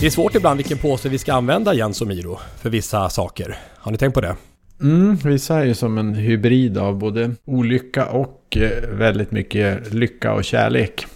Det 0.00 0.06
är 0.06 0.10
svårt 0.10 0.34
ibland 0.34 0.56
vilken 0.56 0.78
påse 0.78 1.08
vi 1.08 1.18
ska 1.18 1.32
använda 1.32 1.74
Jens 1.74 2.00
och 2.00 2.06
Miro 2.06 2.38
för 2.62 2.70
vissa 2.70 3.08
saker. 3.08 3.58
Har 3.76 3.92
ni 3.92 3.98
tänkt 3.98 4.14
på 4.14 4.20
det? 4.20 4.36
Mm, 4.80 5.16
vissa 5.16 5.60
är 5.60 5.64
ju 5.64 5.74
som 5.74 5.98
en 5.98 6.14
hybrid 6.14 6.78
av 6.78 6.98
både 6.98 7.30
olycka 7.44 8.06
och 8.06 8.56
eh, 8.56 8.88
väldigt 8.88 9.30
mycket 9.30 9.94
lycka 9.94 10.32
och 10.32 10.44
kärlek. 10.44 11.06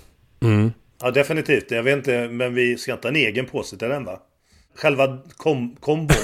Mm. 0.43 0.73
Ja, 1.03 1.11
definitivt. 1.11 1.71
Jag 1.71 1.83
vet 1.83 1.97
inte, 1.97 2.29
men 2.29 2.55
vi 2.55 2.77
ska 2.77 2.93
inte 2.93 3.09
ha 3.09 3.11
en 3.11 3.17
egen 3.17 3.47
påse 3.47 3.77
till 3.77 3.89
den 3.89 4.05
va? 4.05 4.21
Själva 4.77 5.19
kom 5.37 5.77
kombon. 5.81 6.17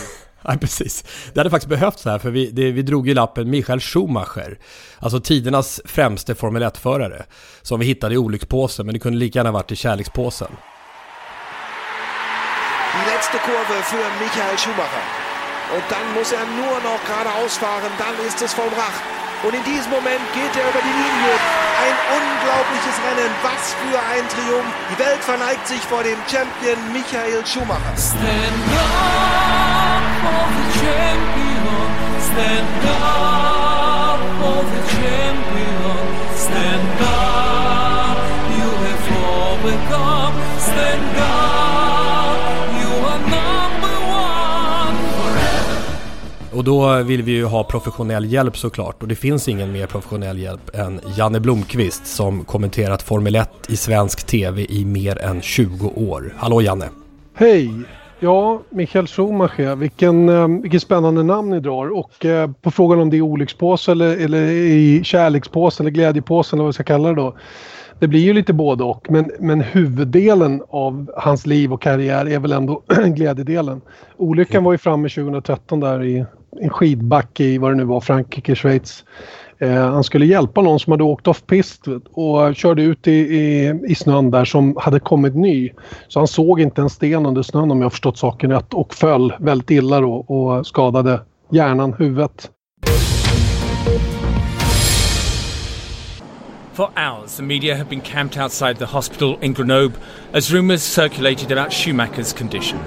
Nej, 0.49 0.59
precis. 0.59 1.05
Det 1.33 1.41
hade 1.41 1.51
faktiskt 1.51 1.69
behövts 1.69 2.05
här, 2.05 2.19
för 2.19 2.31
vi, 2.31 2.51
det, 2.51 2.73
vi 2.73 2.83
drog 2.83 3.09
ju 3.09 3.15
lappen 3.15 3.51
Michael 3.51 3.81
Schumacher. 3.81 4.59
Alltså 4.99 5.21
tidernas 5.21 5.81
främste 5.85 6.35
Formel 6.35 6.63
1-förare. 6.63 7.25
Som 7.63 7.81
vi 7.81 7.87
hittade 7.87 8.15
i 8.15 8.19
olyckspåsen, 8.19 8.87
men 8.87 8.93
det 8.93 8.99
kunde 8.99 9.19
lika 9.19 9.39
gärna 9.39 9.53
varit 9.53 9.73
i 9.73 9.77
kärlekspåsen. 9.77 10.49
Letzte 13.07 13.39
Kurve 13.39 13.83
für 13.83 14.25
Michael 14.25 14.59
Schumacher. 14.59 15.05
Und 15.75 15.85
dann 15.91 16.07
muss 16.15 16.33
er 16.33 16.47
nur 16.61 16.77
noch 16.89 17.01
geradeaus 17.07 17.57
fahren, 17.57 17.93
dann 17.99 18.27
ist 18.27 18.43
es 18.43 18.55
vollbracht. 18.55 19.03
Und 19.45 19.55
in 19.55 19.65
diesem 19.65 19.91
Moment 19.91 20.25
geht 20.35 20.55
er 20.61 20.69
über 20.71 20.81
die 20.81 20.97
Linie. 21.05 21.35
Ein 21.85 21.97
unglaubliches 22.17 22.97
Rennen. 23.05 23.31
Was 23.43 23.75
für 23.81 23.99
ein 23.99 24.25
Triumph. 24.29 24.73
Die 24.91 24.99
Welt 24.99 25.23
verneigt 25.25 25.67
sich 25.67 25.81
vor 25.81 26.03
dem 26.03 26.19
Champion 26.31 26.79
Michael 26.93 27.45
Schumacher. 27.45 27.95
Stand 27.97 28.73
up 28.79 29.64
och 46.55 46.65
då 46.65 47.03
vill 47.03 47.23
vi 47.23 47.33
ju 47.33 47.45
ha 47.45 47.65
professionell 47.65 48.33
hjälp 48.33 48.57
såklart 48.57 49.03
och 49.03 49.09
det 49.09 49.15
finns 49.15 49.49
ingen 49.49 49.73
mer 49.73 49.87
professionell 49.87 50.39
hjälp 50.39 50.75
än 50.75 51.01
Janne 51.17 51.41
Blomqvist 51.41 52.07
som 52.07 52.45
kommenterat 52.45 53.03
Formel 53.03 53.35
1 53.35 53.51
i 53.69 53.77
svensk 53.77 54.27
TV 54.27 54.67
i 54.69 54.85
mer 54.85 55.19
än 55.23 55.43
20 55.43 55.89
år. 55.89 56.35
Hallå 56.37 56.63
Janne! 56.63 56.89
Hej! 57.35 57.71
Ja, 58.25 58.63
Michael 58.71 59.07
Schumacher, 59.07 59.77
vilken, 59.77 60.29
eh, 60.29 60.49
vilket 60.49 60.83
spännande 60.83 61.23
namn 61.23 61.51
ni 61.51 61.61
drar. 61.61 61.99
Och 61.99 62.25
eh, 62.25 62.51
på 62.63 62.71
frågan 62.71 63.01
om 63.01 63.11
det 63.11 63.17
är 63.17 63.21
olyckspåse 63.21 63.93
eller, 63.93 64.17
eller 64.17 64.43
i 64.51 65.05
kärlekspåse 65.05 65.83
eller 65.83 65.91
glädjepåse 65.91 66.57
eller 66.57 66.63
vad 66.63 66.69
vi 66.69 66.73
ska 66.73 66.83
kalla 66.83 67.09
det 67.09 67.15
då. 67.15 67.37
Det 67.99 68.09
blir 68.09 68.21
ju 68.21 68.33
lite 68.33 68.53
både 68.53 68.85
och 68.85 69.07
men, 69.11 69.31
men 69.41 69.61
huvuddelen 69.61 70.63
av 70.69 71.11
hans 71.17 71.47
liv 71.47 71.73
och 71.73 71.83
karriär 71.83 72.29
är 72.29 72.39
väl 72.39 72.53
ändå 72.53 72.83
glädjedelen. 73.07 73.81
Olyckan 74.17 74.65
var 74.65 74.73
ju 74.73 74.79
framme 74.79 75.09
2013 75.09 75.81
där 75.81 76.05
i 76.05 76.25
en 76.61 76.71
skidbacke 76.71 77.45
i 77.45 77.59
vad 77.59 77.71
det 77.71 77.77
nu 77.77 77.85
var, 77.85 78.01
Frankrike, 78.01 78.55
Schweiz. 78.55 79.05
Eh, 79.59 79.73
han 79.73 80.05
skulle 80.05 80.27
hjälpa 80.27 80.63
någon 80.63 80.81
som 80.81 80.91
hade 80.91 81.05
åkt 81.05 81.27
off-pist 81.27 81.83
och 82.13 82.57
körde 82.57 82.83
ut 82.83 83.09
i, 83.09 83.13
i, 83.13 83.75
i 83.89 83.95
snön 83.95 84.31
där 84.31 84.45
som 84.45 84.77
hade 84.81 85.01
kommit 85.01 85.35
ny. 85.35 85.71
Så 86.09 86.21
han 86.21 86.29
såg 86.29 86.61
inte 86.61 86.81
en 86.81 86.91
sten 86.91 87.27
under 87.27 87.43
snön 87.43 87.71
om 87.71 87.83
jag 87.83 87.93
förstått 87.93 88.19
saken 88.19 88.51
rätt 88.51 88.75
och 88.75 88.95
föll 88.95 89.33
väldigt 89.39 89.71
illa 89.71 90.01
då 90.01 90.15
och 90.15 90.67
skadade 90.67 91.21
hjärnan, 91.51 91.95
huvudet. 91.99 92.51
For 96.75 96.91
hours, 96.97 97.37
the 97.37 97.45
media 97.45 97.77
have 97.77 97.89
been 97.89 98.01
camped 98.01 98.37
outside 98.37 98.79
the 98.79 98.87
hospital 98.87 99.39
in 99.41 99.53
Grenoble 99.53 99.97
as 100.33 100.53
rumours 100.53 100.83
circulated 100.83 101.53
about 101.53 101.73
Schumacher's 101.73 102.33
condition. 102.33 102.81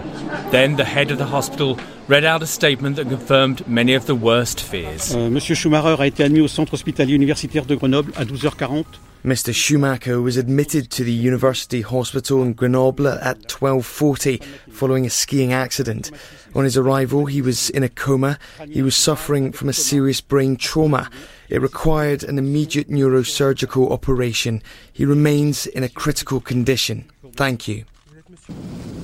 Then 0.51 0.75
the 0.75 0.83
head 0.83 1.09
of 1.09 1.19
the 1.19 1.25
hospital 1.27 1.79
read 2.09 2.25
out 2.25 2.43
a 2.43 2.47
statement 2.47 2.97
that 2.97 3.07
confirmed 3.07 3.65
many 3.65 3.93
of 3.93 4.05
the 4.05 4.13
worst 4.13 4.59
fears. 4.59 5.15
Euh, 5.15 5.29
Monsieur 5.29 5.55
Schumacher 5.55 6.01
a 6.01 6.05
été 6.05 6.21
admis 6.21 6.41
au 6.41 6.49
centre 6.49 6.73
hospitalier 6.73 7.15
universitaire 7.15 7.65
de 7.65 7.75
Grenoble 7.75 8.11
à 8.17 8.25
12h40. 8.25 8.83
Mr. 9.25 9.53
Schumacher 9.53 10.21
was 10.21 10.37
admitted 10.37 10.89
to 10.91 11.03
the 11.03 11.11
University 11.11 11.81
Hospital 11.81 12.43
in 12.43 12.53
Grenoble 12.53 13.07
at 13.07 13.47
12:40 13.47 14.41
following 14.69 15.05
a 15.05 15.09
skiing 15.09 15.51
accident. 15.51 16.11
On 16.55 16.63
his 16.63 16.77
arrival, 16.77 17.25
he 17.25 17.41
was 17.41 17.69
in 17.69 17.83
a 17.83 17.89
coma. 17.89 18.37
He 18.69 18.81
was 18.81 18.95
suffering 18.95 19.51
from 19.51 19.69
a 19.69 19.73
serious 19.73 20.21
brain 20.21 20.55
trauma. 20.55 21.09
It 21.49 21.61
required 21.61 22.23
an 22.23 22.37
immediate 22.37 22.89
neurosurgical 22.89 23.91
operation. 23.91 24.61
He 24.93 25.03
remains 25.03 25.65
in 25.65 25.83
a 25.83 25.89
critical 25.89 26.39
condition. 26.39 27.05
Thank 27.35 27.67
you. 27.67 27.85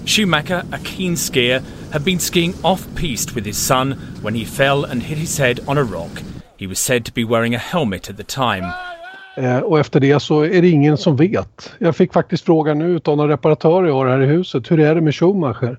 Schumacher, 0.06 0.64
a 0.72 0.80
keen 0.80 1.16
skier, 1.16 1.64
had 1.92 2.06
been 2.06 2.20
skiing 2.20 2.54
off 2.64 2.88
piste 2.96 3.36
with 3.36 3.46
his 3.46 3.58
son 3.58 3.94
when 4.22 4.36
he 4.36 4.46
fell 4.46 4.84
and 4.84 5.04
hit 5.04 5.18
his 5.18 5.38
head 5.38 5.60
on 5.68 5.78
a 5.78 5.84
rock. 5.84 6.22
He 6.56 6.68
was 6.68 6.80
said 6.80 7.04
to 7.06 7.12
be 7.12 7.24
wearing 7.24 7.56
a 7.56 7.58
helmet 7.58 8.10
at 8.10 8.18
the 8.18 8.24
time. 8.24 8.74
Eh, 9.36 9.60
och 9.60 9.80
efter 9.80 10.00
det 10.00 10.20
så 10.20 10.42
är 10.42 10.62
det 10.62 10.70
ingen 10.70 10.98
som 10.98 11.16
vet. 11.16 11.74
Jag 11.78 11.96
fick 11.96 12.14
faktiskt 12.14 12.46
frågan 12.46 12.80
nu 12.80 13.00
av 13.06 13.18
någon 13.18 13.30
reparatör 13.30 13.86
jag 13.86 13.94
har 13.94 14.08
här 14.08 14.22
i 14.22 14.26
huset. 14.26 14.72
Hur 14.72 14.80
är 14.80 14.96
det 14.96 15.02
med 15.02 15.16
Schumacher? 15.16 15.78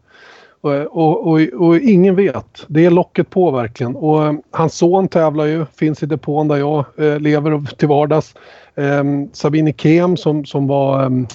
Och, 0.61 0.73
och, 0.73 1.27
och, 1.27 1.41
och, 1.41 1.77
ingen 1.77 2.17
vet. 2.17 2.65
Det 2.67 2.85
är 2.85 2.91
locket 2.91 3.31
på 3.31 3.51
verkligen. 3.51 3.97
Och 3.97 4.27
eh, 4.27 4.35
hans 4.51 4.75
son 4.75 5.09
tävlar 5.09 5.45
ju, 5.45 5.67
finns 5.77 6.03
i 6.03 6.07
depån 6.07 6.49
där 6.49 6.57
jag 6.57 6.85
eh, 6.99 7.21
lever 7.21 7.77
till 7.77 7.89
vardags. 7.89 8.35
Eh, 8.75 9.05
Sabine 9.33 9.73
Kem 9.73 10.17
som, 10.17 10.45
som 10.45 10.67
var 10.67 11.05
ehm, 11.05 11.27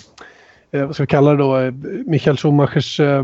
eh, 0.72 0.86
vad 0.86 0.96
ska 0.96 1.04
vi 1.04 1.08
kalla 1.08 1.32
det 1.32 1.38
då, 1.38 1.72
Michael 2.06 2.38
Schumachers 2.38 3.00
eh, 3.00 3.24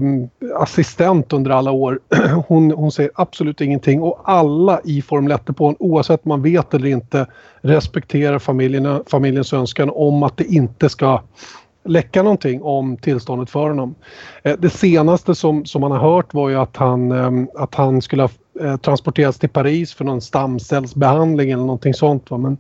assistent 0.56 1.34
under 1.34 1.52
alla 1.52 1.72
år. 1.72 2.00
Hon, 2.48 2.72
hon 2.72 2.92
säger 2.92 3.12
absolut 3.16 3.62
ingenting 3.62 4.02
och 4.02 4.22
alla 4.24 4.82
i 4.84 5.02
Formel 5.02 5.32
1-depån, 5.32 5.76
oavsett 5.80 6.26
om 6.26 6.30
man 6.30 6.42
vet 6.42 6.74
eller 6.74 6.88
inte, 6.88 7.28
respekterar 7.62 8.40
familjerna, 8.40 9.04
familjens 9.08 9.54
önskan 9.54 9.92
om 9.94 10.24
att 10.24 10.38
det 10.38 10.46
inte 10.46 10.90
ska 10.90 11.22
läcka 11.86 12.24
någonting 12.24 12.62
om 12.62 12.98
tillståndet 12.98 13.50
för 13.50 13.70
honom. 13.70 13.96
Eh, 14.44 14.56
det 14.60 14.70
senaste 14.70 15.36
som, 15.36 15.66
som 15.66 15.82
man 15.82 15.92
har 15.92 16.00
hört 16.00 16.34
var 16.34 16.50
ju 16.50 16.56
att 16.56 16.78
han, 16.78 17.12
eh, 17.12 17.48
att 17.56 17.76
han 17.76 18.02
skulle 18.02 18.24
ha 18.24 18.30
eh, 18.62 18.78
transporterats 18.78 19.40
till 19.40 19.50
Paris 19.50 19.94
för 19.94 20.06
någon 20.06 20.22
stamcellsbehandling 20.22 21.52
eller 21.52 21.64
någonting 21.64 21.94
sånt. 21.94 22.32
Va? 22.32 22.38
Men 22.38 22.58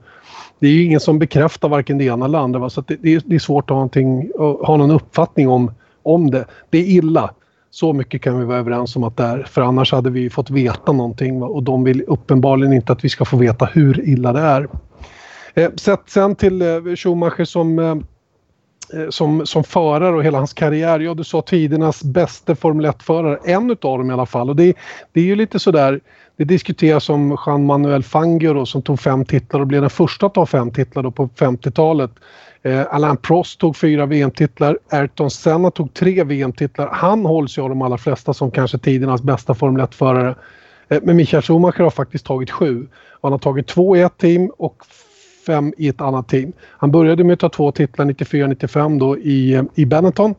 det 0.60 0.68
är 0.68 0.72
ju 0.72 0.84
ingen 0.84 1.00
som 1.00 1.20
bekräftar 1.20 1.70
varken 1.70 1.98
det 1.98 2.04
ena 2.04 2.26
eller 2.26 2.39
andra. 2.39 2.60
Va? 2.60 2.70
Så 2.70 2.82
det, 2.82 2.96
det, 3.02 3.16
är, 3.16 3.22
det 3.26 3.36
är 3.36 3.39
svårt 3.39 3.72
att 3.72 3.78
ha, 3.78 3.84
att 3.84 4.68
ha 4.68 4.78
någon 4.78 4.91
uppfattning 4.91 5.50
om, 5.50 5.72
om 6.04 6.32
det. 6.32 6.46
Det 6.70 6.78
är 6.78 6.86
illa. 6.86 7.34
Så 7.72 7.93
mycket 7.93 8.22
kan 8.22 8.39
vi 8.39 8.46
vara 8.46 8.58
överens 8.58 8.96
om 8.96 9.04
att 9.04 9.18
det 9.18 9.24
är. 9.24 9.43
För 9.43 9.62
annars 9.62 9.91
hade 9.91 10.10
vi 10.10 10.30
fått 10.30 10.50
veta 10.50 10.91
någonting. 10.91 11.39
Va? 11.39 11.48
Och 11.48 11.64
de 11.64 11.84
vill 11.84 12.04
uppenbarligen 12.08 12.74
inte 12.74 12.91
att 12.91 13.06
vi 13.06 13.10
ska 13.10 13.26
få 13.26 13.38
veta 13.38 13.66
hur 13.66 14.10
illa 14.10 14.34
det 14.34 14.39
är. 14.39 14.68
Eh, 15.54 15.72
sett 15.76 16.02
sen 16.10 16.36
till 16.36 16.62
eh, 16.62 16.96
Schumacher 16.96 17.46
som 17.46 17.80
eh, 17.80 17.96
Eh, 18.93 19.09
som, 19.09 19.45
som 19.45 19.63
förare 19.63 20.15
och 20.15 20.23
hela 20.23 20.38
hans 20.38 20.53
karriär. 20.53 20.99
Ja, 20.99 21.13
du 21.13 21.23
sa 21.23 21.41
tidernas 21.41 22.03
bästa 22.03 22.55
Formel 22.55 22.86
1-förare. 22.86 23.39
En 23.45 23.71
utav 23.71 23.97
dem 23.97 24.09
i 24.09 24.13
alla 24.13 24.25
fall. 24.25 24.49
Och 24.49 24.55
det, 24.55 24.73
det 25.13 25.19
är 25.19 25.25
ju 25.25 25.36
lite 25.36 25.59
sådär. 25.59 25.99
Det 26.38 26.43
diskuteras 26.43 27.09
om 27.09 27.38
Jean-Manuel 27.45 28.03
Fangio 28.03 28.53
då, 28.53 28.65
som 28.65 28.81
tog 28.81 28.99
fem 28.99 29.25
titlar 29.25 29.59
och 29.59 29.67
blev 29.67 29.81
den 29.81 29.89
första 29.89 30.25
att 30.25 30.33
ta 30.33 30.45
fem 30.45 30.71
titlar 30.71 31.03
då 31.03 31.11
på 31.11 31.27
50-talet. 31.27 32.11
Eh, 32.61 32.86
Alain 32.89 33.17
Prost 33.17 33.59
tog 33.59 33.77
fyra 33.77 34.05
VM-titlar. 34.05 34.79
Ayrton 34.89 35.31
Senna 35.31 35.71
tog 35.71 35.93
tre 35.93 36.23
VM-titlar. 36.23 36.89
Han 36.93 37.25
hålls 37.25 37.57
ju 37.57 37.61
av 37.61 37.69
de 37.69 37.81
allra 37.81 37.97
flesta 37.97 38.33
som 38.33 38.51
kanske 38.51 38.77
tidernas 38.77 39.21
bästa 39.21 39.53
Formel 39.53 39.86
1-förare. 39.86 40.36
Eh, 40.89 40.99
men 41.03 41.15
Michael 41.15 41.43
Schumacher 41.43 41.83
har 41.83 41.89
faktiskt 41.89 42.25
tagit 42.25 42.51
sju. 42.51 42.88
Han 43.21 43.31
har 43.31 43.39
tagit 43.39 43.67
två 43.67 43.97
i 43.97 44.01
ett 44.01 44.17
team 44.17 44.51
och 44.57 44.83
fem 45.46 45.74
i 45.78 45.88
ett 45.88 46.02
annat 46.02 46.28
team. 46.28 46.54
Han 46.62 46.91
började 46.91 47.24
med 47.24 47.34
att 47.34 47.39
ta 47.39 47.50
två 47.50 47.72
titlar 47.72 48.06
94-95 48.06 49.00
då 49.00 49.18
i, 49.18 49.62
i 49.76 49.86
Benetton. 49.86 50.36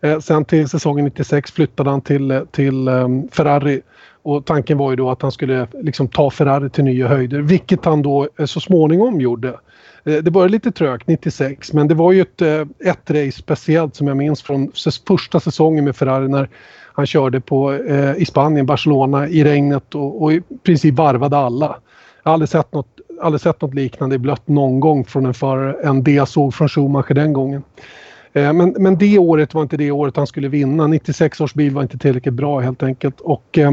Eh, 0.00 0.18
sen 0.18 0.44
till 0.44 0.68
säsongen 0.68 1.04
96 1.04 1.52
flyttade 1.52 1.90
han 1.90 2.00
till, 2.00 2.46
till 2.50 2.88
um, 2.88 3.28
Ferrari 3.28 3.80
och 4.22 4.46
tanken 4.46 4.78
var 4.78 4.90
ju 4.90 4.96
då 4.96 5.10
att 5.10 5.22
han 5.22 5.32
skulle 5.32 5.66
liksom 5.82 6.08
ta 6.08 6.30
Ferrari 6.30 6.70
till 6.70 6.84
nya 6.84 7.08
höjder, 7.08 7.40
vilket 7.40 7.84
han 7.84 8.02
då 8.02 8.28
eh, 8.38 8.46
så 8.46 8.60
småningom 8.60 9.20
gjorde. 9.20 9.48
Eh, 10.04 10.16
det 10.22 10.30
började 10.30 10.52
lite 10.52 10.70
trögt 10.70 11.06
96 11.08 11.72
men 11.72 11.88
det 11.88 11.94
var 11.94 12.12
ju 12.12 12.20
ett, 12.20 12.42
eh, 12.42 12.60
ett 12.78 13.10
race 13.10 13.38
speciellt 13.38 13.96
som 13.96 14.06
jag 14.06 14.16
minns 14.16 14.42
från 14.42 14.72
första 15.08 15.40
säsongen 15.40 15.84
med 15.84 15.96
Ferrari 15.96 16.28
när 16.28 16.48
han 16.92 17.06
körde 17.06 17.40
på, 17.40 17.72
eh, 17.72 18.16
i 18.16 18.24
Spanien, 18.24 18.66
Barcelona 18.66 19.28
i 19.28 19.44
regnet 19.44 19.94
och, 19.94 20.22
och 20.22 20.32
i 20.32 20.42
princip 20.62 20.94
varvade 20.94 21.36
alla. 21.36 21.76
Jag 22.28 22.30
har 22.30 22.34
aldrig 22.34 22.48
sett 22.48 22.72
något 22.72 23.00
aldrig 23.20 23.40
sett 23.40 23.60
något 23.60 23.74
liknande 23.74 24.14
i 24.14 24.18
blött 24.18 24.48
någon 24.48 24.80
gång 24.80 25.04
från 25.04 25.26
en 25.26 25.34
förare 25.34 25.88
än 25.88 26.02
det 26.02 26.12
jag 26.12 26.28
såg 26.28 26.54
från 26.54 26.68
Schumacher 26.68 27.14
den 27.14 27.32
gången. 27.32 27.62
Eh, 28.32 28.52
men, 28.52 28.74
men 28.78 28.98
det 28.98 29.18
året 29.18 29.54
var 29.54 29.62
inte 29.62 29.76
det 29.76 29.90
året 29.90 30.16
han 30.16 30.26
skulle 30.26 30.48
vinna. 30.48 30.86
96 30.86 31.40
års 31.40 31.54
bil 31.54 31.74
var 31.74 31.82
inte 31.82 31.98
tillräckligt 31.98 32.34
bra 32.34 32.60
helt 32.60 32.82
enkelt. 32.82 33.20
Och 33.20 33.58
eh, 33.58 33.72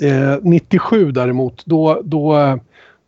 eh 0.00 0.38
97 0.42 1.12
däremot, 1.12 1.66
då, 1.66 2.00
då, 2.04 2.58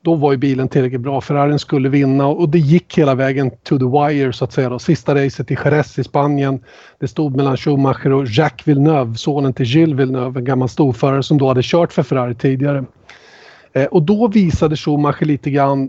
då 0.05 0.15
var 0.15 0.33
ju 0.33 0.39
bilen 0.39 0.69
tillräckligt 0.69 1.01
bra. 1.01 1.21
Ferrarin 1.21 1.59
skulle 1.59 1.89
vinna 1.89 2.27
och 2.27 2.49
det 2.49 2.59
gick 2.59 2.99
hela 2.99 3.15
vägen 3.15 3.51
to 3.51 3.79
the 3.79 3.85
wire 3.85 4.33
så 4.33 4.45
att 4.45 4.53
säga. 4.53 4.69
Då. 4.69 4.79
Sista 4.79 5.15
racet 5.15 5.51
i 5.51 5.57
Jerez 5.65 5.99
i 5.99 6.05
Spanien. 6.05 6.65
Det 7.01 7.09
stod 7.09 7.37
mellan 7.37 7.57
Schumacher 7.57 8.13
och 8.13 8.27
Jacques 8.27 8.69
Villeneuve, 8.69 9.15
sonen 9.15 9.53
till 9.53 9.67
Gilles 9.67 9.99
Villeneuve, 9.99 10.41
en 10.41 10.45
gammal 10.45 10.69
storförare 10.69 11.23
som 11.23 11.39
då 11.39 11.49
hade 11.49 11.63
kört 11.63 11.93
för 11.93 12.03
Ferrari 12.03 12.35
tidigare. 12.35 12.85
Eh, 13.73 13.87
och 13.87 14.03
då 14.03 14.29
visade 14.29 14.77
Schumacher 14.77 15.25
lite 15.25 15.51
grann 15.51 15.89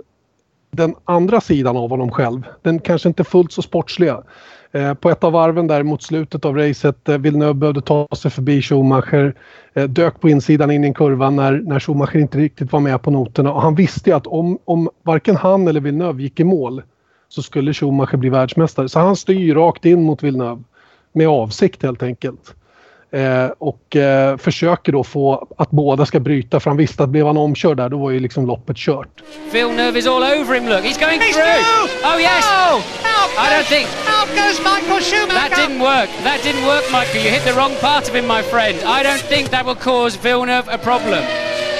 den 0.72 0.96
andra 1.06 1.42
sidan 1.42 1.78
av 1.78 1.90
honom 1.90 2.12
själv. 2.12 2.48
Den 2.62 2.80
kanske 2.80 3.08
inte 3.08 3.24
fullt 3.24 3.52
så 3.52 3.62
sportsliga. 3.62 4.24
Eh, 4.72 4.94
på 4.94 5.10
ett 5.10 5.24
av 5.24 5.32
varven 5.32 5.68
där 5.68 5.84
mot 5.84 6.04
slutet 6.04 6.46
av 6.46 6.56
racet, 6.56 7.10
eh, 7.10 7.18
Villeneuve 7.18 7.54
behövde 7.54 7.82
ta 7.82 8.08
sig 8.18 8.32
förbi 8.32 8.62
Schumacher. 8.62 9.36
Eh, 9.74 9.84
dök 9.84 10.20
på 10.20 10.30
insidan 10.30 10.72
in 10.72 10.84
i 10.84 10.88
en 10.88 10.94
kurva 10.94 11.30
när, 11.30 11.52
när 11.52 11.80
Schumacher 11.80 12.18
inte 12.18 12.38
riktigt 12.38 12.72
var 12.72 12.80
med 12.80 13.02
på 13.02 13.12
noterna. 13.12 13.54
Och 13.54 13.62
han 13.62 13.76
visste 13.76 14.16
att 14.16 14.28
om, 14.28 14.58
om 14.66 14.90
varken 15.04 15.36
han 15.36 15.68
eller 15.68 15.80
Villeneuve 15.80 16.24
gick 16.24 16.40
i 16.40 16.44
mål 16.44 16.82
så 17.30 17.42
skulle 17.42 17.74
Schumacher 17.74 18.18
bli 18.18 18.30
världsmästare. 18.30 18.90
Så 18.90 19.00
han 19.00 19.16
styr 19.16 19.56
rakt 19.56 19.86
in 19.86 20.04
mot 20.04 20.24
Villeneuve. 20.24 20.64
Med 21.14 21.28
avsikt 21.28 21.84
helt 21.84 22.04
enkelt. 22.04 22.56
Eh, 23.14 23.47
och 23.59 23.95
eh, 23.95 24.38
försöker 24.38 24.91
då 24.91 25.03
få 25.03 25.47
att 25.57 25.72
båda 25.72 26.05
ska 26.05 26.20
bryta 26.20 26.59
för 26.59 26.70
han 26.70 26.78
visste 26.78 27.03
att 27.03 27.09
blev 27.09 27.26
han 27.28 27.38
omkörd 27.38 27.78
där 27.78 27.89
då 27.89 27.97
var 27.97 28.12
ju 28.12 28.20
liksom 28.20 28.45
loppet 28.45 28.78
kört. 28.78 29.22
Villeneuve 29.51 29.99
is 29.99 30.07
all 30.07 30.24
over 30.24 30.55
him. 30.55 30.70
Look, 30.70 30.84
he's 30.84 30.99
going 31.07 31.20
He's 31.22 31.34
through. 31.34 31.64
through! 31.64 32.14
Oh 32.14 32.20
yes. 32.22 32.45
Oh, 32.45 32.82
I 33.38 33.49
don't 33.55 33.68
think 33.68 33.88
out 34.07 34.28
goes 34.36 34.57
Michael 34.64 35.01
Schumacher. 35.01 35.34
that 35.34 35.51
didn't 35.55 35.82
work. 35.82 36.09
That 36.24 36.39
didn't 36.43 36.66
work, 36.66 36.86
Michael. 36.91 37.22
You 37.22 37.30
hit 37.30 37.43
the 37.43 37.53
wrong 37.53 37.76
part 37.82 38.07
of 38.09 38.16
him, 38.16 38.26
my 38.28 38.41
friend. 38.43 38.78
I 38.86 39.03
don't 39.03 39.22
think 39.34 39.49
that 39.49 39.66
will 39.66 39.76
cause 39.91 40.16
Villeneuve 40.16 40.68
a 40.72 40.78
problem. 40.78 41.24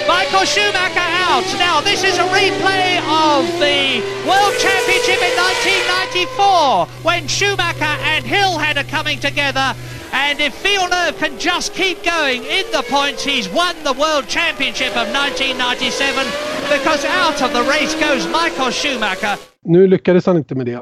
Michael 0.08 0.46
Schumacher 0.46 1.08
out. 1.28 1.48
Now, 1.60 1.80
this 1.80 2.04
is 2.04 2.18
a 2.18 2.28
replay 2.36 3.00
of 3.08 3.48
the 3.64 4.04
World 4.28 4.56
Championship 4.60 5.20
in 5.24 5.34
1994 5.40 6.88
when 7.08 7.28
Schumacher 7.28 7.96
and 8.12 8.26
Hill 8.26 8.58
had 8.58 8.78
a 8.78 8.84
coming 8.84 9.20
together. 9.20 9.74
And 10.14 10.40
if 10.42 10.54
Villeneuve 10.64 11.18
can 11.20 11.40
just 11.40 11.74
keep 11.74 12.04
going 12.04 12.44
in 12.44 12.66
the 12.72 12.84
points, 12.90 13.24
he's 13.24 13.48
won 13.50 13.76
the 13.84 13.94
World 13.94 14.28
Championship 14.28 14.92
of 15.02 15.08
1997 15.08 16.26
because 16.70 17.06
out 17.06 17.42
of 17.42 17.54
the 17.54 17.64
race 17.64 17.94
goes 17.96 18.28
Michael 18.28 18.72
Schumacher. 18.72 19.38
Nu 19.66 19.88
lyckades 19.88 20.26
han 20.26 20.38
inte 20.38 20.56
med 20.56 20.66
det. 20.66 20.80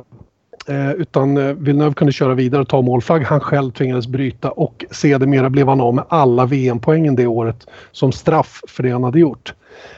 Eh, 0.67 0.91
utan 0.91 1.37
eh, 1.37 1.53
Villeneuve 1.53 1.93
kunde 1.93 2.13
köra 2.13 2.33
vidare 2.33 2.61
och 2.61 2.67
ta 2.67 2.81
målflagg. 2.81 3.23
Han 3.23 3.39
själv 3.39 3.71
tvingades 3.71 4.07
bryta 4.07 4.51
och 4.51 4.85
sedermera 4.91 5.49
blev 5.49 5.67
han 5.67 5.81
av 5.81 5.95
med 5.95 6.03
alla 6.09 6.45
VM-poängen 6.45 7.15
det 7.15 7.27
året 7.27 7.67
som 7.91 8.11
straff 8.11 8.61
för 8.67 8.83
det 8.83 8.91
han 8.91 9.03
hade 9.03 9.19
gjort. 9.19 9.53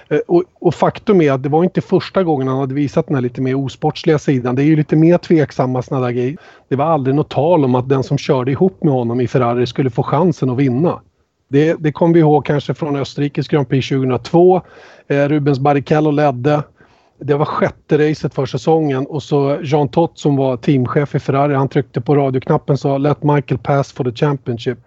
Eh, 0.09 0.19
och, 0.27 0.43
och 0.59 0.75
faktum 0.75 1.21
är 1.21 1.31
att 1.31 1.43
det 1.43 1.49
var 1.49 1.63
inte 1.63 1.81
första 1.81 2.23
gången 2.23 2.47
han 2.47 2.59
hade 2.59 2.73
visat 2.73 3.07
den 3.07 3.15
här 3.15 3.21
lite 3.21 3.41
mer 3.41 3.55
osportsliga 3.55 4.19
sidan. 4.19 4.55
Det 4.55 4.63
är 4.63 4.65
ju 4.65 4.75
lite 4.75 4.95
mer 4.95 5.17
tveksamma 5.17 5.81
sådana 5.81 6.05
där 6.05 6.13
grejer. 6.13 6.37
Det 6.67 6.75
var 6.75 6.85
aldrig 6.85 7.15
något 7.15 7.29
tal 7.29 7.65
om 7.65 7.75
att 7.75 7.89
den 7.89 8.03
som 8.03 8.17
körde 8.17 8.51
ihop 8.51 8.83
med 8.83 8.93
honom 8.93 9.21
i 9.21 9.27
Ferrari 9.27 9.67
skulle 9.67 9.89
få 9.89 10.03
chansen 10.03 10.49
att 10.49 10.57
vinna. 10.57 11.01
Det, 11.47 11.75
det 11.79 11.91
kommer 11.91 12.13
vi 12.13 12.19
ihåg 12.19 12.45
kanske 12.45 12.73
från 12.73 12.95
Österrikes 12.95 13.47
Grand 13.47 13.69
Prix 13.69 13.89
2002. 13.89 14.61
Eh, 15.07 15.27
Rubens 15.27 15.59
Barrichello 15.59 16.11
ledde. 16.11 16.63
Det 17.23 17.33
var 17.33 17.45
sjätte 17.45 17.97
racet 17.97 18.33
för 18.33 18.45
säsongen 18.45 19.05
och 19.05 19.23
så 19.23 19.57
Jean 19.63 19.89
Todt 19.89 20.19
som 20.19 20.35
var 20.35 20.57
teamchef 20.57 21.15
i 21.15 21.19
Ferrari, 21.19 21.55
han 21.55 21.69
tryckte 21.69 22.01
på 22.01 22.15
radioknappen 22.15 22.73
och 22.73 22.79
sa 22.79 22.97
“Let 22.97 23.23
Michael 23.23 23.57
pass 23.57 23.91
for 23.91 24.03
the 24.03 24.11
Championship”. 24.11 24.77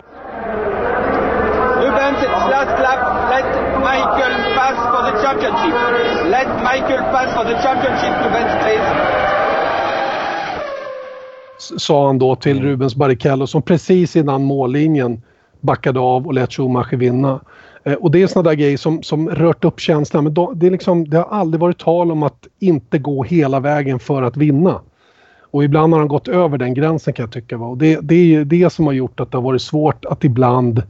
Rubens, 1.82 2.22
last 2.50 2.74
lap. 2.84 3.00
Let 3.30 3.46
Michael 3.78 4.34
pass 4.56 4.76
for 4.92 5.02
the 5.10 5.14
championship. 5.26 5.74
Let 6.30 6.48
Michael 6.48 7.02
pass 7.12 7.34
for 7.34 7.44
the 7.44 7.56
championship, 7.62 8.14
Rubens, 8.24 8.52
please. 8.62 9.14
sa 11.78 12.06
han 12.06 12.18
då 12.18 12.36
till 12.36 12.62
Rubens 12.62 12.94
Barrichello 12.96 13.46
som 13.46 13.62
precis 13.62 14.16
innan 14.16 14.44
mållinjen 14.44 15.22
backade 15.60 16.00
av 16.00 16.26
och 16.26 16.34
lät 16.34 16.52
Schumacher 16.52 16.96
vinna. 16.96 17.40
Eh, 17.84 17.94
och 17.94 18.10
det 18.10 18.22
är 18.22 18.26
sådana 18.26 18.50
där 18.50 18.56
grejer 18.56 18.76
som, 18.76 19.02
som 19.02 19.30
rört 19.30 19.64
upp 19.64 19.80
känslan. 19.80 20.24
Men 20.24 20.34
det, 20.34 20.66
är 20.66 20.70
liksom, 20.70 21.10
det 21.10 21.16
har 21.16 21.24
aldrig 21.24 21.60
varit 21.60 21.78
tal 21.78 22.12
om 22.12 22.22
att 22.22 22.46
inte 22.58 22.98
gå 22.98 23.24
hela 23.24 23.60
vägen 23.60 23.98
för 23.98 24.22
att 24.22 24.36
vinna. 24.36 24.80
Och 25.40 25.64
ibland 25.64 25.92
har 25.92 26.00
han 26.00 26.08
gått 26.08 26.28
över 26.28 26.58
den 26.58 26.74
gränsen 26.74 27.14
kan 27.14 27.22
jag 27.22 27.32
tycka. 27.32 27.56
Va? 27.56 27.66
Och 27.66 27.78
det, 27.78 28.00
det 28.00 28.14
är 28.14 28.24
ju 28.24 28.44
det 28.44 28.72
som 28.72 28.86
har 28.86 28.92
gjort 28.92 29.20
att 29.20 29.30
det 29.30 29.36
har 29.36 29.42
varit 29.42 29.62
svårt 29.62 30.04
att 30.04 30.24
ibland 30.24 30.82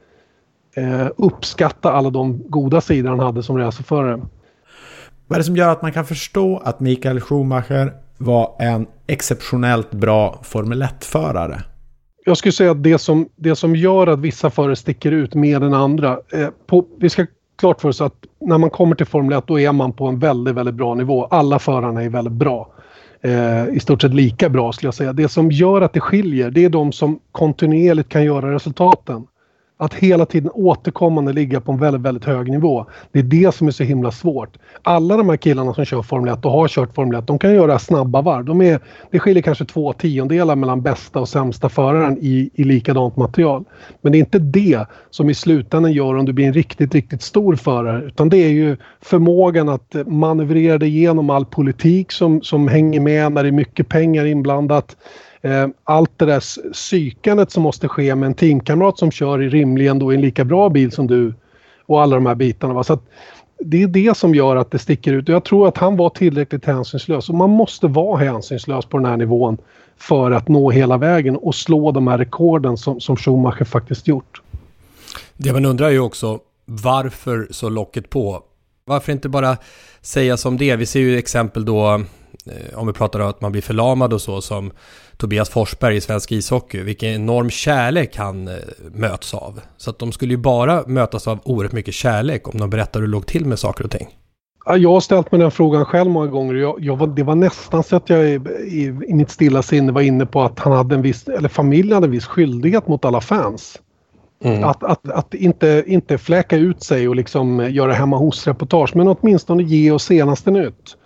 eh, 0.77 1.07
uppskatta 1.17 1.93
alla 1.93 2.11
de 2.11 2.43
goda 2.49 2.81
sidor 2.81 3.11
han 3.11 3.21
hade 3.21 3.43
som 3.43 3.59
racerförare. 3.59 4.21
Vad 5.27 5.37
är 5.37 5.41
det 5.41 5.45
som 5.45 5.57
gör 5.57 5.69
att 5.69 5.83
man 5.83 5.93
kan 5.93 6.05
förstå 6.05 6.63
att 6.65 6.81
Mikael 6.81 7.21
Schumacher 7.21 7.93
var 8.19 8.57
en 8.59 8.87
exceptionellt 9.07 9.91
bra 9.91 10.39
Formel 10.43 10.83
1-förare? 10.83 11.63
Jag 12.25 12.37
skulle 12.37 12.53
säga 12.53 12.71
att 12.71 12.83
det 12.83 12.99
som, 12.99 13.29
det 13.37 13.57
som 13.57 13.77
gör 13.77 14.07
att 14.07 14.19
vissa 14.19 14.51
förare 14.51 14.77
sticker 14.77 15.13
ut 15.13 15.35
mer 15.35 15.61
än 15.61 15.75
andra. 15.75 16.19
Eh, 16.33 16.49
på, 16.67 16.85
vi 16.99 17.11
ska 17.11 17.27
klart 17.57 17.81
för 17.81 17.89
oss 17.89 18.01
att 18.01 18.15
när 18.41 18.59
man 18.59 18.71
kommer 18.71 18.97
till 18.97 19.07
Formel 19.07 19.39
1 19.39 19.47
då 19.47 19.61
är 19.61 19.73
man 19.73 19.93
på 19.93 20.07
en 20.07 20.19
väldigt, 20.19 20.55
väldigt 20.55 20.75
bra 20.75 20.95
nivå. 20.95 21.25
Alla 21.25 21.59
förarna 21.59 22.03
är 22.03 22.09
väldigt 22.09 22.33
bra. 22.33 22.69
Eh, 23.21 23.69
I 23.69 23.81
stort 23.81 24.03
sett 24.03 24.15
lika 24.15 24.49
bra 24.49 24.73
skulle 24.73 24.87
jag 24.87 24.95
säga. 24.95 25.13
Det 25.13 25.29
som 25.29 25.51
gör 25.51 25.81
att 25.81 25.93
det 25.93 26.01
skiljer 26.01 26.51
det 26.51 26.65
är 26.65 26.69
de 26.69 26.93
som 26.93 27.21
kontinuerligt 27.33 28.09
kan 28.09 28.25
göra 28.25 28.55
resultaten. 28.55 29.27
Att 29.77 29.95
hela 29.95 30.27
tiden 30.27 30.51
återkommande 30.55 31.33
ligga 31.33 31.61
på 31.61 31.73
en 31.73 31.79
väldigt, 31.79 32.03
väldigt 32.03 32.25
hög 32.25 32.51
nivå. 32.51 32.87
Det 33.13 33.19
är 33.19 33.23
det 33.23 33.55
som 33.55 33.67
är 33.67 33.71
så 33.71 33.85
himla 33.85 34.11
svårt. 34.11 34.57
Alla 34.83 35.17
de 35.17 35.29
här 35.29 35.37
killarna 35.37 35.75
som 35.75 35.85
kör 35.85 36.03
Formel 36.03 36.35
1 36.35 36.45
och 36.45 36.51
har 36.51 36.69
kört 36.69 36.95
Formel 36.95 37.19
1, 37.19 37.27
de 37.27 37.39
kan 37.39 37.55
göra 37.55 37.79
snabba 37.79 38.23
varv. 38.23 38.45
De 38.45 38.63
är, 38.63 38.81
det 39.11 39.19
skiljer 39.19 39.43
kanske 39.43 39.65
två 39.65 39.93
tiondelar 39.93 40.57
mellan 40.57 40.83
bästa 40.83 41.21
och 41.21 41.29
sämsta 41.29 41.69
föraren 41.69 42.19
i, 42.21 42.51
i 42.55 42.65
likadant 42.65 43.17
material. 43.17 43.65
Men 44.03 44.13
det 44.13 44.19
är 44.19 44.21
inte 44.21 44.39
det 44.39 44.87
som 45.11 45.31
i 45.31 45.35
slutändan 45.35 45.93
gör 45.93 46.17
om 46.17 46.25
du 46.25 46.33
blir 46.33 46.47
en 46.47 46.53
riktigt, 46.53 46.95
riktigt 46.95 47.23
stor 47.23 47.57
förare. 47.57 48.05
Utan 48.05 48.29
det 48.29 48.37
är 48.37 48.49
ju 48.49 48.77
förmågan 49.01 49.69
att 49.69 49.95
manövrera 50.07 50.79
dig 50.79 50.89
igenom 50.89 51.31
all 51.31 51.45
politik 51.45 52.13
som, 52.13 52.43
som 52.43 52.69
hänger 52.69 53.01
med 53.01 53.33
när 53.33 53.43
det 53.43 53.49
är 53.49 53.53
mycket 53.53 53.89
pengar 53.89 54.25
inblandat. 54.25 54.97
Eh, 55.45 55.67
allt 55.85 56.19
det 56.19 56.25
där 56.25 56.73
psykandet 56.73 57.51
som 57.51 57.63
måste 57.63 57.89
ske 57.89 58.15
med 58.15 58.27
en 58.27 58.35
teamkamrat 58.35 58.99
som 58.99 59.11
kör 59.11 59.43
i 59.43 59.49
rimligen 59.49 59.99
då 59.99 60.13
i 60.13 60.15
en 60.17 60.21
lika 60.21 60.45
bra 60.45 60.69
bil 60.69 60.93
som 60.93 61.07
du 61.07 61.35
och 61.87 62.03
alla 62.03 62.15
de 62.17 62.27
här 62.27 62.35
bitarna. 62.35 62.75
Va? 62.75 62.85
Så 62.85 62.93
att 62.93 63.03
det 63.59 63.83
är 63.83 63.87
det 63.87 64.17
som 64.17 64.35
gör 64.35 64.57
att 64.57 64.71
det 64.71 64.79
sticker 64.79 65.13
ut. 65.13 65.29
Och 65.29 65.35
jag 65.35 65.45
tror 65.45 65.69
att 65.69 65.79
han 65.79 65.97
var 65.97 66.11
tillräckligt 66.11 66.65
hänsynslös. 66.65 67.29
Och 67.29 67.35
man 67.35 67.51
måste 67.51 67.87
vara 67.87 68.19
hänsynslös 68.19 68.87
på 68.87 68.99
den 68.99 69.07
här 69.07 69.17
nivån 69.17 69.59
för 69.97 70.31
att 70.31 70.49
nå 70.49 70.71
hela 70.71 70.97
vägen 70.97 71.37
och 71.37 71.55
slå 71.55 71.93
de 71.93 72.07
här 72.07 72.19
rekorden 72.19 72.77
som, 72.77 73.01
som 73.01 73.17
Schumacher 73.17 73.65
faktiskt 73.65 74.09
gjort. 74.09 74.43
Det 75.37 75.53
man 75.53 75.65
undrar 75.65 75.87
är 75.87 75.91
ju 75.91 76.01
också 76.01 76.39
varför 76.65 77.49
så 77.51 77.69
locket 77.69 78.11
på? 78.11 78.43
Varför 78.85 79.13
inte 79.13 79.29
bara 79.29 79.57
säga 80.01 80.37
som 80.37 80.57
det? 80.57 80.77
Vi 80.77 80.87
ser 80.87 81.01
ju 81.01 81.19
exempel 81.19 81.65
då, 81.65 82.01
om 82.75 82.87
vi 82.87 82.93
pratar 82.93 83.21
om 83.21 83.29
att 83.29 83.41
man 83.41 83.53
blir 83.53 83.63
förlamad 83.63 84.13
och 84.13 84.21
så, 84.21 84.41
som 84.41 84.73
Tobias 85.17 85.51
Forsberg 85.51 85.97
i 85.97 86.01
svensk 86.01 86.33
ishockey. 86.33 86.83
Vilken 86.83 87.09
enorm 87.09 87.51
kärlek 87.51 88.17
han 88.17 88.49
eh, 88.49 88.55
möts 88.93 89.35
av. 89.35 89.61
Så 89.77 89.91
att 89.91 89.99
de 89.99 90.13
skulle 90.13 90.33
ju 90.33 90.39
bara 90.39 90.87
mötas 90.87 91.29
av 91.29 91.39
oerhört 91.45 91.73
mycket 91.73 91.95
kärlek 91.95 92.49
om 92.49 92.61
de 92.61 92.71
berättar 92.71 93.01
hur 93.01 93.07
det 93.07 93.13
låg 93.13 93.27
till 93.27 93.47
med 93.47 93.59
saker 93.59 93.85
och 93.85 93.91
ting. 93.91 94.09
Ja, 94.67 94.77
Jag 94.77 94.93
har 94.93 95.01
ställt 95.01 95.33
mig 95.33 95.41
den 95.41 95.51
frågan 95.51 95.85
själv 95.85 96.11
många 96.11 96.27
gånger. 96.27 96.55
Jag, 96.55 96.77
jag 96.81 97.15
det 97.17 97.23
var 97.23 97.35
nästan 97.35 97.83
så 97.83 97.97
att 97.97 98.11
jag 98.11 98.29
i, 98.29 98.41
i, 98.67 98.83
i 99.09 99.15
mitt 99.15 99.31
stilla 99.31 99.63
sinne 99.63 99.93
var 99.93 100.01
inne 100.01 100.27
på 100.27 100.43
att 100.43 100.59
han 100.59 100.73
hade 100.73 100.95
en 100.95 101.03
viss, 101.03 101.29
eller 101.29 101.49
familjen 101.49 101.95
hade 101.95 102.07
en 102.07 102.11
viss 102.11 102.27
skyldighet 102.27 102.89
mot 102.89 103.05
alla 103.05 103.21
fans. 103.21 103.79
Att, 104.65 104.85
att, 104.85 105.11
att 105.11 105.35
inte, 105.35 105.85
inte 105.87 106.19
fläka 106.19 106.57
ut 106.57 106.83
sig 106.83 107.09
och 107.09 107.17
liksom 107.17 107.71
göra 107.71 107.93
hemma 107.93 108.17
hos-reportage 108.17 108.97
men 108.97 109.09
åtminstone 109.09 109.63
ge 109.63 109.91
oss 109.91 110.05
senaste 110.05 110.51
nytt. 110.51 110.97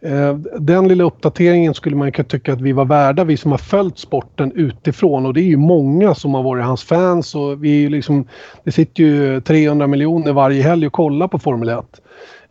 Eh, 0.00 0.34
den 0.58 0.88
lilla 0.88 1.04
uppdateringen 1.04 1.74
skulle 1.74 1.96
man 1.96 2.12
kunna 2.12 2.28
tycka 2.28 2.52
att 2.52 2.60
vi 2.60 2.72
var 2.72 2.84
värda, 2.84 3.24
vi 3.24 3.36
som 3.36 3.50
har 3.50 3.58
följt 3.58 3.98
sporten 3.98 4.52
utifrån 4.54 5.26
och 5.26 5.34
det 5.34 5.40
är 5.40 5.44
ju 5.44 5.56
många 5.56 6.14
som 6.14 6.34
har 6.34 6.42
varit 6.42 6.64
hans 6.64 6.84
fans 6.84 7.34
och 7.34 7.64
vi 7.64 7.70
är 7.76 7.80
ju 7.80 7.88
liksom, 7.88 8.26
det 8.64 8.72
sitter 8.72 9.02
ju 9.02 9.40
300 9.40 9.86
miljoner 9.86 10.32
varje 10.32 10.62
helg 10.62 10.86
och 10.86 10.92
kollar 10.92 11.28
på 11.28 11.38
Formel 11.38 11.68
1. 11.68 11.78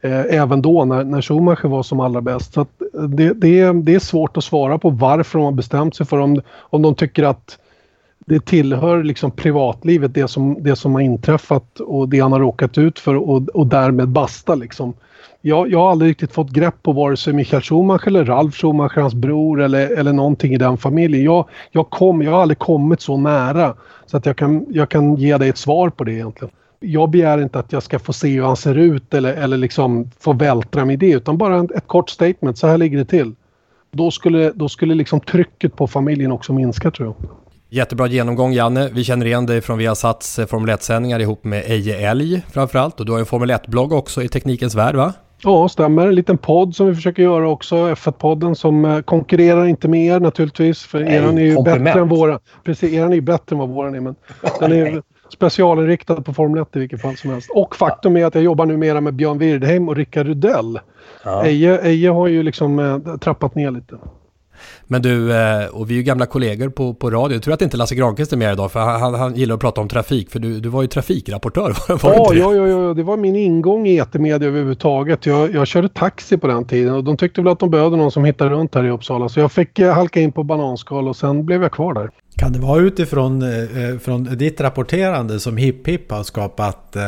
Eh, 0.02 0.39
även 0.41 0.62
då 0.62 0.86
när, 0.86 1.04
när 1.04 1.22
Schumacher 1.22 1.68
var 1.68 1.84
som 1.84 2.00
allra 2.00 2.22
bäst. 2.22 2.54
Så 2.54 2.62
att 2.62 2.82
eh, 2.95 3.02
det, 3.02 3.34
det, 3.34 3.60
är, 3.60 3.74
det 3.74 3.95
är 3.95 4.00
svårt 4.00 4.38
att 4.38 4.43
svara 4.43 4.78
på 4.78 4.89
varför 4.89 5.39
de 5.39 5.45
har 5.45 5.52
bestämt 5.52 5.95
sig 5.95 6.06
för 6.06 6.20
om, 6.20 6.41
om 6.58 6.82
de 6.82 6.95
tycker 6.95 7.24
att 7.24 7.60
det 8.28 8.45
tillhör 8.45 9.03
liksom 9.03 9.32
privatlivet, 9.32 10.13
det 10.13 10.28
som, 10.28 10.63
det 10.63 10.75
som 10.75 10.93
har 10.93 11.01
inträffat 11.01 11.80
och 11.80 12.09
det 12.09 12.19
han 12.19 12.32
har 12.32 12.39
råkat 12.39 12.78
ut 12.78 12.99
för 12.99 13.15
och, 13.15 13.49
och 13.49 13.67
därmed 13.67 14.09
basta 14.09 14.55
liksom. 14.55 14.93
Jag, 15.41 15.71
jag 15.71 15.80
har 15.80 15.91
aldrig 15.91 16.09
riktigt 16.09 16.32
fått 16.32 16.49
grepp 16.49 16.84
på 16.84 16.91
vare 16.91 17.17
sig 17.17 17.34
Michael 17.34 17.61
Schumacher 17.61 18.07
eller 18.07 18.25
Ralf 18.25 18.55
Schumacher, 18.55 19.01
hans 19.01 19.13
bror 19.13 19.61
eller, 19.61 19.97
eller 19.97 20.13
någonting 20.13 20.53
i 20.53 20.57
den 20.57 20.78
familjen. 20.78 21.23
Jag, 21.23 21.45
jag, 21.71 21.89
kom, 21.89 22.21
jag 22.21 22.32
har 22.32 22.41
aldrig 22.41 22.59
kommit 22.59 23.01
så 23.01 23.17
nära 23.17 23.73
så 24.05 24.17
att 24.17 24.25
jag 24.25 24.38
kan, 24.38 24.65
jag 24.69 24.89
kan 24.89 25.15
ge 25.15 25.38
dig 25.38 25.49
ett 25.49 25.57
svar 25.57 25.89
på 25.89 26.03
det 26.03 26.13
egentligen. 26.13 26.51
Jag 26.80 27.09
begär 27.09 27.41
inte 27.41 27.59
att 27.59 27.71
jag 27.71 27.84
ska 27.84 27.99
få 27.99 28.13
se 28.13 28.28
hur 28.28 28.43
han 28.43 28.57
ser 28.57 28.75
ut 28.75 29.13
eller, 29.13 29.34
eller 29.34 29.57
liksom 29.57 30.11
få 30.19 30.34
vältra 30.34 30.86
mig 30.86 30.93
i 30.93 30.97
det 30.97 31.11
utan 31.11 31.38
bara 31.38 31.59
ett 31.59 31.88
kort 31.88 32.09
statement, 32.09 32.57
så 32.57 32.67
här 32.67 32.78
ligger 32.78 32.97
det 32.97 33.05
till. 33.05 33.36
Då 33.91 34.11
skulle, 34.11 34.51
då 34.51 34.69
skulle 34.69 34.95
liksom 34.95 35.19
trycket 35.19 35.75
på 35.75 35.88
familjen 35.88 36.32
också 36.32 36.53
minska 36.53 36.91
tror 36.91 37.07
jag. 37.07 37.30
Jättebra 37.70 38.07
genomgång 38.07 38.53
Janne. 38.53 38.89
Vi 38.93 39.03
känner 39.03 39.26
igen 39.26 39.45
dig 39.45 39.61
från 39.61 39.78
Viasats 39.78 40.39
eh, 40.39 40.45
Formel 40.45 40.70
1-sändningar 40.76 41.20
ihop 41.20 41.43
med 41.43 41.63
Eje 41.65 42.09
Älg 42.09 42.41
framförallt. 42.51 42.99
Och 42.99 43.05
du 43.05 43.11
har 43.11 43.20
en 43.20 43.26
Formel 43.26 43.51
1-blogg 43.51 43.93
också 43.93 44.24
i 44.24 44.28
Teknikens 44.28 44.76
Värld 44.76 44.95
va? 44.95 45.13
Ja, 45.43 45.70
stämmer. 45.70 46.07
En 46.07 46.15
liten 46.15 46.38
podd 46.38 46.76
som 46.76 46.88
vi 46.88 46.95
försöker 46.95 47.24
göra 47.24 47.49
också. 47.49 47.76
F1-podden 47.76 48.53
som 48.55 48.86
eh, 48.86 48.99
konkurrerar 48.99 49.65
inte 49.65 49.88
med 49.88 50.05
er 50.05 50.20
naturligtvis. 50.20 50.84
För 50.84 50.99
Nej, 50.99 51.15
eran 51.15 51.38
är 51.38 51.41
ju 51.41 51.55
komplement. 51.55 51.84
bättre 51.84 51.99
än 51.99 52.07
våra. 52.07 52.39
Precis, 52.63 52.93
eran 52.93 53.11
är 53.11 53.15
ju 53.15 53.22
bättre 53.22 53.53
än 53.53 53.59
vad 53.59 53.70
våran 53.70 53.95
är. 53.95 53.99
Men 53.99 54.15
den 54.59 54.72
är 54.72 55.01
specialinriktad 55.34 56.22
på 56.22 56.34
Formel 56.34 56.61
1 56.61 56.76
i 56.76 56.80
vilket 56.80 57.01
fall 57.01 57.18
som 57.18 57.30
helst. 57.30 57.49
Och 57.53 57.76
faktum 57.76 58.18
är 58.18 58.26
att 58.26 58.36
jag 58.36 58.43
jobbar 58.43 58.65
numera 58.65 59.01
med 59.01 59.13
Björn 59.13 59.38
Wirdheim 59.38 59.89
och 59.89 59.95
Rickard 59.95 60.28
Rudell. 60.28 60.80
Ja. 61.24 61.45
Eje, 61.45 61.82
Eje 61.82 62.09
har 62.09 62.28
ju 62.28 62.43
liksom 62.43 62.80
eh, 62.80 63.18
trappat 63.18 63.55
ner 63.55 63.72
lite. 63.72 63.95
Men 64.88 65.01
du, 65.01 65.34
eh, 65.34 65.65
och 65.65 65.89
vi 65.89 65.93
är 65.93 65.97
ju 65.97 66.03
gamla 66.03 66.26
kollegor 66.26 66.70
på, 66.70 66.93
på 66.93 67.09
radio. 67.09 67.36
Jag 67.36 67.43
tror 67.43 67.53
att 67.53 67.61
inte 67.61 67.78
Lasse 67.78 67.95
Granqvist 67.95 68.34
är 68.34 68.38
med 68.38 68.53
idag 68.53 68.72
för 68.72 68.80
han, 68.80 69.13
han 69.13 69.36
gillar 69.36 69.55
att 69.55 69.61
prata 69.61 69.82
om 69.82 69.88
trafik. 69.88 70.32
För 70.32 70.39
du, 70.39 70.59
du 70.59 70.70
var 70.70 70.82
ju 70.82 70.88
trafikrapportör, 70.88 71.76
var 72.03 72.13
ja, 72.13 72.34
ja, 72.34 72.68
ja, 72.68 72.68
ja, 72.68 72.93
det 72.93 73.03
var 73.03 73.18
min 73.18 73.36
ingång 73.36 73.88
i 73.88 73.97
etermedia 73.97 74.47
överhuvudtaget. 74.47 75.26
Jag, 75.26 75.53
jag 75.53 75.68
körde 75.68 75.89
taxi 75.89 76.38
på 76.38 76.47
den 76.47 76.65
tiden 76.65 76.93
och 76.93 77.03
de 77.03 77.18
tyckte 77.18 77.41
väl 77.41 77.51
att 77.51 77.59
de 77.59 77.70
behövde 77.70 77.97
någon 77.97 78.11
som 78.11 78.26
hittade 78.26 78.49
runt 78.49 78.76
här 78.76 78.86
i 78.86 78.89
Uppsala. 78.89 79.30
Så 79.30 79.39
jag 79.39 79.51
fick 79.51 79.80
eh, 79.80 79.93
halka 79.93 80.20
in 80.20 80.32
på 80.32 80.43
bananskal 80.43 81.07
och 81.07 81.15
sen 81.15 81.45
blev 81.45 81.61
jag 81.61 81.72
kvar 81.72 81.93
där. 81.93 82.09
Kan 82.36 82.53
det 82.53 82.59
vara 82.59 82.82
utifrån 82.82 83.41
eh, 83.41 83.97
från 83.99 84.24
ditt 84.24 84.61
rapporterande 84.61 85.39
som 85.39 85.57
Hipp 85.57 85.88
Hipp 85.88 86.11
har 86.11 86.24
skapat 86.24 86.95
eh... 86.95 87.01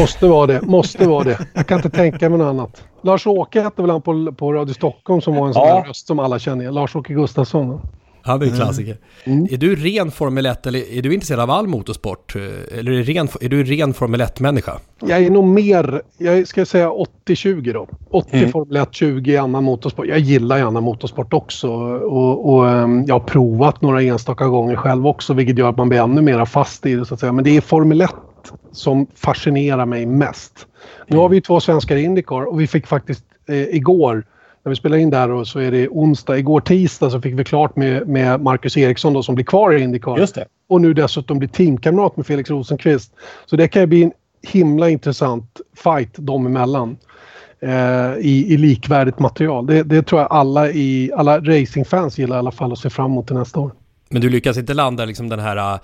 Måste 0.00 0.28
vara 0.28 0.46
det, 0.46 0.62
måste 0.62 1.08
vara 1.08 1.24
det. 1.24 1.38
Jag 1.54 1.66
kan 1.66 1.78
inte 1.78 1.90
tänka 1.90 2.28
mig 2.28 2.38
något 2.38 2.50
annat. 2.50 2.82
Lars-Åke 3.02 3.60
hette 3.60 3.82
väl 3.82 3.90
han 3.90 4.02
på, 4.02 4.32
på 4.32 4.52
Radio 4.52 4.74
Stockholm 4.74 5.20
som 5.20 5.34
var 5.34 5.46
en 5.46 5.54
sån 5.54 5.68
ja. 5.68 5.74
där 5.74 5.88
röst 5.88 6.06
som 6.06 6.18
alla 6.18 6.38
känner 6.38 6.62
igen. 6.62 6.74
Lars-Åke 6.74 7.14
Gustafsson. 7.14 7.80
Det 8.24 8.30
är 8.30 8.42
en 8.42 8.56
klassiker. 8.56 8.96
Mm. 9.24 9.48
Är 9.50 9.56
du 9.56 9.74
ren 9.74 10.10
Formel 10.10 10.46
1 10.46 10.66
eller 10.66 10.98
är 10.98 11.02
du 11.02 11.14
intresserad 11.14 11.40
av 11.40 11.50
all 11.50 11.66
motorsport? 11.66 12.36
Eller 12.72 12.92
är, 12.92 13.02
ren, 13.02 13.28
är 13.40 13.48
du 13.48 13.64
ren 13.64 13.94
Formel 13.94 14.20
1-människa? 14.20 14.72
Jag 15.00 15.22
är 15.22 15.30
nog 15.30 15.44
mer, 15.44 16.02
jag 16.18 16.48
ska 16.48 16.66
säga 16.66 16.90
80-20 17.26 17.72
då. 17.72 17.88
80 18.10 18.36
mm. 18.36 18.52
Formel 18.52 18.76
1, 18.76 18.88
20 18.90 19.36
annan 19.36 19.64
motorsport. 19.64 20.06
Jag 20.06 20.18
gillar 20.18 20.56
ju 20.56 20.62
annan 20.62 20.82
motorsport 20.82 21.32
också 21.32 21.70
och, 21.70 22.54
och 22.54 22.64
um, 22.64 23.04
jag 23.06 23.14
har 23.14 23.20
provat 23.20 23.82
några 23.82 24.02
enstaka 24.02 24.46
gånger 24.46 24.76
själv 24.76 25.06
också 25.06 25.34
vilket 25.34 25.58
gör 25.58 25.68
att 25.68 25.76
man 25.76 25.88
blir 25.88 26.00
ännu 26.00 26.22
mer 26.22 26.44
fast 26.44 26.86
i 26.86 26.94
det 26.94 27.04
så 27.04 27.14
att 27.14 27.20
säga. 27.20 27.32
Men 27.32 27.44
det 27.44 27.56
är 27.56 27.60
Formel 27.60 28.00
1 28.00 28.10
som 28.72 29.06
fascinerar 29.14 29.86
mig 29.86 30.06
mest. 30.06 30.66
Nu 31.06 31.16
har 31.16 31.28
vi 31.28 31.40
två 31.40 31.60
svenskar 31.60 31.96
i 31.96 32.02
Indycar 32.02 32.42
och 32.42 32.60
vi 32.60 32.66
fick 32.66 32.86
faktiskt 32.86 33.24
eh, 33.48 33.56
igår 33.56 34.24
när 34.62 34.70
vi 34.70 34.76
spelar 34.76 34.96
in 34.96 35.10
där 35.10 35.30
och 35.30 35.46
så 35.46 35.58
är 35.58 35.70
det 35.70 35.88
onsdag. 35.88 36.38
Igår 36.38 36.60
tisdag 36.60 37.10
så 37.10 37.20
fick 37.20 37.38
vi 37.38 37.44
klart 37.44 37.76
med, 37.76 38.08
med 38.08 38.40
Marcus 38.40 38.76
Eriksson 38.76 39.12
då, 39.12 39.22
som 39.22 39.34
blir 39.34 39.44
kvar 39.44 39.72
i 39.72 39.82
Indycar. 39.82 40.18
Just 40.18 40.34
det. 40.34 40.44
Och 40.68 40.80
nu 40.80 40.94
dessutom 40.94 41.38
blir 41.38 41.48
teamkamrat 41.48 42.16
med 42.16 42.26
Felix 42.26 42.50
Rosenqvist. 42.50 43.12
Så 43.46 43.56
det 43.56 43.68
kan 43.68 43.82
ju 43.82 43.86
bli 43.86 44.02
en 44.02 44.12
himla 44.42 44.90
intressant 44.90 45.60
fight 45.76 46.10
dem 46.16 46.46
emellan. 46.46 46.96
Eh, 47.62 48.16
i, 48.18 48.46
i 48.48 48.56
likvärdigt 48.56 49.18
material. 49.18 49.66
Det, 49.66 49.82
det, 49.82 50.02
tror 50.02 50.20
jag 50.20 50.32
alla, 50.32 50.70
i, 50.70 51.10
alla 51.16 51.40
racingfans 51.40 52.18
gillar 52.18 52.36
i 52.36 52.38
alla 52.38 52.50
fall 52.50 52.72
att 52.72 52.78
se 52.78 52.90
fram 52.90 53.10
emot 53.10 53.26
till 53.26 53.36
nästa 53.36 53.60
år. 53.60 53.72
Men 54.12 54.22
du 54.22 54.28
lyckas 54.28 54.56
inte 54.56 54.74
landa 54.74 55.04
liksom 55.04 55.28
den 55.28 55.38
här 55.38 55.78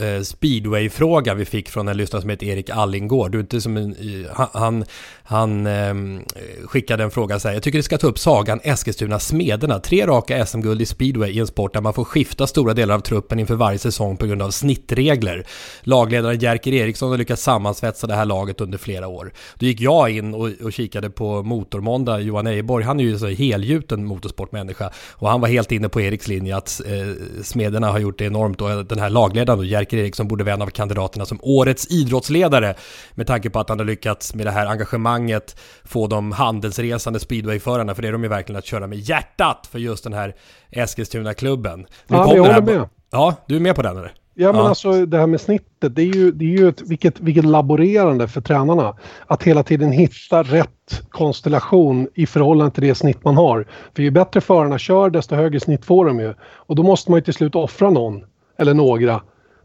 uh, 0.00 0.22
speedway-frågan 0.22 1.38
vi 1.38 1.44
fick 1.44 1.68
från 1.68 1.88
en 1.88 1.96
lyssnare 1.96 2.20
som 2.20 2.30
heter 2.30 2.46
Erik 2.46 2.70
Allingård. 2.70 3.32
Du 3.32 3.38
är 3.38 3.42
inte 3.42 3.60
som 3.60 3.76
en, 3.76 3.96
han, 4.32 4.48
han, 4.52 4.84
han 5.22 5.66
um, 5.66 6.24
skickade 6.64 7.04
en 7.04 7.10
fråga 7.10 7.38
så 7.38 7.48
här. 7.48 7.54
Jag 7.54 7.62
tycker 7.62 7.78
du 7.78 7.82
ska 7.82 7.98
ta 7.98 8.06
upp 8.06 8.18
sagan 8.18 8.60
Eskilstuna-Smederna. 8.60 9.80
Tre 9.80 10.06
raka 10.06 10.46
SM-guld 10.46 10.82
i 10.82 10.86
speedway 10.86 11.30
i 11.30 11.38
en 11.38 11.46
sport 11.46 11.72
där 11.72 11.80
man 11.80 11.94
får 11.94 12.04
skifta 12.04 12.46
stora 12.46 12.74
delar 12.74 12.94
av 12.94 13.00
truppen 13.00 13.38
inför 13.38 13.54
varje 13.54 13.78
säsong 13.78 14.16
på 14.16 14.26
grund 14.26 14.42
av 14.42 14.50
snittregler. 14.50 15.46
Lagledaren 15.80 16.38
Jerker 16.38 16.72
Eriksson 16.74 17.10
har 17.10 17.18
lyckats 17.18 17.42
sammansvetsa 17.42 18.06
det 18.06 18.14
här 18.14 18.24
laget 18.24 18.60
under 18.60 18.78
flera 18.78 19.08
år. 19.08 19.32
Då 19.54 19.66
gick 19.66 19.80
jag 19.80 20.10
in 20.10 20.34
och, 20.34 20.50
och 20.62 20.72
kikade 20.72 21.10
på 21.10 21.42
Motormåndag, 21.42 22.20
Johan 22.20 22.46
Ejeborg. 22.46 22.84
Han 22.84 23.00
är 23.00 23.04
ju 23.04 23.18
så 23.18 23.26
helgjuten 23.26 24.04
motorsportmänniska 24.04 24.90
och 25.12 25.28
han 25.28 25.40
var 25.40 25.48
helt 25.48 25.72
inne 25.72 25.88
på 25.88 26.00
Eriks 26.00 26.28
linje 26.28 26.56
att 26.56 26.80
uh, 26.86 27.42
Smederna 27.58 27.90
har 27.90 27.98
gjort 27.98 28.18
det 28.18 28.24
enormt 28.24 28.60
och 28.60 28.86
den 28.86 28.98
här 28.98 29.10
lagledaren 29.10 29.58
då, 29.58 29.64
Jerker 29.64 29.96
Eriksson, 29.96 30.28
borde 30.28 30.44
vara 30.44 30.54
en 30.54 30.62
av 30.62 30.66
kandidaterna 30.66 31.26
som 31.26 31.38
årets 31.42 31.90
idrottsledare 31.90 32.74
med 33.14 33.26
tanke 33.26 33.50
på 33.50 33.60
att 33.60 33.68
han 33.68 33.78
har 33.78 33.86
lyckats 33.86 34.34
med 34.34 34.46
det 34.46 34.50
här 34.50 34.66
engagemanget 34.66 35.56
få 35.84 36.06
de 36.06 36.32
handelsresande 36.32 37.20
speedwayförarna, 37.20 37.94
för 37.94 38.02
det 38.02 38.08
är 38.08 38.12
de 38.12 38.22
ju 38.22 38.28
verkligen 38.28 38.58
att 38.58 38.66
köra 38.66 38.86
med 38.86 38.98
hjärtat 38.98 39.68
för 39.70 39.78
just 39.78 40.04
den 40.04 40.12
här 40.12 40.34
Eskilstuna-klubben. 40.70 41.86
Ja, 42.06 42.34
jag 42.34 42.42
håller 42.42 42.62
med. 42.62 42.88
Ja, 43.10 43.34
du 43.46 43.56
är 43.56 43.60
med 43.60 43.76
på 43.76 43.82
den 43.82 43.96
eller? 43.96 44.12
Ja, 44.40 44.52
men 44.52 44.60
ja. 44.60 44.68
alltså 44.68 45.06
det 45.06 45.18
här 45.18 45.26
med 45.26 45.40
snittet, 45.40 45.96
det 45.96 46.02
är 46.02 46.14
ju, 46.14 46.32
det 46.32 46.44
är 46.44 46.58
ju 46.58 46.68
ett, 46.68 46.82
vilket, 46.82 47.20
vilket 47.20 47.44
laborerande 47.44 48.28
för 48.28 48.40
tränarna. 48.40 48.94
Att 49.26 49.42
hela 49.42 49.62
tiden 49.62 49.92
hitta 49.92 50.42
rätt 50.42 51.02
konstellation 51.08 52.08
i 52.14 52.26
förhållande 52.26 52.74
till 52.74 52.82
det 52.82 52.94
snitt 52.94 53.24
man 53.24 53.36
har. 53.36 53.66
För 53.94 54.02
ju 54.02 54.10
bättre 54.10 54.40
förarna 54.40 54.78
kör, 54.78 55.10
desto 55.10 55.34
högre 55.34 55.60
snitt 55.60 55.84
får 55.84 56.06
de 56.06 56.20
ju. 56.20 56.34
Och 56.40 56.76
då 56.76 56.82
måste 56.82 57.10
man 57.10 57.18
ju 57.18 57.24
till 57.24 57.34
slut 57.34 57.54
offra 57.54 57.90
någon, 57.90 58.24
eller 58.58 58.74
några. 58.74 59.20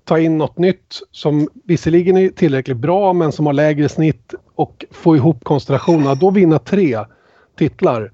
Ta 0.05 0.19
in 0.19 0.38
något 0.38 0.57
nytt 0.57 0.99
som 1.11 1.47
visserligen 1.63 2.17
är 2.17 2.30
tillräckligt 2.30 2.78
bra, 2.78 3.13
men 3.13 3.32
som 3.32 3.45
har 3.45 3.53
lägre 3.53 3.89
snitt 3.89 4.34
och 4.55 4.86
få 4.91 5.15
ihop 5.15 5.43
konstellationerna. 5.43 6.15
Då 6.15 6.30
vinna 6.30 6.59
tre 6.59 6.99
titlar 7.57 8.11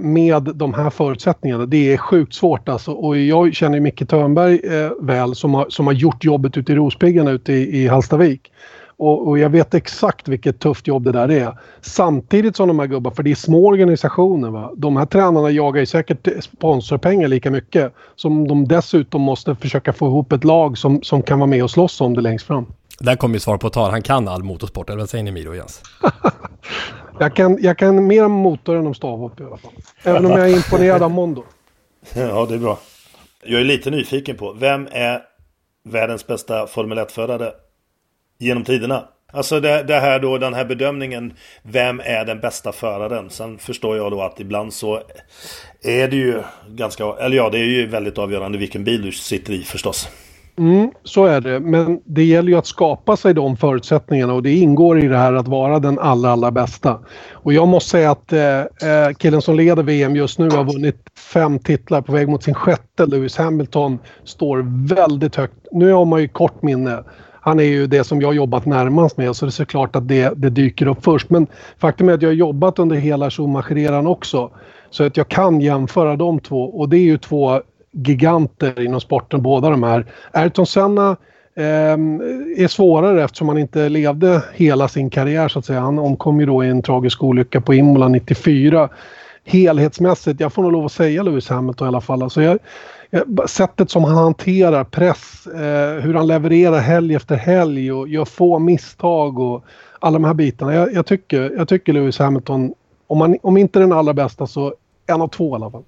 med 0.00 0.42
de 0.42 0.74
här 0.74 0.90
förutsättningarna. 0.90 1.66
Det 1.66 1.92
är 1.92 1.96
sjukt 1.96 2.34
svårt 2.34 2.68
alltså. 2.68 2.92
Och 2.92 3.18
jag 3.18 3.54
känner 3.54 3.80
Micke 3.80 4.08
Törnberg 4.08 4.60
eh, 4.64 4.90
väl 5.00 5.34
som 5.34 5.54
har, 5.54 5.66
som 5.68 5.86
har 5.86 5.94
gjort 5.94 6.24
jobbet 6.24 6.56
ute 6.56 6.72
i 6.72 6.74
Rospiggarna 6.74 7.30
ute 7.30 7.52
i, 7.52 7.82
i 7.82 7.88
Hallstavik. 7.88 8.52
Och, 8.96 9.28
och, 9.28 9.38
jag 9.38 9.50
vet 9.50 9.74
exakt 9.74 10.28
vilket 10.28 10.60
tufft 10.60 10.86
jobb 10.86 11.04
det 11.04 11.12
där 11.12 11.30
är. 11.30 11.58
Samtidigt 11.80 12.56
som 12.56 12.68
de 12.68 12.78
här 12.78 12.86
gubbarna, 12.86 13.14
för 13.14 13.22
det 13.22 13.30
är 13.30 13.34
små 13.34 13.66
organisationer. 13.66 14.50
Va? 14.50 14.70
De 14.76 14.96
här 14.96 15.06
tränarna 15.06 15.50
jagar 15.50 15.80
ju 15.80 15.86
säkert 15.86 16.28
sponsorpengar 16.44 17.28
lika 17.28 17.50
mycket. 17.50 17.94
Som 18.16 18.48
de 18.48 18.68
dessutom 18.68 19.22
måste 19.22 19.54
försöka 19.54 19.92
få 19.92 20.06
ihop 20.06 20.32
ett 20.32 20.44
lag 20.44 20.78
som, 20.78 21.02
som 21.02 21.22
kan 21.22 21.38
vara 21.38 21.46
med 21.46 21.62
och 21.62 21.70
slåss 21.70 22.00
om 22.00 22.14
det 22.14 22.20
längst 22.20 22.46
fram. 22.46 22.66
Där 23.00 23.16
kommer 23.16 23.34
ju 23.34 23.40
svar 23.40 23.58
på 23.58 23.70
tal. 23.70 23.90
Han 23.90 24.02
kan 24.02 24.28
all 24.28 24.42
motorsport, 24.42 24.90
eller 24.90 24.98
vad 24.98 25.10
säger 25.10 25.24
ni 25.24 25.30
Miro 25.30 25.48
och 25.48 25.56
Jens? 25.56 25.82
Jag 27.20 27.36
kan, 27.36 27.58
jag 27.60 27.78
kan 27.78 28.06
mer 28.06 28.24
om 28.24 28.32
motor 28.32 28.76
än 28.76 28.86
om 28.86 28.94
stavhopp 28.94 29.40
i 29.40 29.44
alla 29.44 29.56
fall. 29.56 29.72
Även 30.02 30.26
om 30.26 30.32
jag 30.32 30.50
är 30.50 30.56
imponerad 30.56 31.02
av 31.02 31.10
Mondo. 31.10 31.44
Ja, 32.14 32.46
det 32.46 32.54
är 32.54 32.58
bra. 32.58 32.78
Jag 33.44 33.60
är 33.60 33.64
lite 33.64 33.90
nyfiken 33.90 34.36
på, 34.36 34.52
vem 34.52 34.88
är 34.90 35.22
världens 35.84 36.26
bästa 36.26 36.66
Formel 36.66 36.98
1-förare 36.98 37.52
genom 38.38 38.64
tiderna? 38.64 39.04
Alltså 39.32 39.60
det, 39.60 39.82
det, 39.82 40.00
här 40.00 40.18
då, 40.18 40.38
den 40.38 40.54
här 40.54 40.64
bedömningen, 40.64 41.32
vem 41.62 42.00
är 42.04 42.24
den 42.24 42.40
bästa 42.40 42.72
föraren? 42.72 43.30
Sen 43.30 43.58
förstår 43.58 43.96
jag 43.96 44.10
då 44.12 44.22
att 44.22 44.40
ibland 44.40 44.72
så 44.72 45.02
är 45.82 46.08
det 46.08 46.16
ju 46.16 46.42
ganska, 46.68 47.04
eller 47.20 47.36
ja, 47.36 47.50
det 47.50 47.58
är 47.58 47.64
ju 47.64 47.86
väldigt 47.86 48.18
avgörande 48.18 48.58
vilken 48.58 48.84
bil 48.84 49.02
du 49.02 49.12
sitter 49.12 49.52
i 49.52 49.62
förstås. 49.62 50.08
Mm, 50.58 50.90
så 51.04 51.24
är 51.24 51.40
det, 51.40 51.60
men 51.60 52.00
det 52.04 52.24
gäller 52.24 52.48
ju 52.48 52.58
att 52.58 52.66
skapa 52.66 53.16
sig 53.16 53.34
de 53.34 53.56
förutsättningarna 53.56 54.32
och 54.32 54.42
det 54.42 54.54
ingår 54.54 54.98
i 55.04 55.08
det 55.08 55.16
här 55.16 55.32
att 55.32 55.48
vara 55.48 55.78
den 55.78 55.98
allra, 55.98 56.30
allra 56.30 56.50
bästa. 56.50 56.98
Och 57.32 57.52
jag 57.52 57.68
måste 57.68 57.90
säga 57.90 58.10
att 58.10 58.32
eh, 58.32 58.60
eh 58.60 59.12
killen 59.18 59.42
som 59.42 59.56
leder 59.56 59.82
VM 59.82 60.16
just 60.16 60.38
nu 60.38 60.50
har 60.50 60.64
vunnit 60.64 60.96
fem 61.32 61.58
titlar 61.58 62.00
på 62.00 62.12
väg 62.12 62.28
mot 62.28 62.42
sin 62.42 62.54
sjätte. 62.54 63.06
Lewis 63.06 63.36
Hamilton 63.36 63.98
står 64.24 64.88
väldigt 64.94 65.36
högt. 65.36 65.66
Nu 65.72 65.92
har 65.92 66.04
man 66.04 66.20
ju 66.20 66.28
kort 66.28 66.62
minne. 66.62 67.04
Han 67.40 67.60
är 67.60 67.64
ju 67.64 67.86
det 67.86 68.04
som 68.04 68.20
jag 68.20 68.34
jobbat 68.34 68.66
närmast 68.66 69.16
med 69.16 69.36
så 69.36 69.46
det 69.46 69.48
är 69.48 69.52
såklart 69.52 69.96
att 69.96 70.08
det, 70.08 70.32
det 70.36 70.50
dyker 70.50 70.86
upp 70.86 71.04
först. 71.04 71.30
Men 71.30 71.46
faktum 71.78 72.08
är 72.08 72.12
att 72.12 72.22
jag 72.22 72.28
har 72.28 72.34
jobbat 72.34 72.78
under 72.78 72.96
hela 72.96 73.30
Schumacher-eran 73.30 74.06
också. 74.06 74.50
Så 74.90 75.04
att 75.04 75.16
jag 75.16 75.28
kan 75.28 75.60
jämföra 75.60 76.16
de 76.16 76.40
två 76.40 76.62
och 76.62 76.88
det 76.88 76.96
är 76.96 77.04
ju 77.04 77.18
två 77.18 77.60
giganter 77.92 78.80
inom 78.80 79.00
sporten 79.00 79.42
båda 79.42 79.70
de 79.70 79.82
här. 79.82 80.06
Ayrton 80.32 80.66
Senna 80.66 81.16
eh, 81.56 81.64
är 82.56 82.68
svårare 82.68 83.24
eftersom 83.24 83.48
han 83.48 83.58
inte 83.58 83.88
levde 83.88 84.42
hela 84.54 84.88
sin 84.88 85.10
karriär 85.10 85.48
så 85.48 85.58
att 85.58 85.64
säga. 85.64 85.80
Han 85.80 85.98
omkom 85.98 86.40
ju 86.40 86.46
då 86.46 86.64
i 86.64 86.68
en 86.68 86.82
tragisk 86.82 87.22
olycka 87.22 87.60
på 87.60 87.74
Imola 87.74 88.08
94. 88.08 88.88
Helhetsmässigt, 89.44 90.40
jag 90.40 90.52
får 90.52 90.62
nog 90.62 90.72
lov 90.72 90.84
att 90.84 90.92
säga 90.92 91.22
Lewis 91.22 91.48
Hamilton 91.48 91.86
i 91.86 91.88
alla 91.88 92.00
fall. 92.00 92.22
Alltså 92.22 92.42
jag, 92.42 92.58
sättet 93.46 93.90
som 93.90 94.04
han 94.04 94.16
hanterar 94.16 94.84
press, 94.84 95.46
eh, 95.46 96.02
hur 96.02 96.14
han 96.14 96.26
levererar 96.26 96.78
helg 96.78 97.14
efter 97.14 97.36
helg 97.36 97.92
och 97.92 98.08
gör 98.08 98.24
få 98.24 98.58
misstag 98.58 99.38
och 99.38 99.64
alla 100.00 100.18
de 100.18 100.24
här 100.24 100.34
bitarna. 100.34 100.74
Jag, 100.74 100.92
jag 100.92 101.06
tycker, 101.06 101.50
jag 101.56 101.68
tycker 101.68 101.92
Lewis 101.92 102.18
Hamilton, 102.18 102.74
om, 103.06 103.18
man, 103.18 103.38
om 103.42 103.56
inte 103.56 103.78
den 103.78 103.92
allra 103.92 104.14
bästa 104.14 104.46
så 104.46 104.74
en 105.06 105.22
av 105.22 105.28
två 105.28 105.52
i 105.52 105.54
alla 105.54 105.70
fall. 105.70 105.82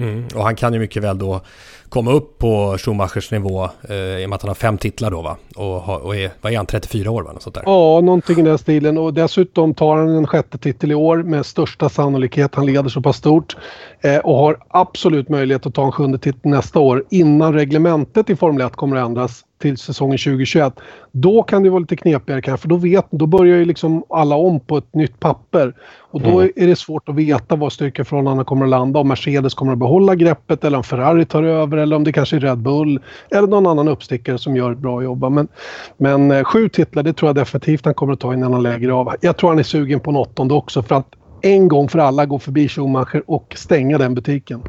Mm. 0.00 0.24
Och 0.34 0.42
han 0.42 0.56
kan 0.56 0.72
ju 0.72 0.78
mycket 0.78 1.02
väl 1.02 1.18
då 1.18 1.40
komma 1.88 2.12
upp 2.12 2.38
på 2.38 2.78
Schumachers 2.78 3.30
nivå 3.30 3.68
eh, 3.88 3.96
i 3.96 4.24
och 4.24 4.28
med 4.28 4.36
att 4.36 4.42
han 4.42 4.48
har 4.48 4.54
fem 4.54 4.78
titlar 4.78 5.10
då 5.10 5.22
va? 5.22 5.36
Och, 5.56 5.64
ha, 5.64 5.98
och 5.98 6.16
är, 6.16 6.30
vad 6.40 6.52
är 6.52 6.56
han, 6.56 6.66
34 6.66 7.10
år 7.10 7.22
va? 7.22 7.32
Något 7.32 7.42
sånt 7.42 7.54
där. 7.54 7.62
Ja, 7.66 8.00
någonting 8.00 8.38
i 8.38 8.42
den 8.42 8.58
stilen. 8.58 8.98
Och 8.98 9.14
dessutom 9.14 9.74
tar 9.74 9.96
han 9.96 10.08
en 10.08 10.26
sjätte 10.26 10.58
titel 10.58 10.92
i 10.92 10.94
år 10.94 11.22
med 11.22 11.46
största 11.46 11.88
sannolikhet. 11.88 12.54
Han 12.54 12.66
leder 12.66 12.88
så 12.88 13.00
pass 13.00 13.16
stort. 13.16 13.56
Eh, 14.00 14.18
och 14.18 14.36
har 14.36 14.58
absolut 14.68 15.28
möjlighet 15.28 15.66
att 15.66 15.74
ta 15.74 15.84
en 15.84 15.92
sjunde 15.92 16.18
titel 16.18 16.50
nästa 16.50 16.78
år 16.78 17.04
innan 17.10 17.54
reglementet 17.54 18.30
i 18.30 18.36
Formel 18.36 18.66
1 18.66 18.76
kommer 18.76 18.96
att 18.96 19.06
ändras 19.06 19.44
till 19.60 19.78
säsongen 19.78 20.18
2021. 20.18 20.80
Då 21.12 21.42
kan 21.42 21.62
det 21.62 21.70
vara 21.70 21.80
lite 21.80 21.96
knepigare 21.96 22.42
kanske, 22.42 22.62
för 22.62 22.68
då, 22.68 22.76
vet, 22.76 23.06
då 23.10 23.26
börjar 23.26 23.56
ju 23.56 23.64
liksom 23.64 24.04
alla 24.08 24.36
om 24.36 24.60
på 24.60 24.76
ett 24.76 24.94
nytt 24.94 25.20
papper. 25.20 25.74
Och 26.12 26.20
då 26.20 26.40
mm. 26.40 26.52
är 26.56 26.66
det 26.66 26.76
svårt 26.76 27.08
att 27.08 27.14
veta 27.14 27.56
var 27.56 27.70
styrkeförhållandena 27.70 28.44
kommer 28.44 28.64
att 28.64 28.70
landa. 28.70 29.00
Om 29.00 29.08
Mercedes 29.08 29.54
kommer 29.54 29.72
att 29.72 29.78
behålla 29.78 30.14
greppet 30.14 30.64
eller 30.64 30.78
om 30.78 30.84
Ferrari 30.84 31.24
tar 31.24 31.42
över 31.42 31.76
eller 31.76 31.96
om 31.96 32.04
det 32.04 32.12
kanske 32.12 32.36
är 32.36 32.40
Red 32.40 32.58
Bull 32.58 33.00
eller 33.30 33.48
någon 33.48 33.66
annan 33.66 33.88
uppstickare 33.88 34.38
som 34.38 34.56
gör 34.56 34.72
ett 34.72 34.78
bra 34.78 35.02
jobb. 35.02 35.32
Men, 35.32 35.48
men 35.96 36.30
eh, 36.30 36.44
sju 36.44 36.68
titlar, 36.68 37.02
det 37.02 37.12
tror 37.12 37.28
jag 37.28 37.36
definitivt 37.36 37.84
han 37.84 37.94
kommer 37.94 38.12
att 38.12 38.20
ta 38.20 38.34
innan 38.34 38.52
han 38.52 38.62
lägger 38.62 38.88
av. 38.88 39.14
Jag 39.20 39.36
tror 39.36 39.50
han 39.50 39.58
är 39.58 39.62
sugen 39.62 40.00
på 40.00 40.10
en 40.10 40.16
åttonde 40.16 40.54
också 40.54 40.82
för 40.82 40.94
att 40.94 41.06
en 41.42 41.68
gång 41.68 41.88
för 41.88 41.98
alla 41.98 42.26
gå 42.26 42.38
förbi 42.38 42.68
Schumacher 42.68 43.22
och 43.26 43.54
stänga 43.56 43.98
den 43.98 44.14
butiken. 44.14 44.62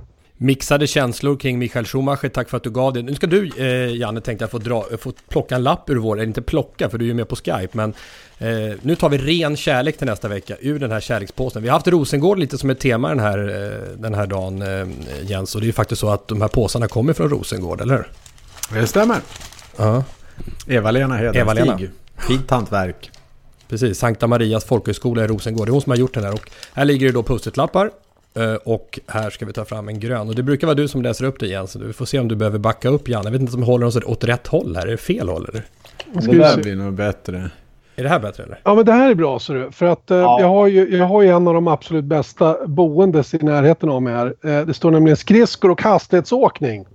Mixade 0.43 0.87
känslor 0.87 1.35
kring 1.35 1.59
Michael 1.59 1.85
Schumacher, 1.85 2.29
tack 2.29 2.49
för 2.49 2.57
att 2.57 2.63
du 2.63 2.69
gav 2.69 2.93
det. 2.93 3.01
Nu 3.01 3.15
ska 3.15 3.27
du, 3.27 3.49
eh, 3.57 3.95
Janne, 3.95 4.21
tänkte 4.21 4.43
jag 4.43 4.51
få, 4.51 4.57
dra, 4.57 4.85
få 4.99 5.13
plocka 5.29 5.55
en 5.55 5.63
lapp 5.63 5.89
ur 5.89 5.95
vår, 5.95 6.15
eller 6.15 6.27
inte 6.27 6.41
plocka 6.41 6.89
för 6.89 6.97
du 6.97 7.05
är 7.05 7.07
ju 7.07 7.13
med 7.13 7.27
på 7.27 7.35
Skype, 7.35 7.69
men 7.71 7.93
eh, 8.37 8.77
nu 8.81 8.95
tar 8.95 9.09
vi 9.09 9.17
ren 9.17 9.57
kärlek 9.57 9.97
till 9.97 10.07
nästa 10.07 10.27
vecka 10.27 10.55
ur 10.59 10.79
den 10.79 10.91
här 10.91 10.99
kärlekspåsen. 10.99 11.61
Vi 11.61 11.69
har 11.69 11.73
haft 11.73 11.87
Rosengård 11.87 12.39
lite 12.39 12.57
som 12.57 12.69
ett 12.69 12.79
tema 12.79 13.09
den 13.09 13.19
här, 13.19 13.37
eh, 13.37 13.97
den 13.97 14.13
här 14.13 14.27
dagen, 14.27 14.61
eh, 14.61 14.87
Jens, 15.23 15.55
och 15.55 15.61
det 15.61 15.65
är 15.65 15.67
ju 15.67 15.73
faktiskt 15.73 16.01
så 16.01 16.09
att 16.09 16.27
de 16.27 16.41
här 16.41 16.47
påsarna 16.47 16.87
kommer 16.87 17.13
från 17.13 17.29
Rosengård, 17.29 17.81
eller 17.81 17.95
hur? 17.95 18.11
Det 18.81 18.87
stämmer. 18.87 19.17
Ja. 19.77 20.03
Eva-Lena 20.67 21.15
Hedenstieg. 21.15 21.41
Eva-Lena. 21.41 21.79
Fint 22.27 22.51
hantverk. 22.51 23.11
Precis, 23.69 23.97
Sankta 23.99 24.27
Marias 24.27 24.65
folkhögskola 24.65 25.23
i 25.23 25.27
Rosengård. 25.27 25.67
Det 25.67 25.69
är 25.69 25.71
hon 25.71 25.81
som 25.81 25.89
har 25.89 25.97
gjort 25.97 26.13
den 26.13 26.23
här. 26.23 26.33
Och 26.33 26.51
här 26.73 26.85
ligger 26.85 27.07
det 27.07 27.13
då 27.13 27.23
post-it-lappar. 27.23 27.91
Eh, 28.35 28.53
Och 28.53 28.99
här 29.07 29.29
ska 29.29 29.45
vi 29.45 29.53
ta 29.53 29.65
fram 29.65 29.87
en 29.87 29.99
grön. 29.99 30.27
Och 30.29 30.35
det 30.35 30.43
brukar 30.43 30.67
vara 30.67 30.75
du 30.75 30.87
som 30.87 31.01
läser 31.01 31.25
upp 31.25 31.39
det 31.39 31.45
igen. 31.45 31.67
Så 31.67 31.79
vi 31.79 31.93
får 31.93 32.05
se 32.05 32.19
om 32.19 32.27
du 32.27 32.35
behöver 32.35 32.59
backa 32.59 32.89
upp 32.89 33.07
Janne. 33.09 33.25
Jag 33.25 33.31
vet 33.31 33.41
inte 33.41 33.53
om 33.53 33.59
vi 33.59 33.65
håller 33.65 33.85
oss 33.87 33.95
åt 33.95 34.23
rätt 34.23 34.47
håll 34.47 34.75
här. 34.75 34.87
Är 34.87 34.91
det 34.91 34.97
fel 34.97 35.29
håll 35.29 35.47
eller? 35.49 35.63
Det 36.13 36.37
där 36.37 36.57
blir 36.57 36.75
nog 36.75 36.93
bättre. 36.93 37.51
Är 37.95 38.03
det 38.03 38.09
här 38.09 38.19
bättre 38.19 38.43
eller? 38.43 38.59
Ja 38.63 38.75
men 38.75 38.85
det 38.85 38.91
här 38.91 39.11
är 39.11 39.15
bra 39.15 39.39
ser 39.39 39.53
du. 39.53 39.71
För 39.71 39.85
att 39.85 40.11
eh, 40.11 40.17
jag, 40.17 40.47
har 40.47 40.67
ju, 40.67 40.97
jag 40.97 41.05
har 41.05 41.21
ju 41.21 41.29
en 41.29 41.47
av 41.47 41.53
de 41.53 41.67
absolut 41.67 42.05
bästa 42.05 42.67
boendes 42.67 43.33
i 43.33 43.37
närheten 43.37 43.89
av 43.89 44.01
mig 44.01 44.13
här. 44.13 44.35
Eh, 44.43 44.65
det 44.65 44.73
står 44.73 44.91
nämligen 44.91 45.17
skridskor 45.17 45.71
och 45.71 45.81
hastighetsåkning. 45.81 46.85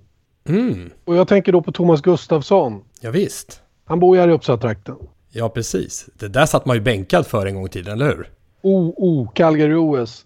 Mm. 0.48 0.90
Och 1.04 1.16
jag 1.16 1.28
tänker 1.28 1.52
då 1.52 1.62
på 1.62 1.72
Thomas 1.72 2.00
Gustafsson. 2.00 2.80
Ja, 3.00 3.10
visst. 3.10 3.60
Han 3.84 4.00
bor 4.00 4.16
ju 4.16 4.20
här 4.22 4.28
i 4.28 4.32
Uppsala-trakten. 4.32 4.94
Ja, 5.32 5.48
precis. 5.48 6.06
Det 6.18 6.28
där 6.28 6.46
satt 6.46 6.66
man 6.66 6.76
ju 6.76 6.82
bänkad 6.82 7.26
för 7.26 7.46
en 7.46 7.54
gång 7.54 7.66
i 7.66 7.68
tiden, 7.68 7.92
eller 7.92 8.06
hur? 8.06 8.28
Oh, 8.62 8.92
oh, 8.96 9.32
Calgary-OS. 9.34 10.24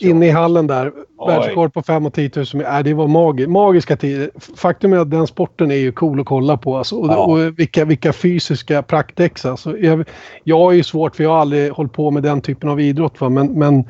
Inne 0.00 0.26
i 0.26 0.30
hallen 0.30 0.66
där. 0.66 0.92
Världsrekord 1.26 1.72
på 1.72 1.82
5 1.82 2.06
och 2.06 2.14
10 2.14 2.30
000. 2.36 2.64
Äh, 2.64 2.78
det 2.84 2.94
var 2.94 3.06
magi 3.06 3.46
magiska 3.46 3.96
tider. 3.96 4.30
Faktum 4.56 4.92
är 4.92 4.96
att 4.96 5.10
den 5.10 5.26
sporten 5.26 5.70
är 5.70 5.74
ju 5.74 5.92
cool 5.92 6.20
att 6.20 6.26
kolla 6.26 6.56
på. 6.56 6.76
Alltså. 6.76 6.96
Och, 6.96 7.08
Ja. 7.08 7.16
och 7.16 7.58
vilka, 7.58 7.84
vilka 7.84 8.12
fysiska 8.12 8.82
praktex. 8.82 9.44
Alltså. 9.46 9.78
Jag, 9.78 10.04
jag 10.44 10.72
är 10.72 10.76
ju 10.76 10.82
svårt 10.82 11.16
för 11.16 11.24
jag 11.24 11.30
har 11.30 11.38
aldrig 11.38 11.72
hållit 11.72 11.92
på 11.92 12.10
med 12.10 12.22
den 12.22 12.40
typen 12.40 12.68
av 12.70 12.80
idrott. 12.80 13.20
Va? 13.20 13.28
Men, 13.28 13.58
men 13.58 13.84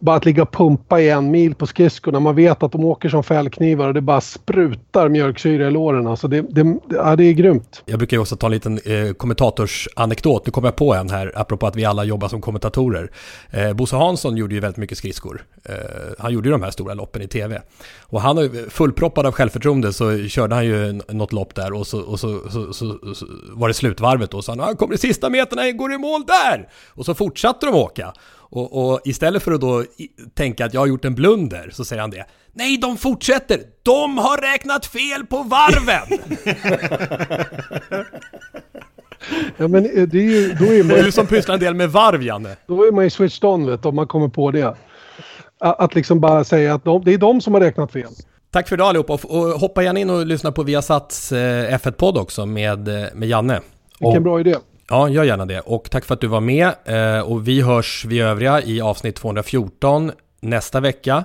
bara 0.00 0.16
att 0.16 0.24
ligga 0.24 0.42
och 0.42 0.52
pumpa 0.52 1.00
i 1.00 1.10
en 1.10 1.30
mil 1.30 1.54
på 1.54 1.66
skridskorna. 1.66 2.20
Man 2.20 2.36
vet 2.36 2.62
att 2.62 2.72
de 2.72 2.84
åker 2.84 3.08
som 3.08 3.22
fällknivar 3.22 3.88
och 3.88 3.94
det 3.94 4.00
bara 4.00 4.20
sprutar 4.20 5.08
mjölksyra 5.08 5.68
i 5.68 5.70
låren. 5.70 6.06
Alltså 6.06 6.28
det, 6.28 6.42
det, 6.42 6.78
ja, 6.88 7.16
det 7.16 7.24
är 7.24 7.32
grymt. 7.32 7.82
Jag 7.86 7.98
brukar 7.98 8.16
ju 8.16 8.20
också 8.20 8.36
ta 8.36 8.46
en 8.46 8.52
liten 8.52 8.80
eh, 8.84 9.12
kommentatorsanekdot. 9.12 10.46
Nu 10.46 10.52
kommer 10.52 10.68
jag 10.68 10.76
på 10.76 10.94
en 10.94 11.10
här, 11.10 11.32
apropå 11.36 11.66
att 11.66 11.76
vi 11.76 11.84
alla 11.84 12.04
jobbar 12.04 12.28
som 12.28 12.40
kommentatorer. 12.40 13.10
Eh, 13.50 13.72
Bosse 13.72 13.96
Hansson 13.96 14.36
gjorde 14.36 14.54
ju 14.54 14.60
väldigt 14.60 14.78
mycket 14.78 14.98
skridskor. 14.98 15.44
Eh, 15.64 15.74
han 16.18 16.32
gjorde 16.32 16.48
ju 16.48 16.52
de 16.52 16.62
här 16.62 16.70
stora 16.70 16.94
loppen 16.94 17.22
i 17.22 17.28
tv. 17.28 17.62
Och 18.00 18.20
han, 18.20 18.50
fullproppad 18.70 19.26
av 19.26 19.32
självförtroende, 19.32 19.92
så 19.92 20.28
körde 20.28 20.54
han 20.54 20.66
ju 20.66 20.92
något 21.08 21.32
lopp 21.32 21.54
där 21.54 21.72
och 21.72 21.86
så, 21.86 22.00
och 22.00 22.20
så, 22.20 22.40
så, 22.50 22.72
så, 22.72 23.14
så 23.14 23.26
var 23.52 23.68
det 23.68 23.74
slutvarvet 23.74 24.34
och 24.34 24.44
så 24.44 24.52
han, 24.52 24.60
han 24.60 24.76
kommer 24.76 24.94
i 24.94 24.98
sista 24.98 25.30
meterna, 25.30 25.70
går 25.70 25.92
i 25.92 25.98
mål 25.98 26.24
där! 26.26 26.68
Och 26.88 27.04
så 27.04 27.14
fortsatte 27.14 27.66
de 27.66 27.74
åka. 27.74 28.12
Och, 28.50 28.90
och 28.92 29.00
istället 29.04 29.42
för 29.42 29.52
att 29.52 29.60
då 29.60 29.82
i, 29.82 30.08
tänka 30.34 30.64
att 30.64 30.74
jag 30.74 30.80
har 30.80 30.86
gjort 30.86 31.04
en 31.04 31.14
blunder, 31.14 31.70
så 31.72 31.84
säger 31.84 32.00
han 32.00 32.10
det. 32.10 32.26
Nej, 32.52 32.78
de 32.78 32.96
fortsätter! 32.96 33.60
De 33.82 34.18
har 34.18 34.52
räknat 34.52 34.86
fel 34.86 35.26
på 35.26 35.42
varven! 35.42 36.18
Ja, 39.56 39.68
men 39.68 39.84
eh, 39.86 40.02
det 40.08 40.18
är 40.18 40.22
ju, 40.22 40.52
då 40.52 40.64
är 40.64 40.78
man 40.78 40.88
Det 40.88 40.98
är 41.00 41.04
du 41.04 41.12
som 41.12 41.26
pysslar 41.26 41.54
en 41.54 41.60
del 41.60 41.74
med 41.74 41.90
varv, 41.92 42.22
Janne. 42.22 42.56
Då 42.66 42.84
är 42.86 42.92
man 42.92 43.04
ju 43.04 43.10
switched 43.10 43.44
on 43.50 43.66
vet 43.66 43.84
om 43.86 43.94
man 43.94 44.06
kommer 44.06 44.28
på 44.28 44.50
det. 44.50 44.62
A- 44.62 44.74
Att 45.78 45.94
liksom 45.94 46.20
bara 46.20 46.44
säga 46.44 46.74
att 46.74 46.84
de, 46.84 47.04
det 47.04 47.14
är 47.14 47.18
de 47.18 47.40
som 47.40 47.54
har 47.54 47.60
räknat 47.60 47.92
fel. 47.92 48.08
Tack 48.50 48.68
för 48.68 48.76
idag 48.76 48.88
allihopa 48.88 49.12
och, 49.12 49.24
och 49.24 49.46
hoppa 49.60 49.82
gärna 49.82 50.00
in 50.00 50.10
och 50.10 50.26
lyssna 50.26 50.52
på 50.52 50.62
Viasats 50.62 51.32
eh, 51.32 51.78
F1-podd 51.78 52.16
också 52.18 52.46
med, 52.46 52.88
eh, 52.88 53.08
med 53.14 53.28
Janne. 53.28 53.60
Vilken 54.00 54.16
Och- 54.16 54.22
bra 54.22 54.40
idé. 54.40 54.56
Ja, 54.90 55.08
gör 55.08 55.24
gärna 55.24 55.46
det. 55.46 55.60
Och 55.60 55.90
tack 55.90 56.04
för 56.04 56.14
att 56.14 56.20
du 56.20 56.26
var 56.26 56.40
med. 56.40 56.72
Eh, 56.84 57.20
och 57.20 57.48
vi 57.48 57.60
hörs 57.62 58.04
vi 58.08 58.20
övriga 58.20 58.62
i 58.62 58.80
avsnitt 58.80 59.16
214 59.16 60.12
nästa 60.40 60.80
vecka. 60.80 61.24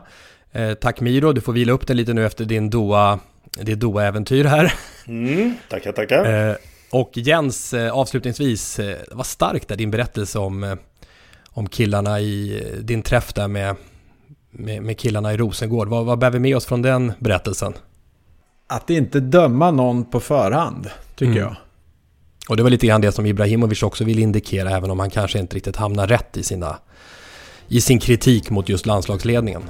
Eh, 0.51 0.73
tack 0.73 1.01
Miro, 1.01 1.31
du 1.33 1.41
får 1.41 1.53
vila 1.53 1.73
upp 1.73 1.87
dig 1.87 1.95
lite 1.95 2.13
nu 2.13 2.25
efter 2.25 2.45
din 2.45 2.69
Doha, 2.69 3.19
ditt 3.61 3.79
Doha-äventyr 3.79 4.43
här. 4.45 4.73
Mm, 5.07 5.53
tackar, 5.69 5.91
tackar. 5.91 6.49
Eh, 6.49 6.55
och 6.91 7.11
Jens, 7.13 7.73
avslutningsvis, 7.73 8.79
vad 9.11 9.25
starkt 9.25 9.67
där 9.67 9.75
din 9.75 9.91
berättelse 9.91 10.39
om, 10.39 10.77
om 11.49 11.67
killarna 11.69 12.19
i 12.19 12.63
din 12.81 13.01
träff 13.01 13.33
där 13.33 13.47
med, 13.47 13.75
med, 14.51 14.83
med 14.83 14.97
killarna 14.99 15.33
i 15.33 15.37
Rosengård. 15.37 15.87
Vad, 15.87 16.05
vad 16.05 16.19
bär 16.19 16.29
vi 16.31 16.39
med 16.39 16.55
oss 16.55 16.65
från 16.65 16.81
den 16.81 17.13
berättelsen? 17.19 17.73
Att 18.67 18.89
inte 18.89 19.19
döma 19.19 19.71
någon 19.71 20.05
på 20.05 20.19
förhand, 20.19 20.89
tycker 21.15 21.31
Mm. 21.31 21.43
jag. 21.43 21.55
Och 22.49 22.57
det 22.57 22.63
var 22.63 22.69
lite 22.69 22.87
grann 22.87 23.01
det 23.01 23.11
som 23.11 23.25
Ibrahimovic 23.25 23.83
också 23.83 24.03
vill 24.03 24.19
indikera, 24.19 24.69
även 24.69 24.91
om 24.91 24.99
han 24.99 25.09
kanske 25.09 25.39
inte 25.39 25.55
riktigt 25.55 25.75
hamnar 25.75 26.07
rätt 26.07 26.37
i, 26.37 26.43
sina, 26.43 26.77
i 27.67 27.81
sin 27.81 27.99
kritik 27.99 28.49
mot 28.49 28.69
just 28.69 28.85
landslagsledningen. 28.85 29.63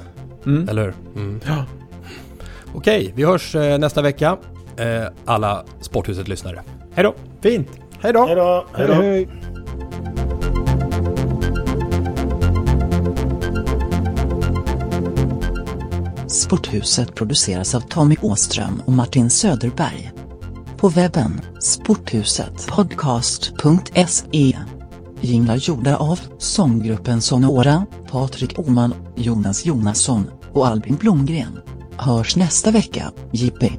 Mm. 0.46 0.68
Eller 0.68 0.82
hur? 0.82 0.94
Mm. 1.16 1.40
Ja. 1.46 1.64
Okej, 2.74 3.12
vi 3.16 3.24
hörs 3.24 3.54
eh, 3.54 3.78
nästa 3.78 4.02
vecka. 4.02 4.36
Eh, 4.76 5.06
alla 5.24 5.64
Sporthuset-lyssnare. 5.80 6.62
Hej 6.94 7.04
då! 7.04 7.14
Fint! 7.40 7.68
Hej 8.00 8.12
då! 8.12 8.26
Hej 8.26 8.34
då! 8.34 8.66
Hej 8.74 8.86
då! 8.86 8.94
hej. 8.94 9.28
Sporthuset 16.28 17.14
produceras 17.14 17.74
av 17.74 17.80
Tommy 17.80 18.16
Åström 18.22 18.82
och 18.86 18.92
Martin 18.92 19.30
Söderberg. 19.30 20.12
På 20.76 20.88
webben 20.88 21.40
sporthusetpodcast.se 21.60 24.58
Jinglar 25.20 25.56
gjorda 25.56 25.96
av 25.96 26.20
sånggruppen 26.38 27.20
Sonora, 27.20 27.86
Patrik 28.10 28.58
Oman, 28.58 28.94
Jonas 29.16 29.66
Jonasson 29.66 30.30
och 30.52 30.66
Albin 30.66 30.96
Blomgren. 30.96 31.60
Hörs 31.96 32.36
nästa 32.36 32.70
vecka, 32.70 33.12
Jippi. 33.32 33.72